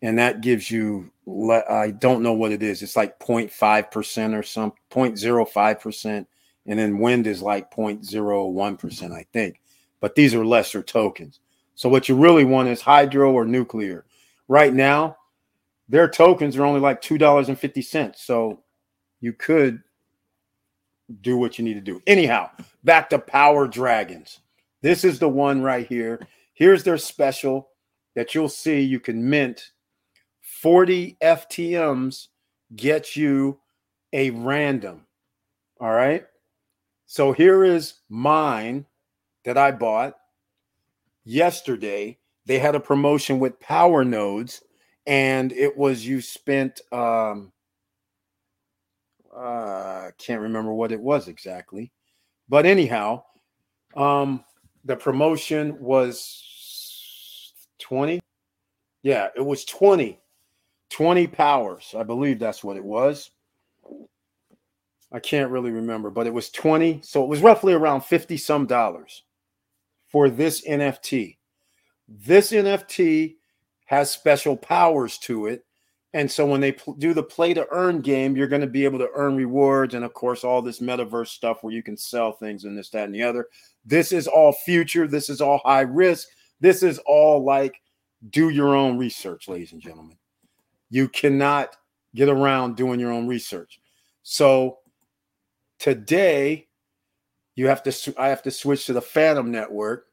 [0.00, 2.82] And that gives you, I don't know what it is.
[2.82, 6.26] It's like 0.5% or some 0.05%.
[6.68, 9.60] And then wind is like 0.01%, I think.
[10.00, 11.40] But these are lesser tokens.
[11.74, 14.04] So what you really want is hydro or nuclear.
[14.46, 15.16] Right now,
[15.88, 18.16] their tokens are only like $2.50.
[18.16, 18.62] So
[19.20, 19.82] you could
[21.20, 22.02] do what you need to do.
[22.06, 22.50] Anyhow,
[22.84, 24.40] back to Power Dragons.
[24.82, 26.20] This is the one right here.
[26.52, 27.70] Here's their special
[28.14, 29.70] that you'll see you can mint
[30.42, 32.28] 40 FTMs
[32.74, 33.60] get you
[34.12, 35.06] a random.
[35.80, 36.26] All right.
[37.10, 38.84] So here is mine
[39.46, 40.14] that I bought
[41.24, 42.18] yesterday.
[42.44, 44.62] They had a promotion with power nodes
[45.06, 47.50] and it was you spent um
[49.34, 51.90] uh can't remember what it was exactly.
[52.46, 53.24] But anyhow
[53.96, 54.44] um
[54.84, 58.20] the promotion was 20
[59.02, 60.20] yeah it was 20
[60.90, 63.30] 20 powers i believe that's what it was
[65.12, 68.66] i can't really remember but it was 20 so it was roughly around 50 some
[68.66, 69.22] dollars
[70.08, 71.36] for this NFT.
[72.08, 73.36] This NFT
[73.86, 75.64] has special powers to it.
[76.14, 78.84] And so when they pl- do the play to earn game, you're going to be
[78.84, 82.32] able to earn rewards and, of course, all this metaverse stuff where you can sell
[82.32, 83.48] things and this, that, and the other.
[83.84, 85.06] This is all future.
[85.06, 86.28] This is all high risk.
[86.60, 87.80] This is all like
[88.30, 90.16] do your own research, ladies and gentlemen.
[90.90, 91.76] You cannot
[92.14, 93.78] get around doing your own research.
[94.22, 94.78] So
[95.78, 96.68] today,
[97.54, 100.06] you have to I have to switch to the Fantom network.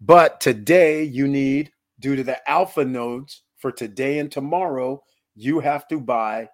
[0.00, 5.02] But today you need due to the alpha nodes for today and tomorrow,
[5.34, 6.48] you have to buy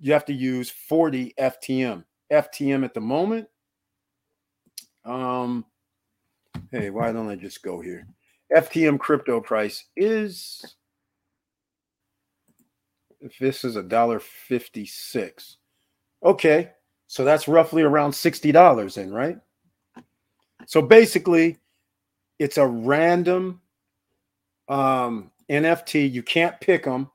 [0.00, 2.04] you have to use 40 FTM.
[2.32, 3.48] FTM at the moment
[5.04, 5.64] um
[6.70, 8.06] hey, why don't I just go here?
[8.54, 10.76] FTM crypto price is
[13.20, 15.56] if this is a dollar 56.
[16.24, 16.72] Okay.
[17.08, 19.38] So that's roughly around $60 in, right?
[20.66, 21.58] So basically,
[22.38, 23.60] it's a random
[24.68, 26.12] um, NFT.
[26.12, 27.10] You can't pick them.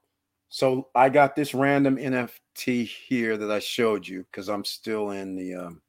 [0.50, 5.36] So I got this random NFT here that I showed you because I'm still in
[5.36, 5.82] the um,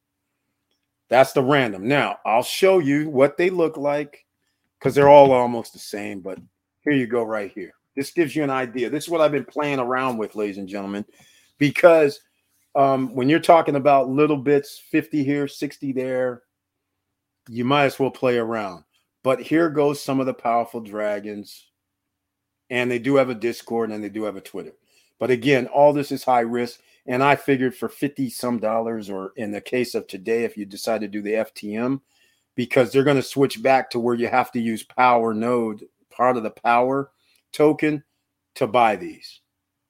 [1.09, 1.87] that's the random.
[1.87, 4.25] Now I'll show you what they look like
[4.79, 6.39] because they're all almost the same, but
[6.83, 7.73] here you go right here.
[7.97, 8.91] This gives you an idea.
[8.91, 11.05] This is what I've been playing around with, ladies and gentlemen,
[11.59, 12.21] because
[12.75, 16.43] um, when you're talking about little bits, 50 here, 60 there,
[17.49, 18.85] you might as well play around.
[19.23, 21.67] But here goes some of the powerful dragons.
[22.71, 24.73] And they do have a Discord and they do have a Twitter.
[25.19, 26.81] But again, all this is high risk.
[27.07, 30.65] And I figured for 50 some dollars, or in the case of today, if you
[30.65, 32.01] decide to do the FTM,
[32.55, 36.37] because they're going to switch back to where you have to use power node, part
[36.37, 37.11] of the power
[37.53, 38.03] token
[38.55, 39.41] to buy these.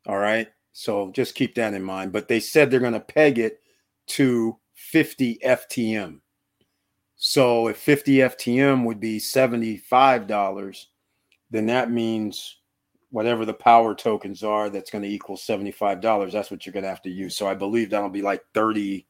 [0.07, 0.49] All right.
[0.75, 2.13] So just keep that in mind.
[2.13, 3.63] But they said they're going to peg it
[4.09, 6.19] to 50 FTM.
[7.17, 10.85] So if 50 FTM would be $75,
[11.51, 12.57] then that means
[13.11, 16.33] whatever the power tokens are, that's going to equal $75.
[16.33, 17.37] That's what you're going to have to use.
[17.37, 19.07] So I believe that'll be like 30,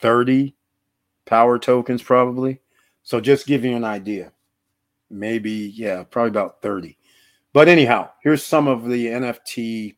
[0.00, 0.54] 30
[1.26, 2.60] power tokens probably.
[3.04, 4.32] So just give you an idea.
[5.08, 6.98] Maybe, yeah, probably about 30.
[7.52, 9.94] But anyhow, here's some of the NFT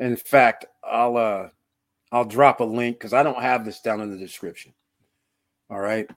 [0.00, 1.48] in fact, I'll uh
[2.10, 4.72] I'll drop a link because I don't have this down in the description.
[5.68, 6.08] All right.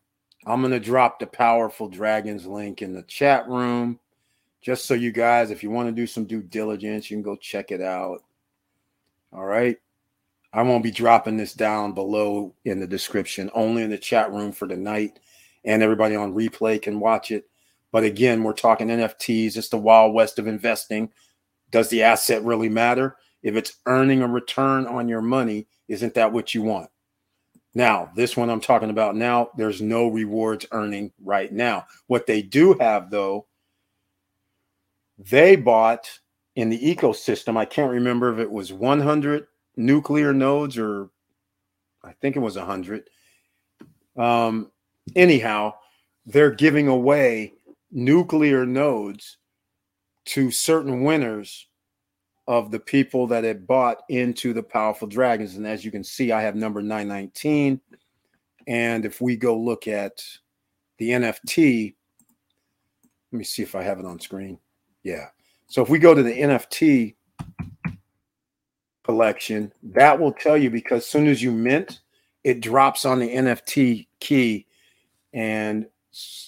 [0.46, 4.00] I'm gonna drop the powerful dragons link in the chat room.
[4.62, 7.36] Just so you guys, if you want to do some due diligence, you can go
[7.36, 8.24] check it out.
[9.34, 9.78] All right.
[10.54, 14.52] I won't be dropping this down below in the description, only in the chat room
[14.52, 15.20] for tonight.
[15.66, 17.50] And everybody on replay can watch it.
[17.92, 19.58] But again, we're talking NFTs.
[19.58, 21.12] It's the wild west of investing.
[21.72, 23.18] Does the asset really matter?
[23.44, 26.90] If it's earning a return on your money, isn't that what you want?
[27.76, 31.86] Now, this one I'm talking about now, there's no rewards earning right now.
[32.08, 33.48] What they do have, though,
[35.18, 36.10] they bought
[36.56, 41.10] in the ecosystem, I can't remember if it was 100 nuclear nodes, or
[42.04, 43.10] I think it was 100.
[44.16, 44.72] Um,
[45.16, 45.74] anyhow,
[46.28, 47.54] they're giving away
[47.92, 49.38] nuclear nodes
[50.26, 51.68] to certain winners
[52.48, 55.56] of the people that had bought into the powerful dragons.
[55.56, 57.80] And as you can see, I have number 919.
[58.68, 60.24] And if we go look at
[60.98, 61.96] the NFT,
[63.32, 64.60] let me see if I have it on screen.
[65.04, 65.28] Yeah.
[65.68, 67.16] So if we go to the NFT
[69.04, 72.02] collection, that will tell you because as soon as you mint,
[72.44, 74.68] it drops on the NFT key
[75.34, 75.88] and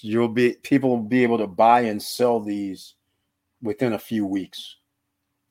[0.01, 2.95] you'll be people will be able to buy and sell these
[3.61, 4.75] within a few weeks.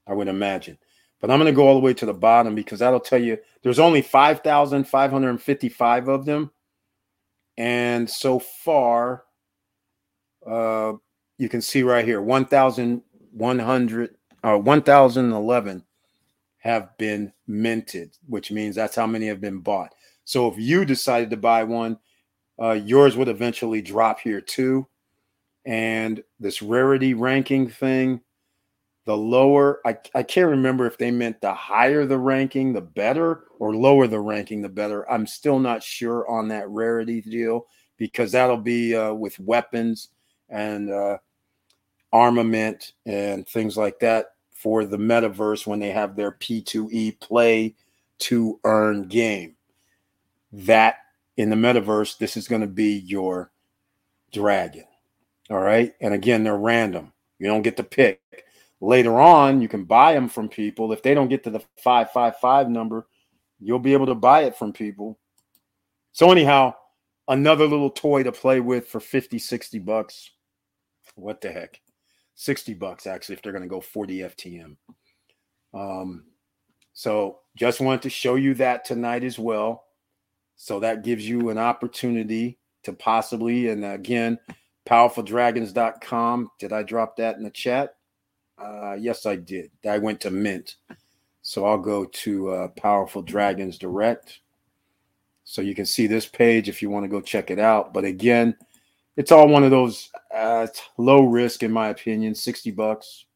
[0.06, 0.78] I would imagine.
[1.20, 3.38] But I'm going to go all the way to the bottom because that'll tell you
[3.62, 6.50] there's only 5,555 of them.
[7.56, 9.24] And so far,
[10.46, 10.92] uh,
[11.38, 14.14] you can see right here 1,100
[14.44, 15.84] uh, 1,011
[16.58, 19.94] have been minted, which means that's how many have been bought.
[20.24, 21.98] So if you decided to buy one,
[22.60, 24.86] uh, yours would eventually drop here too.
[25.64, 28.20] And this rarity ranking thing,
[29.04, 33.44] the lower, I, I can't remember if they meant the higher the ranking, the better,
[33.58, 35.10] or lower the ranking, the better.
[35.10, 37.66] I'm still not sure on that rarity deal
[37.98, 40.08] because that'll be uh, with weapons
[40.48, 41.18] and uh,
[42.12, 47.74] armament and things like that for the metaverse when they have their P2E play
[48.20, 49.56] to earn game.
[50.52, 50.96] That
[51.36, 53.50] in the metaverse, this is going to be your
[54.32, 54.84] dragon.
[55.50, 55.92] All right.
[56.00, 57.12] And again, they're random.
[57.38, 58.20] You don't get to pick.
[58.80, 60.92] Later on, you can buy them from people.
[60.92, 63.06] If they don't get to the 555 number,
[63.60, 65.18] you'll be able to buy it from people.
[66.12, 66.74] So, anyhow,
[67.28, 70.30] another little toy to play with for 50, 60 bucks.
[71.14, 71.80] What the heck?
[72.34, 74.76] 60 bucks, actually, if they're going to go 40 FTM.
[75.72, 76.24] Um,
[76.92, 79.84] so, just wanted to show you that tonight as well.
[80.56, 84.38] So that gives you an opportunity to possibly, and again,
[84.88, 86.50] powerfuldragons.com.
[86.58, 87.96] Did I drop that in the chat?
[88.58, 89.70] Uh, yes, I did.
[89.88, 90.76] I went to Mint.
[91.42, 94.40] So I'll go to uh, Powerful Dragons Direct.
[95.44, 97.92] So you can see this page if you want to go check it out.
[97.92, 98.56] But again,
[99.16, 100.66] it's all one of those uh,
[100.96, 103.26] low risk, in my opinion, 60 bucks,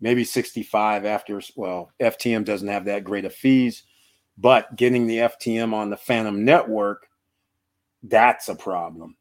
[0.00, 1.40] maybe 65 after.
[1.56, 3.84] Well, FTM doesn't have that great of fees.
[4.36, 7.08] But getting the FTM on the Fantom network,
[8.02, 9.16] that's a problem.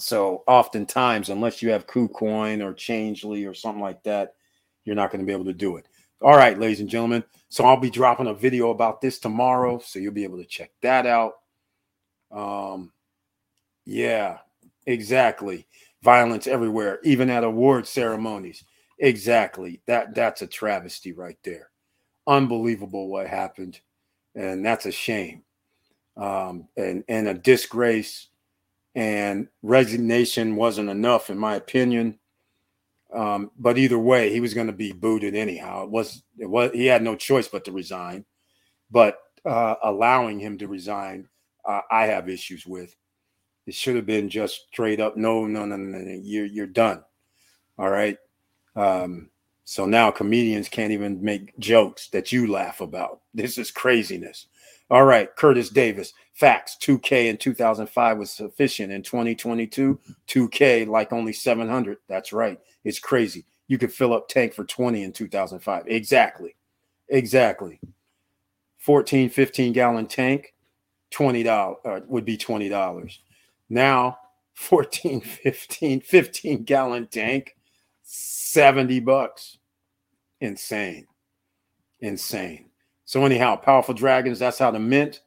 [0.00, 4.34] So oftentimes, unless you have KuCoin or Changelly or something like that,
[4.84, 5.86] you're not going to be able to do it.
[6.22, 7.24] All right, ladies and gentlemen.
[7.48, 10.70] So I'll be dropping a video about this tomorrow, so you'll be able to check
[10.82, 11.34] that out.
[12.30, 12.92] Um,
[13.84, 14.38] yeah,
[14.86, 15.66] exactly.
[16.02, 18.64] Violence everywhere, even at award ceremonies.
[18.98, 19.80] Exactly.
[19.86, 21.70] That that's a travesty right there.
[22.26, 23.80] Unbelievable what happened
[24.34, 25.42] and that's a shame
[26.16, 28.28] um, and and a disgrace
[28.94, 32.18] and resignation wasn't enough in my opinion.
[33.12, 35.84] Um, but either way he was going to be booted anyhow.
[35.84, 38.24] It was it was he had no choice but to resign.
[38.90, 41.26] But uh, allowing him to resign
[41.64, 42.94] uh, i have issues with.
[43.66, 47.02] It should have been just straight up no no no no, no you're you're done.
[47.78, 48.18] All right?
[48.76, 49.30] Um,
[49.64, 53.20] so now comedians can't even make jokes that you laugh about.
[53.34, 54.46] This is craziness.
[54.90, 56.12] All right, Curtis Davis.
[56.34, 58.92] Facts 2K in 2005 was sufficient.
[58.92, 61.98] In 2022, 2K like only 700.
[62.08, 62.58] That's right.
[62.82, 63.44] It's crazy.
[63.68, 65.84] You could fill up tank for 20 in 2005.
[65.86, 66.56] Exactly.
[67.08, 67.78] Exactly.
[68.78, 70.54] 14, 15 gallon tank,
[71.12, 73.18] $20 uh, would be $20.
[73.68, 74.18] Now,
[74.54, 77.56] 14, 15, 15 gallon tank,
[78.02, 79.58] 70 bucks
[80.40, 81.06] insane.
[82.00, 82.69] Insane.
[83.10, 85.22] So, anyhow, Powerful Dragons, that's how to mint.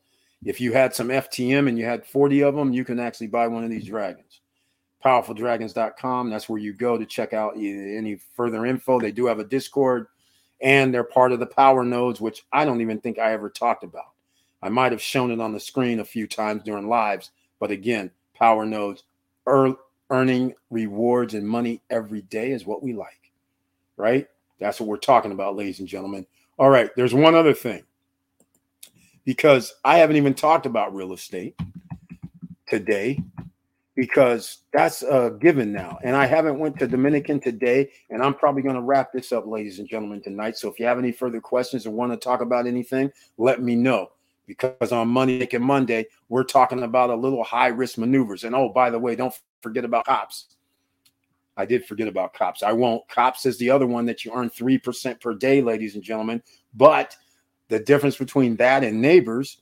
[0.45, 3.45] If you had some FTM and you had 40 of them, you can actually buy
[3.49, 4.39] one of these dragons.
[5.03, 6.29] PowerfulDragons.com.
[6.29, 9.01] That's where you go to check out any further info.
[9.01, 10.07] They do have a Discord
[10.61, 13.83] and they're part of the power nodes, which I don't even think I ever talked
[13.83, 14.13] about.
[14.61, 18.11] I might have shown it on the screen a few times during lives, but again,
[18.33, 19.03] power nodes,
[19.45, 23.33] earning rewards and money every day is what we like,
[23.97, 24.29] right?
[24.57, 26.25] That's what we're talking about, ladies and gentlemen.
[26.59, 27.83] All right, there's one other thing
[29.25, 31.59] because I haven't even talked about real estate
[32.67, 33.19] today
[33.95, 35.97] because that's a given now.
[36.03, 39.47] And I haven't went to Dominican today, and I'm probably going to wrap this up,
[39.47, 40.57] ladies and gentlemen, tonight.
[40.57, 43.75] So if you have any further questions or want to talk about anything, let me
[43.75, 44.11] know.
[44.45, 48.43] Because on Money Making Monday, we're talking about a little high risk maneuvers.
[48.43, 50.47] And oh, by the way, don't forget about cops.
[51.55, 52.63] I did forget about cops.
[52.63, 53.07] I won't.
[53.09, 56.41] Cops is the other one that you earn 3% per day, ladies and gentlemen.
[56.73, 57.15] But
[57.69, 59.61] The difference between that and neighbors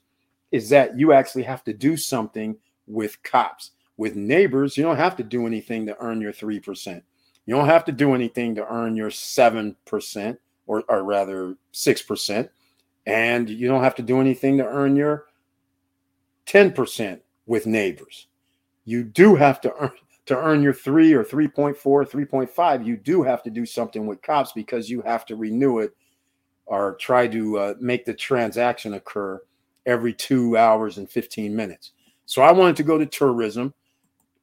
[0.50, 2.56] is that you actually have to do something
[2.86, 3.70] with cops.
[3.96, 7.02] With neighbors, you don't have to do anything to earn your 3%.
[7.46, 12.48] You don't have to do anything to earn your 7% or, or rather 6%.
[13.06, 15.26] And you don't have to do anything to earn your
[16.46, 18.26] 10% with neighbors.
[18.84, 19.90] You do have to earn
[20.26, 24.52] to earn your 3 or 3.4, 3.5, you do have to do something with cops
[24.52, 25.94] because you have to renew it
[26.66, 29.40] or try to uh, make the transaction occur
[29.84, 31.92] every 2 hours and 15 minutes.
[32.26, 33.74] So I wanted to go to tourism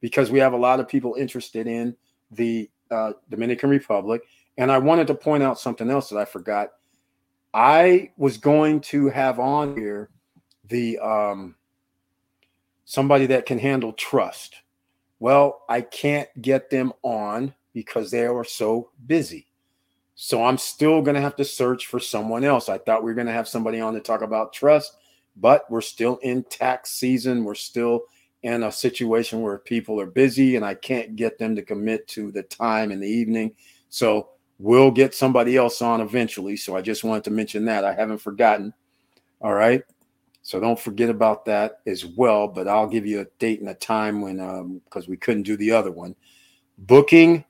[0.00, 1.96] because we have a lot of people interested in
[2.30, 4.22] the uh, Dominican Republic.
[4.58, 6.72] And I wanted to point out something else that I forgot.
[7.54, 10.10] I was going to have on here
[10.68, 11.56] the um,
[12.84, 14.56] somebody that can handle trust.
[15.20, 19.46] Well, I can't get them on because they are so busy.
[20.14, 22.68] So I'm still going to have to search for someone else.
[22.68, 24.96] I thought we were going to have somebody on to talk about trust,
[25.36, 27.44] but we're still in tax season.
[27.44, 28.02] We're still
[28.42, 32.32] in a situation where people are busy and I can't get them to commit to
[32.32, 33.52] the time in the evening.
[33.90, 36.56] So we'll get somebody else on eventually.
[36.56, 37.84] So I just wanted to mention that.
[37.84, 38.72] I haven't forgotten.
[39.42, 39.82] All right.
[40.42, 42.48] So don't forget about that as well.
[42.48, 44.36] But I'll give you a date and a time when,
[44.84, 46.14] because um, we couldn't do the other one.
[46.78, 47.44] Booking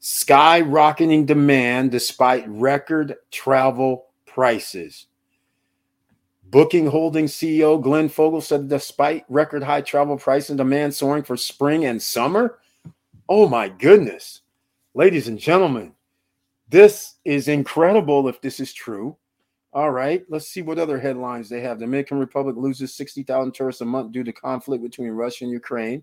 [0.00, 5.06] skyrocketing demand despite record travel prices.
[6.48, 11.36] Booking Holding CEO Glenn Fogel said despite record high travel price and demand soaring for
[11.36, 12.58] spring and summer.
[13.28, 14.42] Oh my goodness.
[14.94, 15.92] Ladies and gentlemen,
[16.68, 19.16] this is incredible if this is true.
[19.76, 21.78] All right, let's see what other headlines they have.
[21.78, 26.02] The Dominican Republic loses 60,000 tourists a month due to conflict between Russia and Ukraine.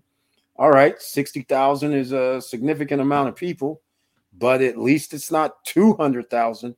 [0.54, 3.80] All right, 60,000 is a significant amount of people,
[4.38, 6.76] but at least it's not 200,000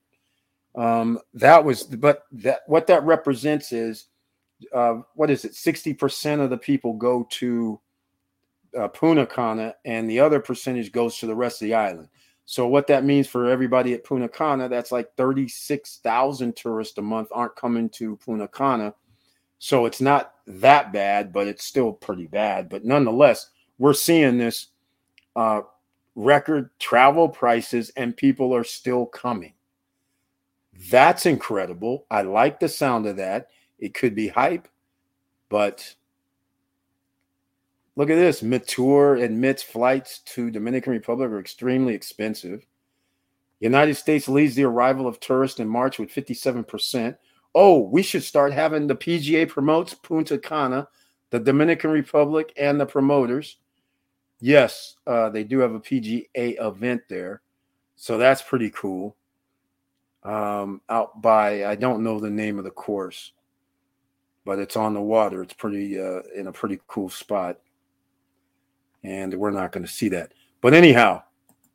[0.77, 4.07] um, that was, but that what that represents is,
[4.75, 5.55] uh, what is it?
[5.55, 7.81] Sixty percent of the people go to
[8.79, 12.09] uh, Punta Cana, and the other percentage goes to the rest of the island.
[12.49, 17.03] So what that means for everybody at Punta Cana, that's like thirty-six thousand tourists a
[17.03, 18.95] month aren't coming to Punta Cana.
[19.59, 22.69] So it's not that bad, but it's still pretty bad.
[22.69, 24.69] But nonetheless, we're seeing this
[25.35, 25.63] uh,
[26.15, 29.55] record travel prices, and people are still coming.
[30.91, 32.07] That's incredible.
[32.11, 33.49] I like the sound of that.
[33.79, 34.69] It could be hype,
[35.49, 35.95] but
[37.97, 38.43] look at this.
[38.43, 42.65] Mitur admits flights to Dominican Republic are extremely expensive.
[43.61, 47.17] United States leads the arrival of tourists in March with 57%.
[47.55, 50.89] Oh, we should start having the PGA promotes Punta Cana,
[51.31, 53.57] the Dominican Republic, and the promoters.
[54.41, 57.41] Yes, uh, they do have a PGA event there.
[57.97, 59.17] So that's pretty cool
[60.27, 63.33] um, out by I don't know the name of the course,
[64.45, 65.43] but it's on the water.
[65.43, 67.59] It's pretty uh, in a pretty cool spot,
[69.07, 70.33] and we're not going to see that.
[70.61, 71.23] But anyhow,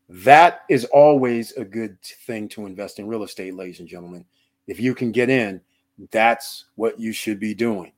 [0.09, 4.25] that is always a good thing to invest in real estate, ladies and gentlemen.
[4.67, 5.61] If you can get in,
[6.11, 7.93] that's what you should be doing.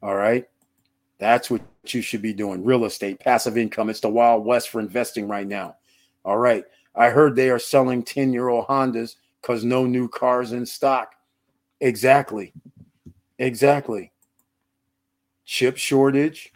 [0.00, 0.46] All right.
[1.18, 2.64] That's what you should be doing.
[2.64, 3.90] Real estate, passive income.
[3.90, 5.74] It's the Wild West for investing right now.
[6.24, 6.64] All right.
[6.94, 11.16] I heard they are selling 10 year old Hondas because no new cars in stock.
[11.80, 12.52] Exactly.
[13.40, 14.12] Exactly.
[15.44, 16.52] Chip shortage.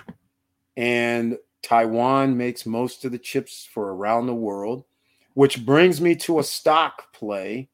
[0.77, 4.85] And Taiwan makes most of the chips for around the world,
[5.35, 7.69] which brings me to a stock play.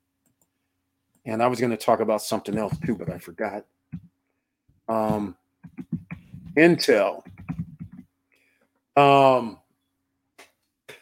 [1.24, 3.64] And I was going to talk about something else too, but I forgot.
[4.88, 5.36] Um,
[6.56, 7.22] Intel.
[8.96, 9.58] Um,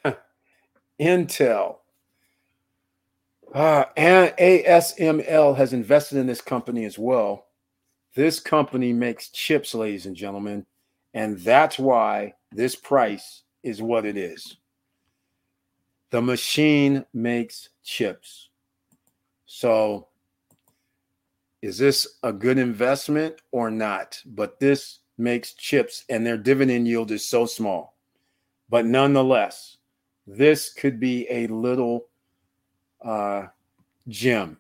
[1.00, 1.76] Intel
[3.56, 7.46] uh, and ASML has invested in this company as well.
[8.14, 10.66] This company makes chips, ladies and gentlemen,
[11.14, 14.56] and that's why this price is what it is.
[16.10, 18.48] The machine makes chips.
[19.46, 20.08] So,
[21.62, 24.20] is this a good investment or not?
[24.24, 27.96] But this makes chips, and their dividend yield is so small.
[28.68, 29.76] But nonetheless,
[30.26, 32.06] this could be a little
[33.04, 33.46] uh,
[34.08, 34.58] gem,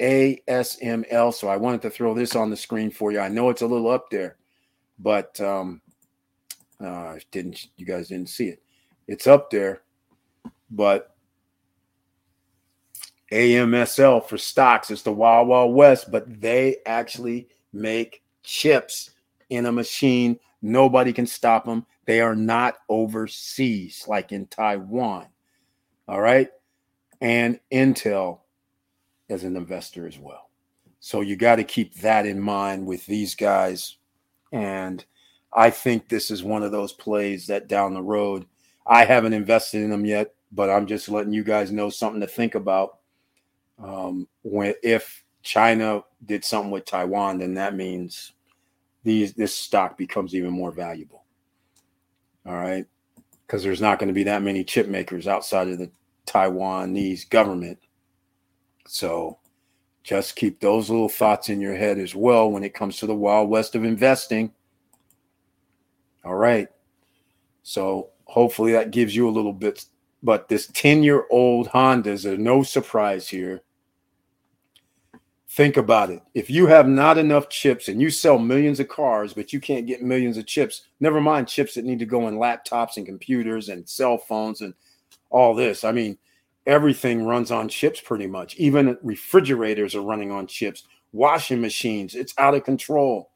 [0.00, 1.34] ASML.
[1.34, 3.20] So I wanted to throw this on the screen for you.
[3.20, 4.36] I know it's a little up there,
[4.98, 5.80] but um,
[6.82, 8.62] uh, didn't you guys didn't see it?
[9.06, 9.82] It's up there,
[10.70, 11.14] but
[13.30, 14.90] AMSL for stocks.
[14.90, 19.10] It's the Wild Wild West, but they actually make chips
[19.50, 20.38] in a machine.
[20.60, 21.86] Nobody can stop them.
[22.04, 25.26] They are not overseas like in Taiwan.
[26.08, 26.48] All right
[27.22, 28.40] and Intel
[29.30, 30.50] as an investor as well.
[30.98, 33.96] So you got to keep that in mind with these guys.
[34.50, 35.04] And
[35.54, 38.46] I think this is one of those plays that down the road,
[38.86, 42.26] I haven't invested in them yet, but I'm just letting you guys know something to
[42.26, 42.98] think about.
[43.82, 48.32] Um, when if China did something with Taiwan, then that means
[49.04, 51.24] these this stock becomes even more valuable.
[52.46, 52.86] All right,
[53.46, 55.90] because there's not going to be that many chip makers outside of the
[56.26, 57.78] Taiwanese government.
[58.86, 59.38] So
[60.02, 63.14] just keep those little thoughts in your head as well when it comes to the
[63.14, 64.52] wild west of investing.
[66.24, 66.68] All right.
[67.62, 69.84] So hopefully that gives you a little bit.
[70.22, 73.62] But this 10 year old Hondas are no surprise here.
[75.48, 76.22] Think about it.
[76.32, 79.86] If you have not enough chips and you sell millions of cars, but you can't
[79.86, 83.68] get millions of chips, never mind chips that need to go in laptops and computers
[83.68, 84.72] and cell phones and
[85.28, 85.84] all this.
[85.84, 86.16] I mean,
[86.66, 88.56] everything runs on chips pretty much.
[88.56, 93.30] Even refrigerators are running on chips, washing machines, it's out of control.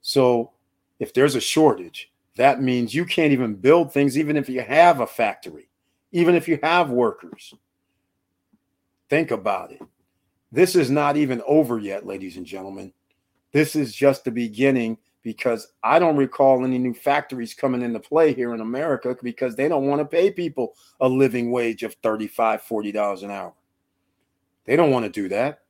[0.00, 0.50] So
[0.98, 5.00] if there's a shortage, that means you can't even build things, even if you have
[5.00, 5.68] a factory,
[6.12, 7.52] even if you have workers.
[9.08, 9.82] Think about it.
[10.50, 12.92] This is not even over yet, ladies and gentlemen.
[13.52, 18.32] This is just the beginning because I don't recall any new factories coming into play
[18.32, 22.62] here in America because they don't want to pay people a living wage of $35,
[22.62, 23.52] $40 an hour.
[24.64, 25.60] They don't want to do that.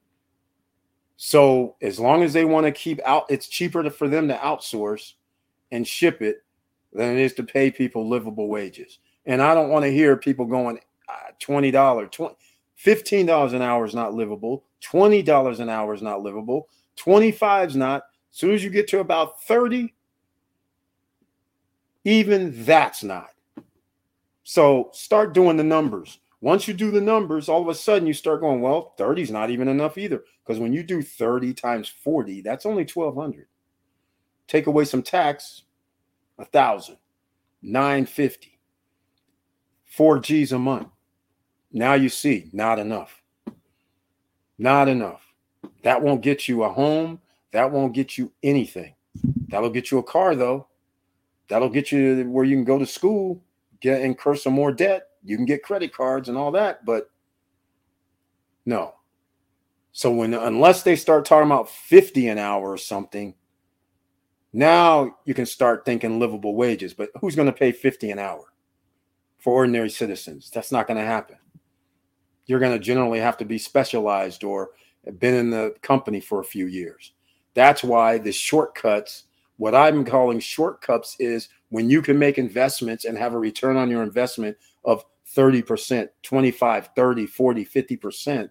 [1.17, 4.35] So as long as they want to keep out, it's cheaper to, for them to
[4.35, 5.13] outsource
[5.71, 6.43] and ship it
[6.93, 8.99] than it is to pay people livable wages.
[9.27, 10.79] And I don't want to hear people going
[11.09, 12.35] uh, $20, 20,
[12.85, 14.65] $15 an hour is not livable.
[14.83, 16.69] $20 an hour is not livable.
[16.97, 18.03] 25 is not.
[18.33, 19.95] As soon as you get to about 30,
[22.05, 23.29] even that's not.
[24.43, 26.19] So start doing the numbers.
[26.41, 29.31] Once you do the numbers, all of a sudden you start going, well, 30 is
[29.31, 30.25] not even enough either.
[30.45, 33.47] Because when you do 30 times 40, that's only 1200.
[34.49, 35.63] Take away some tax,
[36.39, 36.97] a thousand,
[37.63, 38.59] nine fifty,
[39.87, 40.89] four G's a month.
[41.73, 43.23] Now you see, not enough.
[44.59, 45.23] Not enough.
[45.83, 47.21] That won't get you a home.
[47.53, 48.95] That won't get you anything.
[49.49, 50.69] That'll get you a car, though.
[51.49, 53.43] That'll get you where you can go to school,
[53.81, 55.09] get incur some more debt.
[55.23, 57.11] You can get credit cards and all that, but
[58.65, 58.95] no.
[59.93, 63.35] So when unless they start talking about 50 an hour or something,
[64.53, 66.95] now you can start thinking livable wages.
[66.95, 68.53] But who's going to pay 50 an hour
[69.39, 70.51] for ordinary citizens?
[70.53, 71.37] That's not going to happen
[72.47, 74.71] you're going to generally have to be specialized or
[75.19, 77.13] been in the company for a few years.
[77.55, 79.25] That's why the shortcuts,
[79.57, 83.91] what I'm calling shortcuts, is when you can make investments and have a return on
[83.91, 85.05] your investment of
[85.35, 88.51] 30%, 25, 30, 40, 50%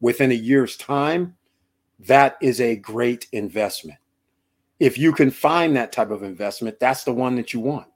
[0.00, 1.36] within a year's time,
[2.00, 3.98] that is a great investment.
[4.82, 7.86] If you can find that type of investment, that's the one that you want.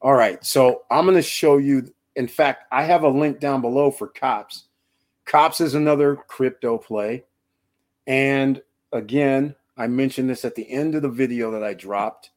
[0.00, 0.42] All right.
[0.44, 4.08] So I'm going to show you in fact, I have a link down below for
[4.08, 4.64] COPS.
[5.24, 7.24] COPS is another crypto play.
[8.06, 8.60] And
[8.92, 12.30] again, I mentioned this at the end of the video that I dropped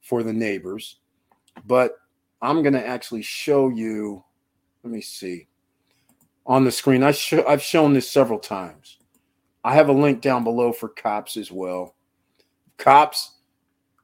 [0.00, 1.00] for the neighbors,
[1.66, 1.96] but
[2.40, 4.22] I'm going to actually show you.
[4.84, 5.48] Let me see
[6.46, 7.02] on the screen.
[7.02, 8.98] I sh- I've shown this several times.
[9.64, 11.95] I have a link down below for COPS as well.
[12.78, 13.34] COPS,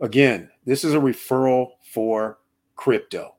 [0.01, 2.39] again, this is a referral for
[2.77, 3.35] crypto.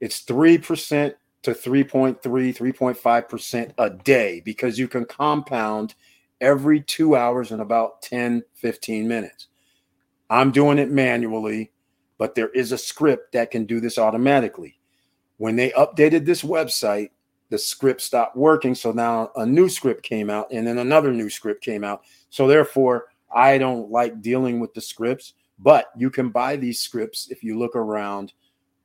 [0.00, 5.94] It's 3% to 3.3, 3.5% a day because you can compound
[6.40, 9.46] every two hours in about 10, 15 minutes.
[10.28, 11.70] I'm doing it manually,
[12.18, 14.78] but there is a script that can do this automatically.
[15.38, 17.10] When they updated this website,
[17.50, 18.74] the script stopped working.
[18.74, 22.02] So now a new script came out, and then another new script came out.
[22.28, 27.28] So therefore, I don't like dealing with the scripts, but you can buy these scripts
[27.30, 28.32] if you look around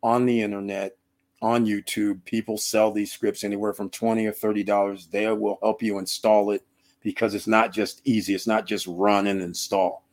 [0.03, 0.97] on the internet
[1.41, 2.23] on YouTube.
[2.25, 5.07] People sell these scripts anywhere from 20 or 30 dollars.
[5.07, 6.63] They will help you install it
[7.01, 8.35] because it's not just easy.
[8.35, 10.05] It's not just run and install.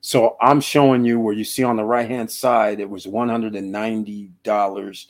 [0.00, 5.06] So I'm showing you where you see on the right hand side, it was $190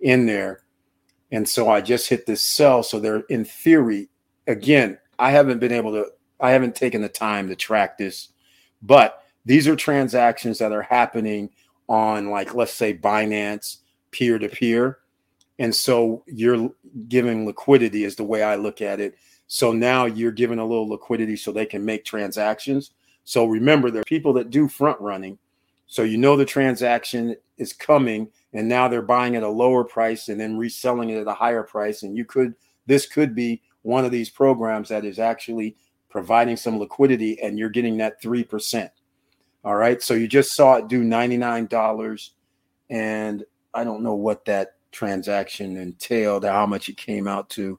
[0.00, 0.60] in there.
[1.32, 2.82] And so I just hit this sell.
[2.82, 4.10] So they're in theory,
[4.46, 6.08] again, I haven't been able to,
[6.40, 8.28] I haven't taken the time to track this,
[8.82, 11.50] but these are transactions that are happening
[11.88, 13.78] on, like, let's say Binance
[14.10, 14.98] peer to peer.
[15.58, 16.70] And so you're
[17.08, 19.16] giving liquidity, is the way I look at it.
[19.46, 22.92] So now you're giving a little liquidity so they can make transactions.
[23.24, 25.38] So remember, there are people that do front running.
[25.86, 30.28] So you know the transaction is coming, and now they're buying at a lower price
[30.28, 32.02] and then reselling it at a higher price.
[32.02, 32.54] And you could,
[32.86, 35.76] this could be one of these programs that is actually
[36.08, 38.90] providing some liquidity, and you're getting that 3%.
[39.64, 40.02] All right.
[40.02, 42.30] So you just saw it do $99.
[42.90, 43.44] And
[43.74, 47.78] I don't know what that transaction entailed, how much it came out to,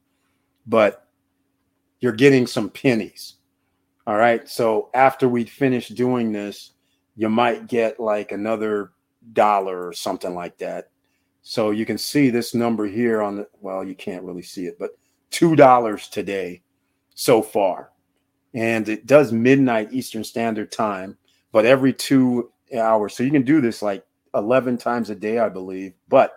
[0.67, 1.07] but
[1.99, 3.35] you're getting some pennies.
[4.05, 4.47] All right.
[4.47, 6.73] So after we finish doing this,
[7.15, 8.91] you might get like another
[9.33, 10.89] dollar or something like that.
[11.41, 14.77] So you can see this number here on the, well, you can't really see it,
[14.77, 14.91] but
[15.31, 16.61] $2 today
[17.15, 17.88] so far.
[18.53, 21.17] And it does midnight Eastern Standard Time,
[21.51, 23.15] but every two hours.
[23.15, 26.33] So you can do this like 11 times a day, I believe, but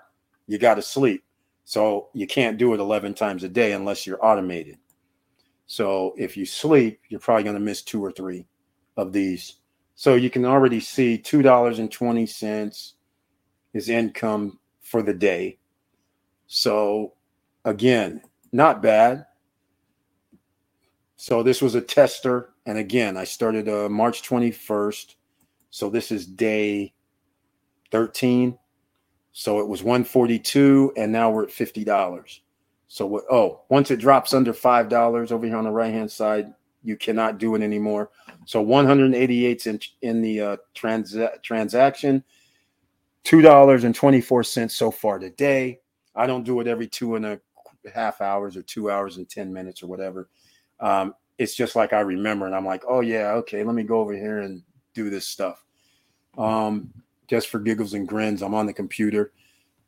[0.46, 1.24] you got to sleep.
[1.64, 4.78] So you can't do it 11 times a day unless you're automated.
[5.66, 8.46] So if you sleep, you're probably going to miss two or three
[8.96, 9.56] of these.
[9.94, 12.92] So you can already see $2.20
[13.72, 15.58] is income for the day.
[16.46, 17.14] So
[17.64, 18.20] again,
[18.52, 19.26] not bad.
[21.22, 22.50] So this was a tester.
[22.66, 25.14] And again, I started uh, March 21st.
[25.70, 26.94] So this is day
[27.92, 28.58] 13.
[29.30, 32.40] So it was 142 and now we're at $50.
[32.88, 33.22] So what?
[33.30, 37.54] oh, once it drops under $5 over here on the right-hand side, you cannot do
[37.54, 38.10] it anymore.
[38.44, 42.24] So 188 in in the uh, trans- transaction,
[43.26, 45.78] $2.24 so far today.
[46.16, 47.40] I don't do it every two and a
[47.94, 50.28] half hours or 2 hours and 10 minutes or whatever.
[50.82, 54.00] Um, it's just like I remember and I'm like, "Oh yeah, okay, let me go
[54.00, 55.64] over here and do this stuff."
[56.36, 56.92] Um,
[57.28, 58.42] just for giggles and grins.
[58.42, 59.32] I'm on the computer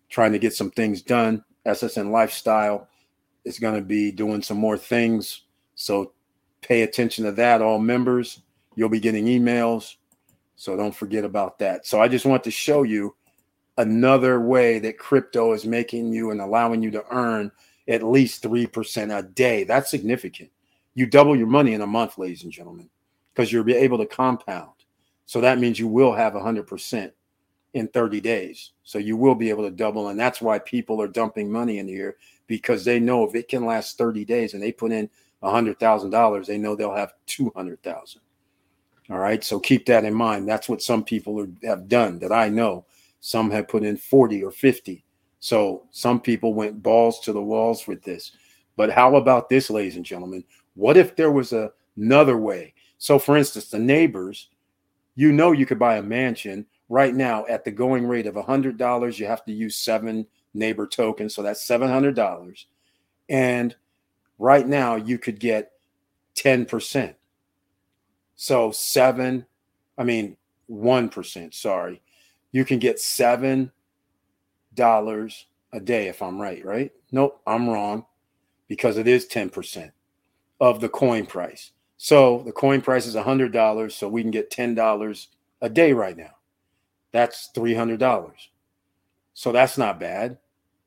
[0.09, 1.45] trying to get some things done.
[1.67, 2.89] SSN Lifestyle
[3.45, 5.43] is going to be doing some more things.
[5.75, 6.13] So
[6.63, 8.41] pay attention to that, all members.
[8.77, 9.97] You'll be getting emails.
[10.57, 11.87] So don't forget about that.
[11.87, 13.15] So I just want to show you
[13.77, 17.51] another way that crypto is making you and allowing you to earn
[17.89, 19.65] at least 3% a day.
[19.65, 20.51] That's significant.
[20.95, 22.89] You double your money in a month, ladies and gentlemen,
[23.33, 24.71] because you'll be able to compound.
[25.27, 27.13] So that means you will have 100%
[27.75, 28.73] in 30 days.
[28.85, 30.09] So you will be able to double.
[30.09, 32.17] And that's why people are dumping money in here
[32.47, 35.11] because they know if it can last 30 days and they put in
[35.43, 38.21] $100,000, they know they'll have 200,000.
[39.11, 39.45] All right.
[39.45, 40.49] So keep that in mind.
[40.49, 42.87] That's what some people are, have done that I know.
[43.21, 45.05] Some have put in 40 or 50.
[45.41, 48.33] So some people went balls to the walls with this.
[48.77, 50.45] But how about this, ladies and gentlemen?
[50.75, 52.75] What if there was a, another way?
[52.99, 54.49] So, for instance, the neighbors,
[55.15, 59.19] you know, you could buy a mansion right now at the going rate of $100,
[59.19, 61.35] you have to use seven neighbor tokens.
[61.35, 62.65] So that's $700.
[63.29, 63.75] And
[64.39, 65.73] right now you could get
[66.37, 67.15] 10%.
[68.37, 69.47] So seven,
[69.97, 70.37] I mean,
[70.71, 72.01] 1%, sorry.
[72.53, 73.71] You can get $7
[74.77, 76.93] a day if I'm right, right?
[77.11, 78.07] Nope, I'm wrong
[78.69, 79.91] because it is 10%
[80.65, 81.73] of the coin price.
[81.99, 83.93] So the coin price is $100.
[83.93, 85.27] So we can get $10
[85.61, 86.37] a day right now.
[87.13, 88.31] That's $300.
[89.35, 90.39] So that's not bad.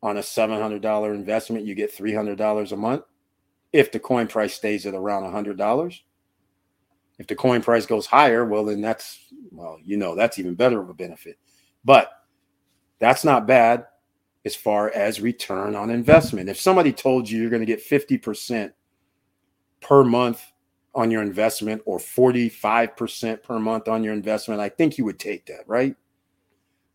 [0.02, 3.04] On a $700 investment, you get $300 a month.
[3.72, 6.00] If the coin price stays at around $100,
[7.20, 9.20] if the coin price goes higher, well, then that's,
[9.52, 11.38] well, you know, that's even better of a benefit.
[11.86, 12.10] But
[12.98, 13.86] that's not bad
[14.44, 16.50] as far as return on investment.
[16.50, 18.72] If somebody told you you're going to get 50%
[19.82, 20.44] per month
[20.96, 25.46] on your investment or 45% per month on your investment, I think you would take
[25.46, 25.96] that, right?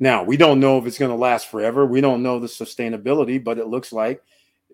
[0.01, 1.87] Now, we don't know if it's going to last forever.
[1.87, 4.21] We don't know the sustainability, but it looks like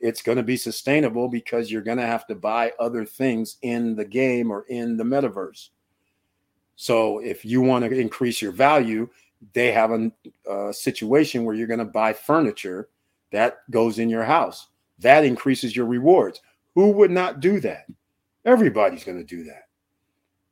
[0.00, 3.94] it's going to be sustainable because you're going to have to buy other things in
[3.94, 5.68] the game or in the metaverse.
[6.76, 9.10] So, if you want to increase your value,
[9.52, 10.10] they have a,
[10.50, 12.88] a situation where you're going to buy furniture
[13.32, 14.68] that goes in your house.
[15.00, 16.40] That increases your rewards.
[16.74, 17.86] Who would not do that?
[18.48, 19.64] Everybody's going to do that.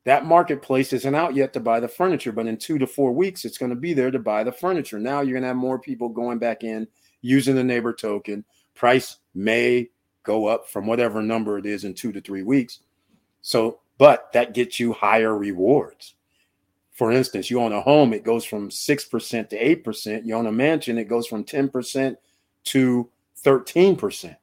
[0.05, 3.47] That marketplace isn't out yet to buy the furniture, but in two to four weeks,
[3.47, 4.98] it's going to be there to buy the furniture.
[4.98, 6.86] Now you're going to have more people going back in
[7.23, 8.44] using the neighbor token.
[8.74, 9.89] Price may
[10.24, 12.81] go up from whatever number it is in two to three weeks.
[13.40, 16.16] So, but that gets you higher rewards.
[16.93, 20.27] For instance, you own a home, it goes from 6% to 8%.
[20.27, 22.16] You own a mansion, it goes from 10%
[22.64, 23.10] to
[23.43, 24.36] 13%.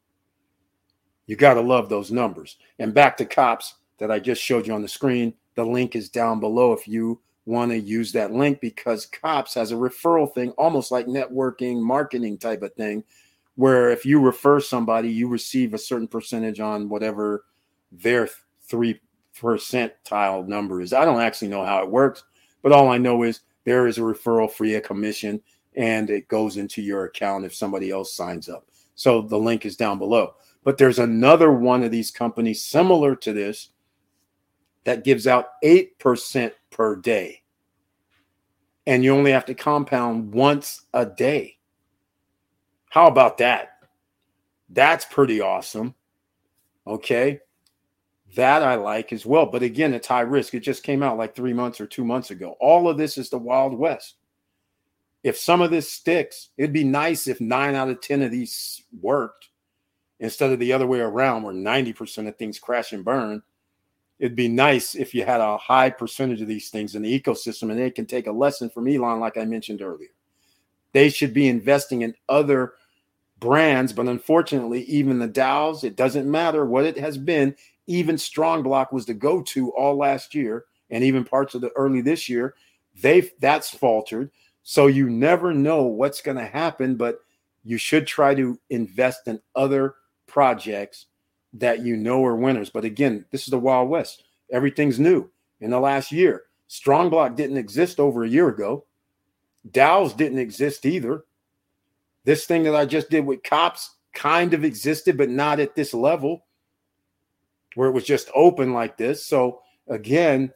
[1.26, 2.58] You got to love those numbers.
[2.80, 5.34] And back to cops that I just showed you on the screen.
[5.56, 9.72] The link is down below if you want to use that link because COPS has
[9.72, 13.04] a referral thing, almost like networking, marketing type of thing,
[13.56, 17.46] where if you refer somebody, you receive a certain percentage on whatever
[17.92, 18.30] their
[18.62, 19.00] three
[19.38, 20.94] percentile number is.
[20.94, 22.24] I don't actually know how it works,
[22.62, 25.42] but all I know is there is a referral free a commission
[25.76, 28.68] and it goes into your account if somebody else signs up.
[28.96, 30.36] So the link is down below.
[30.64, 33.70] But there's another one of these companies similar to this
[34.86, 37.42] that gives out 8% per day.
[38.86, 41.58] And you only have to compound once a day.
[42.90, 43.80] How about that?
[44.70, 45.96] That's pretty awesome.
[46.86, 47.40] Okay.
[48.36, 49.46] That I like as well.
[49.46, 50.54] But again, it's high risk.
[50.54, 52.56] It just came out like three months or two months ago.
[52.60, 54.16] All of this is the Wild West.
[55.24, 58.84] If some of this sticks, it'd be nice if nine out of 10 of these
[59.02, 59.50] worked
[60.24, 63.44] instead of the other way around where 90% of things crash and burn.
[64.20, 67.64] It'd be nice if you had a high percentage of these things in the ecosystem
[67.64, 70.12] and they can take a lesson from Elon, like I mentioned earlier.
[70.94, 72.76] They should be investing in other
[73.40, 77.54] brands, but unfortunately, even the DAOs, it doesn't matter what it has been.
[77.88, 82.00] Even Strong Block was the go-to all last year, and even parts of the early
[82.00, 82.56] this year.
[83.02, 84.32] They that's faltered.
[84.62, 87.20] So you never know what's going to happen, but
[87.66, 89.96] you should try to invest in other
[90.34, 91.06] projects
[91.54, 92.72] that you know are winners.
[92.72, 94.24] But again, this is the Wild West.
[94.52, 95.30] Everything's new
[95.62, 96.46] in the last year.
[96.68, 98.86] Strong Block didn't exist over a year ago.
[99.70, 101.26] DAOs didn't exist either.
[102.26, 105.94] This thing that I just did with cops kind of existed, but not at this
[105.94, 106.46] level
[107.76, 109.24] where it was just open like this.
[109.24, 110.52] So again,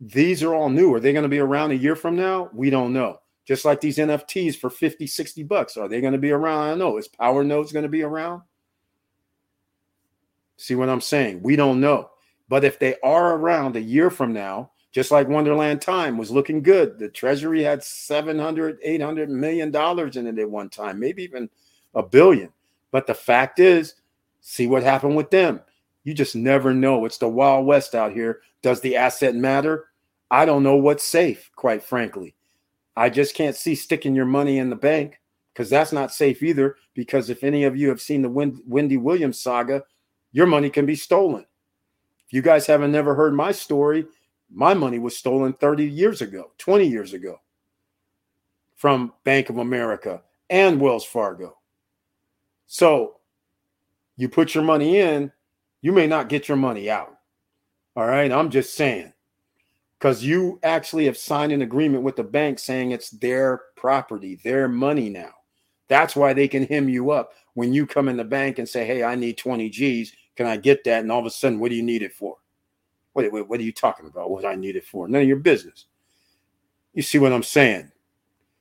[0.00, 0.92] these are all new.
[0.92, 2.50] Are they going to be around a year from now?
[2.52, 3.20] We don't know.
[3.46, 5.78] Just like these NFTs for 50, 60 bucks.
[5.78, 6.60] Are they going to be around?
[6.60, 6.98] I don't know.
[6.98, 8.42] Is Power Nodes going to be around?
[10.58, 11.40] See what I'm saying?
[11.42, 12.10] We don't know.
[12.48, 16.62] But if they are around a year from now, just like Wonderland Time was looking
[16.62, 16.98] good.
[16.98, 21.48] The Treasury had 700, 800 million dollars in it at one time, maybe even
[21.94, 22.50] a billion.
[22.90, 23.94] But the fact is,
[24.40, 25.60] see what happened with them.
[26.04, 27.04] You just never know.
[27.04, 28.40] It's the Wild West out here.
[28.62, 29.86] Does the asset matter?
[30.30, 32.34] I don't know what's safe, quite frankly.
[32.96, 35.20] I just can't see sticking your money in the bank
[35.52, 36.76] because that's not safe either.
[36.94, 39.84] Because if any of you have seen the Wendy Williams saga,
[40.32, 41.46] your money can be stolen.
[42.26, 44.06] If you guys haven't never heard my story,
[44.50, 47.40] my money was stolen 30 years ago, 20 years ago
[48.76, 51.58] from Bank of America and Wells Fargo.
[52.66, 53.16] So
[54.16, 55.32] you put your money in,
[55.80, 57.14] you may not get your money out.
[57.96, 58.30] All right.
[58.30, 59.12] I'm just saying,
[59.98, 64.68] because you actually have signed an agreement with the bank saying it's their property, their
[64.68, 65.32] money now.
[65.88, 68.86] That's why they can hem you up when you come in the bank and say,
[68.86, 70.14] Hey, I need 20 G's.
[70.36, 71.00] Can I get that?
[71.00, 72.36] And all of a sudden, what do you need it for?
[73.14, 74.30] What, what, what are you talking about?
[74.30, 75.08] What I need it for?
[75.08, 75.86] None of your business.
[76.94, 77.90] You see what I'm saying?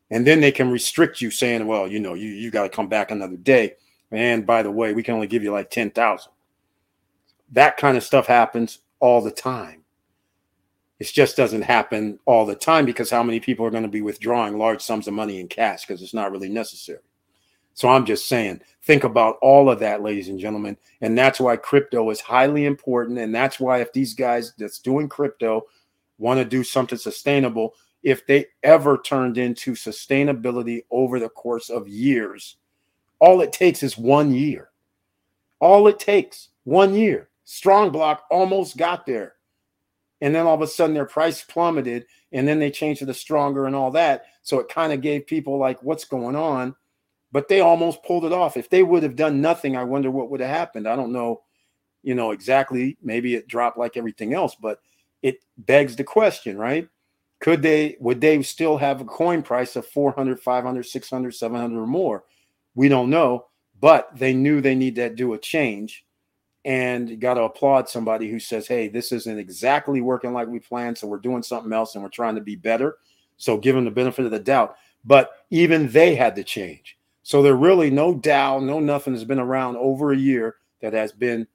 [0.09, 2.87] And then they can restrict you saying, well, you know, you, you got to come
[2.87, 3.75] back another day.
[4.11, 6.31] And by the way, we can only give you like 10,000.
[7.51, 9.83] That kind of stuff happens all the time.
[10.99, 14.01] It just doesn't happen all the time because how many people are going to be
[14.01, 16.99] withdrawing large sums of money in cash because it's not really necessary.
[17.77, 20.77] So I'm just saying, think about all of that, ladies and gentlemen.
[21.01, 23.19] And that's why crypto is highly important.
[23.19, 25.61] And that's why if these guys that's doing crypto
[26.17, 31.87] want to do something sustainable, if they ever turned into sustainability over the course of
[31.87, 32.55] years,
[33.19, 34.71] all it takes is one year.
[35.59, 37.29] All it takes, one year.
[37.43, 39.35] Strong block almost got there.
[40.21, 43.13] And then all of a sudden their price plummeted and then they changed to the
[43.13, 44.25] STRNGR and all that.
[44.41, 46.75] So it kind of gave people like, what's going on?
[47.31, 48.57] But they almost pulled it off.
[48.57, 50.87] If they would have done nothing, I wonder what would have happened.
[50.87, 51.41] I don't know,
[52.03, 52.97] you know, exactly.
[53.01, 54.79] Maybe it dropped like everything else, but
[55.21, 56.87] it begs the question, right?
[57.39, 61.87] Could they, would they still have a coin price of 400, 500, 600, 700 or
[61.87, 62.23] more?
[62.75, 63.47] We don't know,
[63.79, 66.03] but they knew they need to do a change.
[66.65, 70.97] And got to applaud somebody who says, hey, this isn't exactly working like we planned.
[70.97, 72.97] So we're doing something else and we're trying to be better.
[73.37, 74.75] So give them the benefit of the doubt.
[75.05, 76.96] But even they had to change
[77.27, 81.11] so there really no DAO, no nothing has been around over a year that has
[81.11, 81.45] been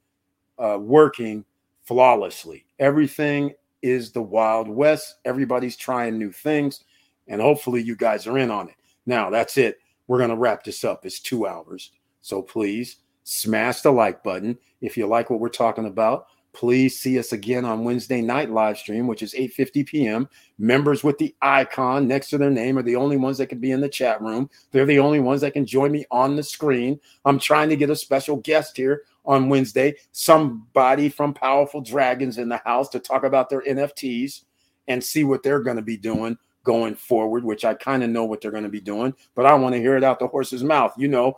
[0.58, 1.46] uh, working
[1.84, 2.66] flawlessly.
[2.78, 5.14] Everything is the Wild West.
[5.24, 6.84] Everybody's trying new things,
[7.26, 8.74] and hopefully you guys are in on it.
[9.06, 9.78] Now that's it.
[10.08, 11.06] We're gonna wrap this up.
[11.06, 15.86] It's two hours, so please smash the like button if you like what we're talking
[15.86, 16.26] about.
[16.54, 20.28] Please see us again on Wednesday night live stream, which is 8:50 p.m.
[20.58, 23.70] Members with the icon next to their name are the only ones that can be
[23.70, 24.50] in the chat room.
[24.70, 27.00] They're the only ones that can join me on the screen.
[27.24, 32.48] I'm trying to get a special guest here on Wednesday, somebody from Powerful Dragons in
[32.48, 34.42] the house to talk about their NFTs
[34.88, 38.24] and see what they're going to be doing going forward, which I kind of know
[38.24, 40.62] what they're going to be doing, but I want to hear it out the horse's
[40.62, 40.92] mouth.
[40.96, 41.36] You know,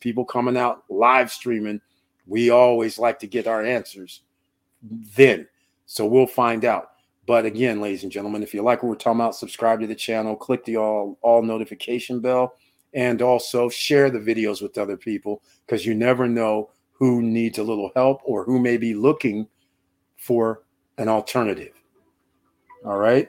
[0.00, 1.80] people coming out live streaming,
[2.26, 4.20] we always like to get our answers
[4.82, 5.46] then.
[5.86, 6.90] So we'll find out.
[7.26, 9.94] But again, ladies and gentlemen, if you like what we're talking about, subscribe to the
[9.94, 12.54] channel, click the all all notification bell,
[12.94, 17.62] and also share the videos with other people because you never know who needs a
[17.62, 19.46] little help or who may be looking
[20.16, 20.62] for
[20.98, 21.72] an alternative.
[22.84, 23.28] All right.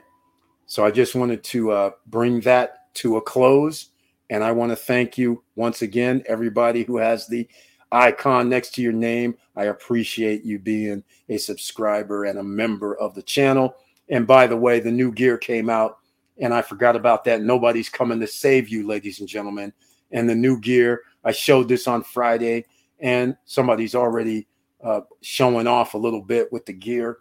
[0.66, 3.90] So I just wanted to uh, bring that to a close.
[4.30, 7.46] And I want to thank you once again, everybody who has the
[7.94, 9.36] icon next to your name.
[9.56, 13.76] I appreciate you being a subscriber and a member of the channel.
[14.08, 15.98] And by the way, the new gear came out,
[16.38, 17.42] and I forgot about that.
[17.42, 19.72] Nobody's coming to save you, ladies and gentlemen.
[20.10, 22.66] And the new gear, I showed this on Friday,
[23.00, 24.46] and somebody's already
[24.82, 27.18] uh, showing off a little bit with the gear.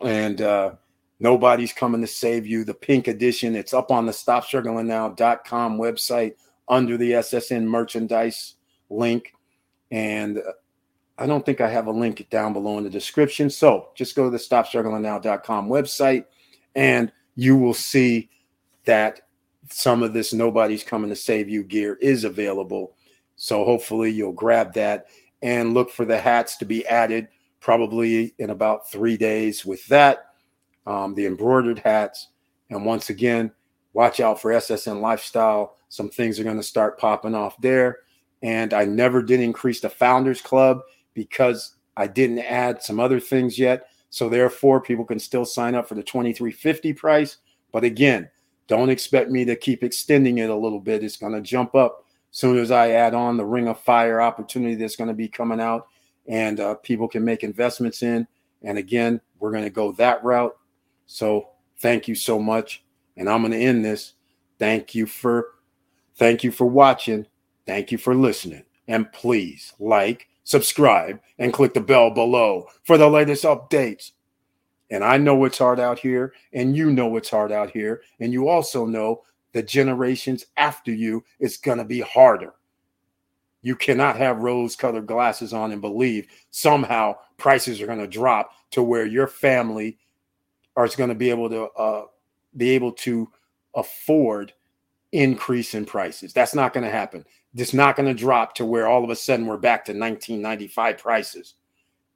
[0.00, 0.74] And uh,
[1.18, 2.64] nobody's coming to save you.
[2.64, 6.34] The pink edition, it's up on the stopstrugglingnow.com website
[6.68, 8.54] under the SSN merchandise
[8.88, 9.32] link.
[9.92, 10.42] And
[11.18, 13.50] I don't think I have a link down below in the description.
[13.50, 16.24] So just go to the stopstrugglingnow.com website
[16.74, 18.30] and you will see
[18.86, 19.20] that
[19.70, 22.96] some of this nobody's coming to save you gear is available.
[23.36, 25.06] So hopefully you'll grab that
[25.42, 27.28] and look for the hats to be added
[27.60, 30.32] probably in about three days with that,
[30.86, 32.28] um, the embroidered hats.
[32.70, 33.52] And once again,
[33.92, 35.76] watch out for SSN Lifestyle.
[35.90, 37.98] Some things are going to start popping off there.
[38.42, 40.80] And I never did increase the Founders Club
[41.14, 43.86] because I didn't add some other things yet.
[44.10, 47.38] So therefore, people can still sign up for the 2350 price.
[47.72, 48.28] But again,
[48.66, 51.04] don't expect me to keep extending it a little bit.
[51.04, 54.74] It's going to jump up soon as I add on the Ring of Fire opportunity
[54.74, 55.88] that's going to be coming out
[56.26, 58.26] and uh, people can make investments in.
[58.62, 60.56] And again, we're going to go that route.
[61.06, 61.48] So
[61.80, 62.84] thank you so much.
[63.16, 64.14] And I'm going to end this.
[64.58, 65.48] Thank you for
[66.16, 67.26] thank you for watching.
[67.66, 68.64] Thank you for listening.
[68.88, 74.12] And please like, subscribe, and click the bell below for the latest updates.
[74.90, 78.32] And I know it's hard out here, and you know it's hard out here, and
[78.32, 79.22] you also know
[79.52, 82.54] the generations after you it's going to be harder.
[83.62, 88.50] You cannot have rose colored glasses on and believe somehow prices are going to drop
[88.72, 89.98] to where your family
[90.76, 92.04] is going to be able to uh,
[92.56, 93.30] be able to
[93.74, 94.52] afford
[95.12, 96.32] increase in prices.
[96.32, 97.24] That's not going to happen.
[97.54, 100.98] It's not going to drop to where all of a sudden we're back to 1995
[100.98, 101.54] prices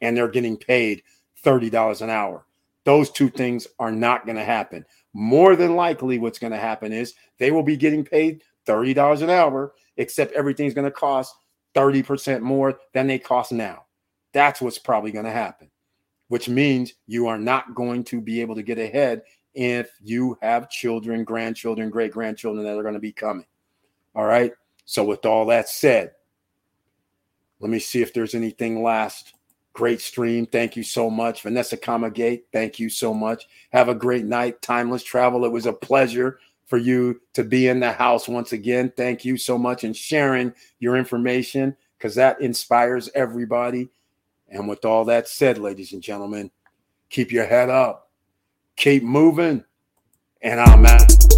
[0.00, 1.02] and they're getting paid
[1.44, 2.46] $30 an hour.
[2.84, 4.84] Those two things are not going to happen.
[5.12, 9.30] More than likely, what's going to happen is they will be getting paid $30 an
[9.30, 11.34] hour, except everything's going to cost
[11.74, 13.84] 30% more than they cost now.
[14.32, 15.70] That's what's probably going to happen,
[16.28, 19.22] which means you are not going to be able to get ahead
[19.54, 23.46] if you have children, grandchildren, great grandchildren that are going to be coming.
[24.14, 24.52] All right.
[24.86, 26.12] So, with all that said,
[27.60, 29.34] let me see if there's anything last.
[29.72, 30.46] Great stream.
[30.46, 31.42] Thank you so much.
[31.42, 33.46] Vanessa Kamagate, thank you so much.
[33.72, 34.62] Have a great night.
[34.62, 35.44] Timeless travel.
[35.44, 38.92] It was a pleasure for you to be in the house once again.
[38.96, 43.90] Thank you so much and sharing your information because that inspires everybody.
[44.48, 46.50] And with all that said, ladies and gentlemen,
[47.10, 48.10] keep your head up,
[48.76, 49.64] keep moving,
[50.42, 51.35] and I'm out.